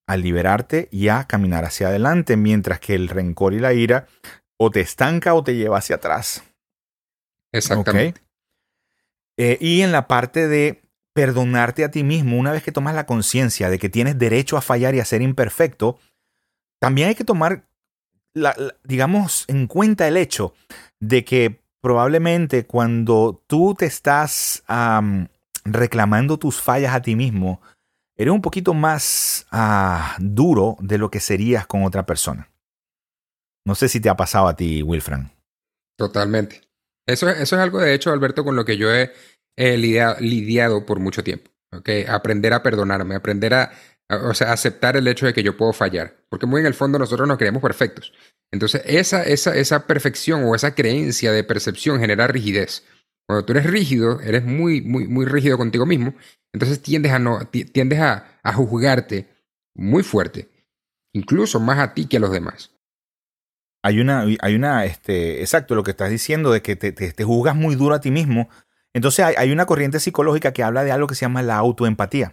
a 0.07 0.16
liberarte 0.16 0.89
y 0.91 1.09
a 1.09 1.24
caminar 1.24 1.64
hacia 1.64 1.89
adelante, 1.89 2.37
mientras 2.37 2.81
que 2.81 2.95
el 2.95 3.09
rencor 3.09 3.55
y 3.55 3.61
la 3.61 3.72
ira 3.72 4.07
o 4.59 4.70
te 4.70 4.81
estanca 4.81 5.35
o 5.35 5.45
te 5.45 5.55
lleva 5.55 5.78
hacia 5.78 5.97
atrás. 5.97 6.43
Exactamente. 7.53 8.20
Eh, 9.37 9.57
y 9.61 9.83
en 9.83 9.93
la 9.93 10.07
parte 10.07 10.49
de 10.49 10.83
perdonarte 11.14 11.85
a 11.85 11.91
ti 11.91 12.05
mismo, 12.05 12.39
una 12.39 12.53
vez 12.53 12.62
que 12.62 12.72
tomas 12.72 12.95
la 12.95 13.07
conciencia 13.07 13.70
de 13.70 13.78
que 13.78 13.89
tienes 13.89 14.18
derecho 14.18 14.57
a 14.57 14.62
fallar 14.62 14.95
y 14.95 15.01
a 15.01 15.05
ser 15.05 15.22
imperfecto, 15.22 15.99
también 16.78 17.09
hay 17.09 17.14
que 17.14 17.24
tomar, 17.24 17.66
digamos, 18.85 19.45
en 19.49 19.66
cuenta 19.66 20.09
el 20.09 20.16
hecho 20.16 20.55
de 20.99 21.24
que 21.24 21.61
probablemente 21.81 22.66
cuando 22.66 23.43
tú 23.47 23.74
te 23.74 23.87
estás 23.87 24.62
reclamando 25.64 26.39
tus 26.39 26.61
fallas 26.61 26.95
a 26.95 27.03
ti 27.03 27.16
mismo, 27.16 27.61
eres 28.16 28.33
un 28.33 28.43
poquito 28.43 28.74
más 28.74 29.47
ah, 29.51 30.16
duro 30.18 30.76
de 30.81 30.99
lo 30.99 31.11
que 31.11 31.20
serías 31.20 31.66
con 31.66 31.85
otra 31.85 32.07
persona. 32.07 32.51
No 33.64 33.74
sé 33.74 33.89
si 33.89 34.01
te 34.01 34.09
ha 34.09 34.16
pasado 34.16 34.49
a 34.49 34.57
ti, 34.57 34.83
Wilfran. 34.83 35.31
Totalmente. 35.97 36.62
Eso, 37.07 37.28
es 37.28 37.53
algo, 37.53 37.81
de 37.81 37.95
hecho, 37.95 38.11
Alberto, 38.11 38.45
con 38.45 38.57
lo 38.57 38.64
que 38.64 38.76
yo 38.76 38.93
he 38.95 39.12
he 39.61 39.76
lidiado, 39.76 40.87
por 40.87 41.01
mucho 41.01 41.22
tiempo. 41.22 41.51
¿okay? 41.72 42.05
Aprender 42.07 42.53
a 42.53 42.62
perdonarme, 42.62 43.14
aprender 43.14 43.55
a, 43.55 43.72
o 44.11 44.34
sea, 44.34 44.52
aceptar 44.52 44.96
el 44.96 45.06
hecho 45.08 45.26
de 45.26 45.32
que 45.32 45.42
yo 45.42 45.56
puedo 45.56 45.72
fallar. 45.72 46.16
Porque 46.28 46.46
muy 46.46 46.61
en 46.61 46.66
el 46.66 46.74
fondo 46.74 46.98
nosotros 46.98 47.28
nos 47.28 47.38
creemos 47.38 47.62
perfectos. 47.62 48.12
Entonces, 48.50 48.82
esa, 48.84 49.22
esa, 49.22 49.54
esa 49.54 49.86
perfección 49.86 50.44
o 50.44 50.54
esa 50.54 50.74
creencia 50.74 51.32
de 51.32 51.44
percepción 51.44 52.00
genera 52.00 52.26
rigidez. 52.26 52.84
Cuando 53.26 53.44
tú 53.44 53.52
eres 53.52 53.70
rígido, 53.70 54.20
eres 54.20 54.44
muy, 54.44 54.80
muy, 54.80 55.06
muy 55.06 55.24
rígido 55.24 55.56
contigo 55.56 55.86
mismo, 55.86 56.14
entonces 56.52 56.82
tiendes 56.82 57.12
a, 57.12 57.20
no, 57.20 57.46
tiendes 57.46 58.00
a, 58.00 58.40
a 58.42 58.52
juzgarte 58.52 59.28
muy 59.74 60.02
fuerte, 60.02 60.48
incluso 61.12 61.61
más 61.61 61.78
a 61.78 61.94
ti 61.94 62.06
que 62.06 62.16
a 62.16 62.20
los 62.20 62.32
demás. 62.32 62.72
Hay 63.82 64.00
una, 64.00 64.26
hay 64.40 64.54
una, 64.54 64.84
este, 64.84 65.40
exacto, 65.40 65.74
lo 65.74 65.84
que 65.84 65.92
estás 65.92 66.11
diciendo 66.11 66.50
de 66.50 66.61
que 66.61 66.76
te, 66.76 66.92
te, 66.92 67.24
juzgas 67.24 67.54
muy 67.54 67.76
duro 67.76 67.94
a 67.94 68.00
ti 68.00 68.11
mismo. 68.11 68.48
Entonces 68.92 69.24
hay, 69.24 69.34
hay, 69.38 69.52
una 69.52 69.64
corriente 69.64 70.00
psicológica 70.00 70.52
que 70.52 70.62
habla 70.62 70.84
de 70.84 70.92
algo 70.92 71.06
que 71.06 71.14
se 71.14 71.22
llama 71.22 71.42
la 71.42 71.56
autoempatía 71.56 72.32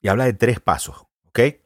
y 0.00 0.08
habla 0.08 0.24
de 0.24 0.32
tres 0.32 0.58
pasos, 0.58 1.06
¿ok? 1.30 1.56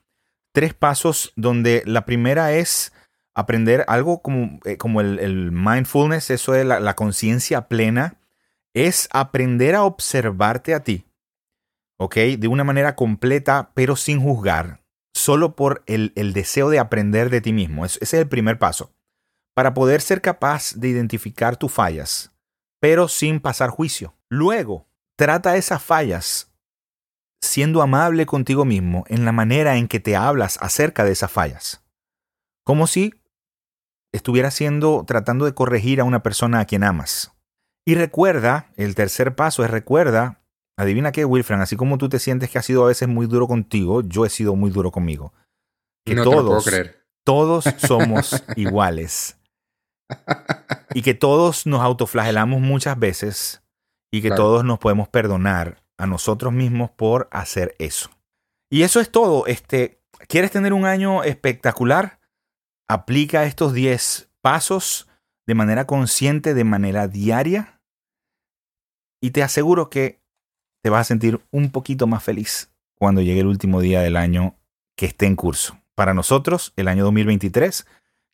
Tres 0.52 0.74
pasos 0.74 1.32
donde 1.36 1.82
la 1.84 2.04
primera 2.04 2.52
es 2.52 2.92
aprender 3.34 3.84
algo 3.88 4.22
como, 4.22 4.60
eh, 4.64 4.76
como 4.76 5.00
el, 5.00 5.50
mindfulness, 5.50 6.30
eso 6.30 6.54
es 6.54 6.64
la, 6.64 6.78
la 6.80 6.94
conciencia 6.94 7.68
plena, 7.68 8.20
es 8.74 9.08
aprender 9.12 9.74
a 9.74 9.84
observarte 9.84 10.74
a 10.74 10.84
ti, 10.84 11.06
¿ok? 11.98 12.16
De 12.38 12.48
una 12.48 12.64
manera 12.64 12.94
completa, 12.94 13.72
pero 13.74 13.96
sin 13.96 14.20
juzgar, 14.20 14.84
solo 15.12 15.56
por 15.56 15.82
el, 15.86 16.12
el 16.16 16.32
deseo 16.32 16.70
de 16.70 16.78
aprender 16.78 17.30
de 17.30 17.40
ti 17.40 17.52
mismo. 17.52 17.84
ese 17.84 17.98
es 18.02 18.14
el 18.14 18.28
primer 18.28 18.58
paso. 18.58 18.92
Para 19.54 19.72
poder 19.74 20.00
ser 20.00 20.20
capaz 20.20 20.74
de 20.74 20.88
identificar 20.88 21.56
tus 21.56 21.72
fallas, 21.72 22.32
pero 22.80 23.06
sin 23.06 23.40
pasar 23.40 23.70
juicio. 23.70 24.14
Luego, 24.28 24.88
trata 25.16 25.56
esas 25.56 25.80
fallas 25.82 26.53
siendo 27.44 27.82
amable 27.82 28.26
contigo 28.26 28.64
mismo 28.64 29.04
en 29.08 29.24
la 29.24 29.32
manera 29.32 29.76
en 29.76 29.88
que 29.88 30.00
te 30.00 30.16
hablas 30.16 30.58
acerca 30.60 31.04
de 31.04 31.12
esas 31.12 31.30
fallas. 31.30 31.84
Como 32.64 32.86
si 32.86 33.14
estuvieras 34.12 34.54
siendo, 34.54 35.04
tratando 35.06 35.44
de 35.44 35.54
corregir 35.54 36.00
a 36.00 36.04
una 36.04 36.22
persona 36.22 36.60
a 36.60 36.64
quien 36.64 36.84
amas. 36.84 37.32
Y 37.86 37.94
recuerda, 37.94 38.72
el 38.76 38.94
tercer 38.94 39.34
paso 39.34 39.64
es 39.64 39.70
recuerda, 39.70 40.42
adivina 40.78 41.12
qué, 41.12 41.24
Wilfran, 41.24 41.60
así 41.60 41.76
como 41.76 41.98
tú 41.98 42.08
te 42.08 42.18
sientes 42.18 42.50
que 42.50 42.58
has 42.58 42.64
sido 42.64 42.84
a 42.84 42.88
veces 42.88 43.08
muy 43.08 43.26
duro 43.26 43.46
contigo, 43.46 44.00
yo 44.02 44.24
he 44.24 44.30
sido 44.30 44.56
muy 44.56 44.70
duro 44.70 44.90
conmigo. 44.90 45.34
Que 46.06 46.14
no 46.14 46.24
todos, 46.24 46.64
creer. 46.64 47.06
todos 47.24 47.64
somos 47.78 48.42
iguales. 48.56 49.38
y 50.94 51.02
que 51.02 51.14
todos 51.14 51.66
nos 51.66 51.80
autoflagelamos 51.80 52.60
muchas 52.60 52.98
veces 52.98 53.62
y 54.12 54.22
que 54.22 54.30
todos 54.30 54.64
nos 54.64 54.78
podemos 54.78 55.08
perdonar 55.08 55.83
a 55.98 56.06
nosotros 56.06 56.52
mismos 56.52 56.90
por 56.90 57.28
hacer 57.30 57.74
eso. 57.78 58.10
Y 58.70 58.82
eso 58.82 59.00
es 59.00 59.10
todo. 59.10 59.46
Este, 59.46 60.00
¿Quieres 60.28 60.50
tener 60.50 60.72
un 60.72 60.84
año 60.84 61.22
espectacular? 61.22 62.20
Aplica 62.88 63.44
estos 63.44 63.72
10 63.72 64.30
pasos 64.40 65.08
de 65.46 65.54
manera 65.54 65.86
consciente, 65.86 66.54
de 66.54 66.64
manera 66.64 67.08
diaria. 67.08 67.80
Y 69.20 69.30
te 69.30 69.42
aseguro 69.42 69.90
que 69.90 70.20
te 70.82 70.90
vas 70.90 71.02
a 71.02 71.04
sentir 71.04 71.40
un 71.50 71.70
poquito 71.70 72.06
más 72.06 72.22
feliz 72.22 72.70
cuando 72.96 73.22
llegue 73.22 73.40
el 73.40 73.46
último 73.46 73.80
día 73.80 74.00
del 74.00 74.16
año 74.16 74.56
que 74.96 75.06
esté 75.06 75.26
en 75.26 75.36
curso. 75.36 75.78
Para 75.94 76.14
nosotros, 76.14 76.72
el 76.76 76.88
año 76.88 77.04
2023, 77.04 77.86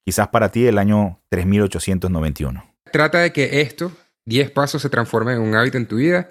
quizás 0.05 0.29
para 0.29 0.51
ti 0.51 0.67
el 0.67 0.79
año 0.79 1.21
3891. 1.29 2.75
Trata 2.91 3.19
de 3.21 3.33
que 3.33 3.61
esto, 3.61 3.93
10 4.25 4.51
pasos, 4.51 4.83
se 4.83 4.89
transformen 4.89 5.37
en 5.37 5.43
un 5.43 5.55
hábito 5.55 5.77
en 5.77 5.87
tu 5.87 5.97
vida 5.97 6.31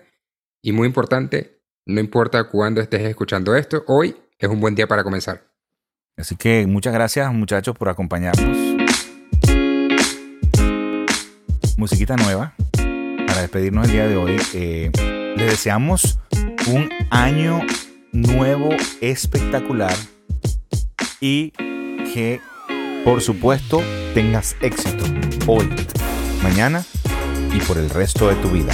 y 0.62 0.72
muy 0.72 0.88
importante, 0.88 1.62
no 1.86 2.00
importa 2.00 2.46
cuándo 2.46 2.82
estés 2.82 3.02
escuchando 3.02 3.56
esto, 3.56 3.84
hoy 3.88 4.16
es 4.38 4.50
un 4.50 4.60
buen 4.60 4.76
día 4.76 4.88
para 4.88 5.04
comenzar. 5.04 5.44
Así 6.18 6.36
que 6.36 6.68
muchas 6.68 6.94
gracias 6.94 7.34
muchachos 7.34 7.78
por 7.78 7.90
acompañarnos. 7.90 8.58
Musiquita 11.78 12.18
nueva 12.18 12.56
para 13.28 13.42
despedirnos 13.42 13.86
el 13.88 13.92
día 13.94 14.08
de 14.08 14.18
hoy. 14.18 14.38
Eh, 14.54 14.92
les 15.38 15.50
deseamos 15.50 16.20
un 16.68 16.90
año 17.10 17.62
nuevo 18.12 18.70
espectacular 19.00 19.96
y 21.22 21.52
que 22.14 22.42
por 23.06 23.22
supuesto 23.22 23.82
tengas 24.14 24.58
éxito 24.62 25.06
hoy, 25.48 25.70
mañana 26.44 26.84
y 27.54 27.60
por 27.62 27.78
el 27.78 27.90
resto 27.90 28.28
de 28.28 28.36
tu 28.36 28.50
vida. 28.50 28.74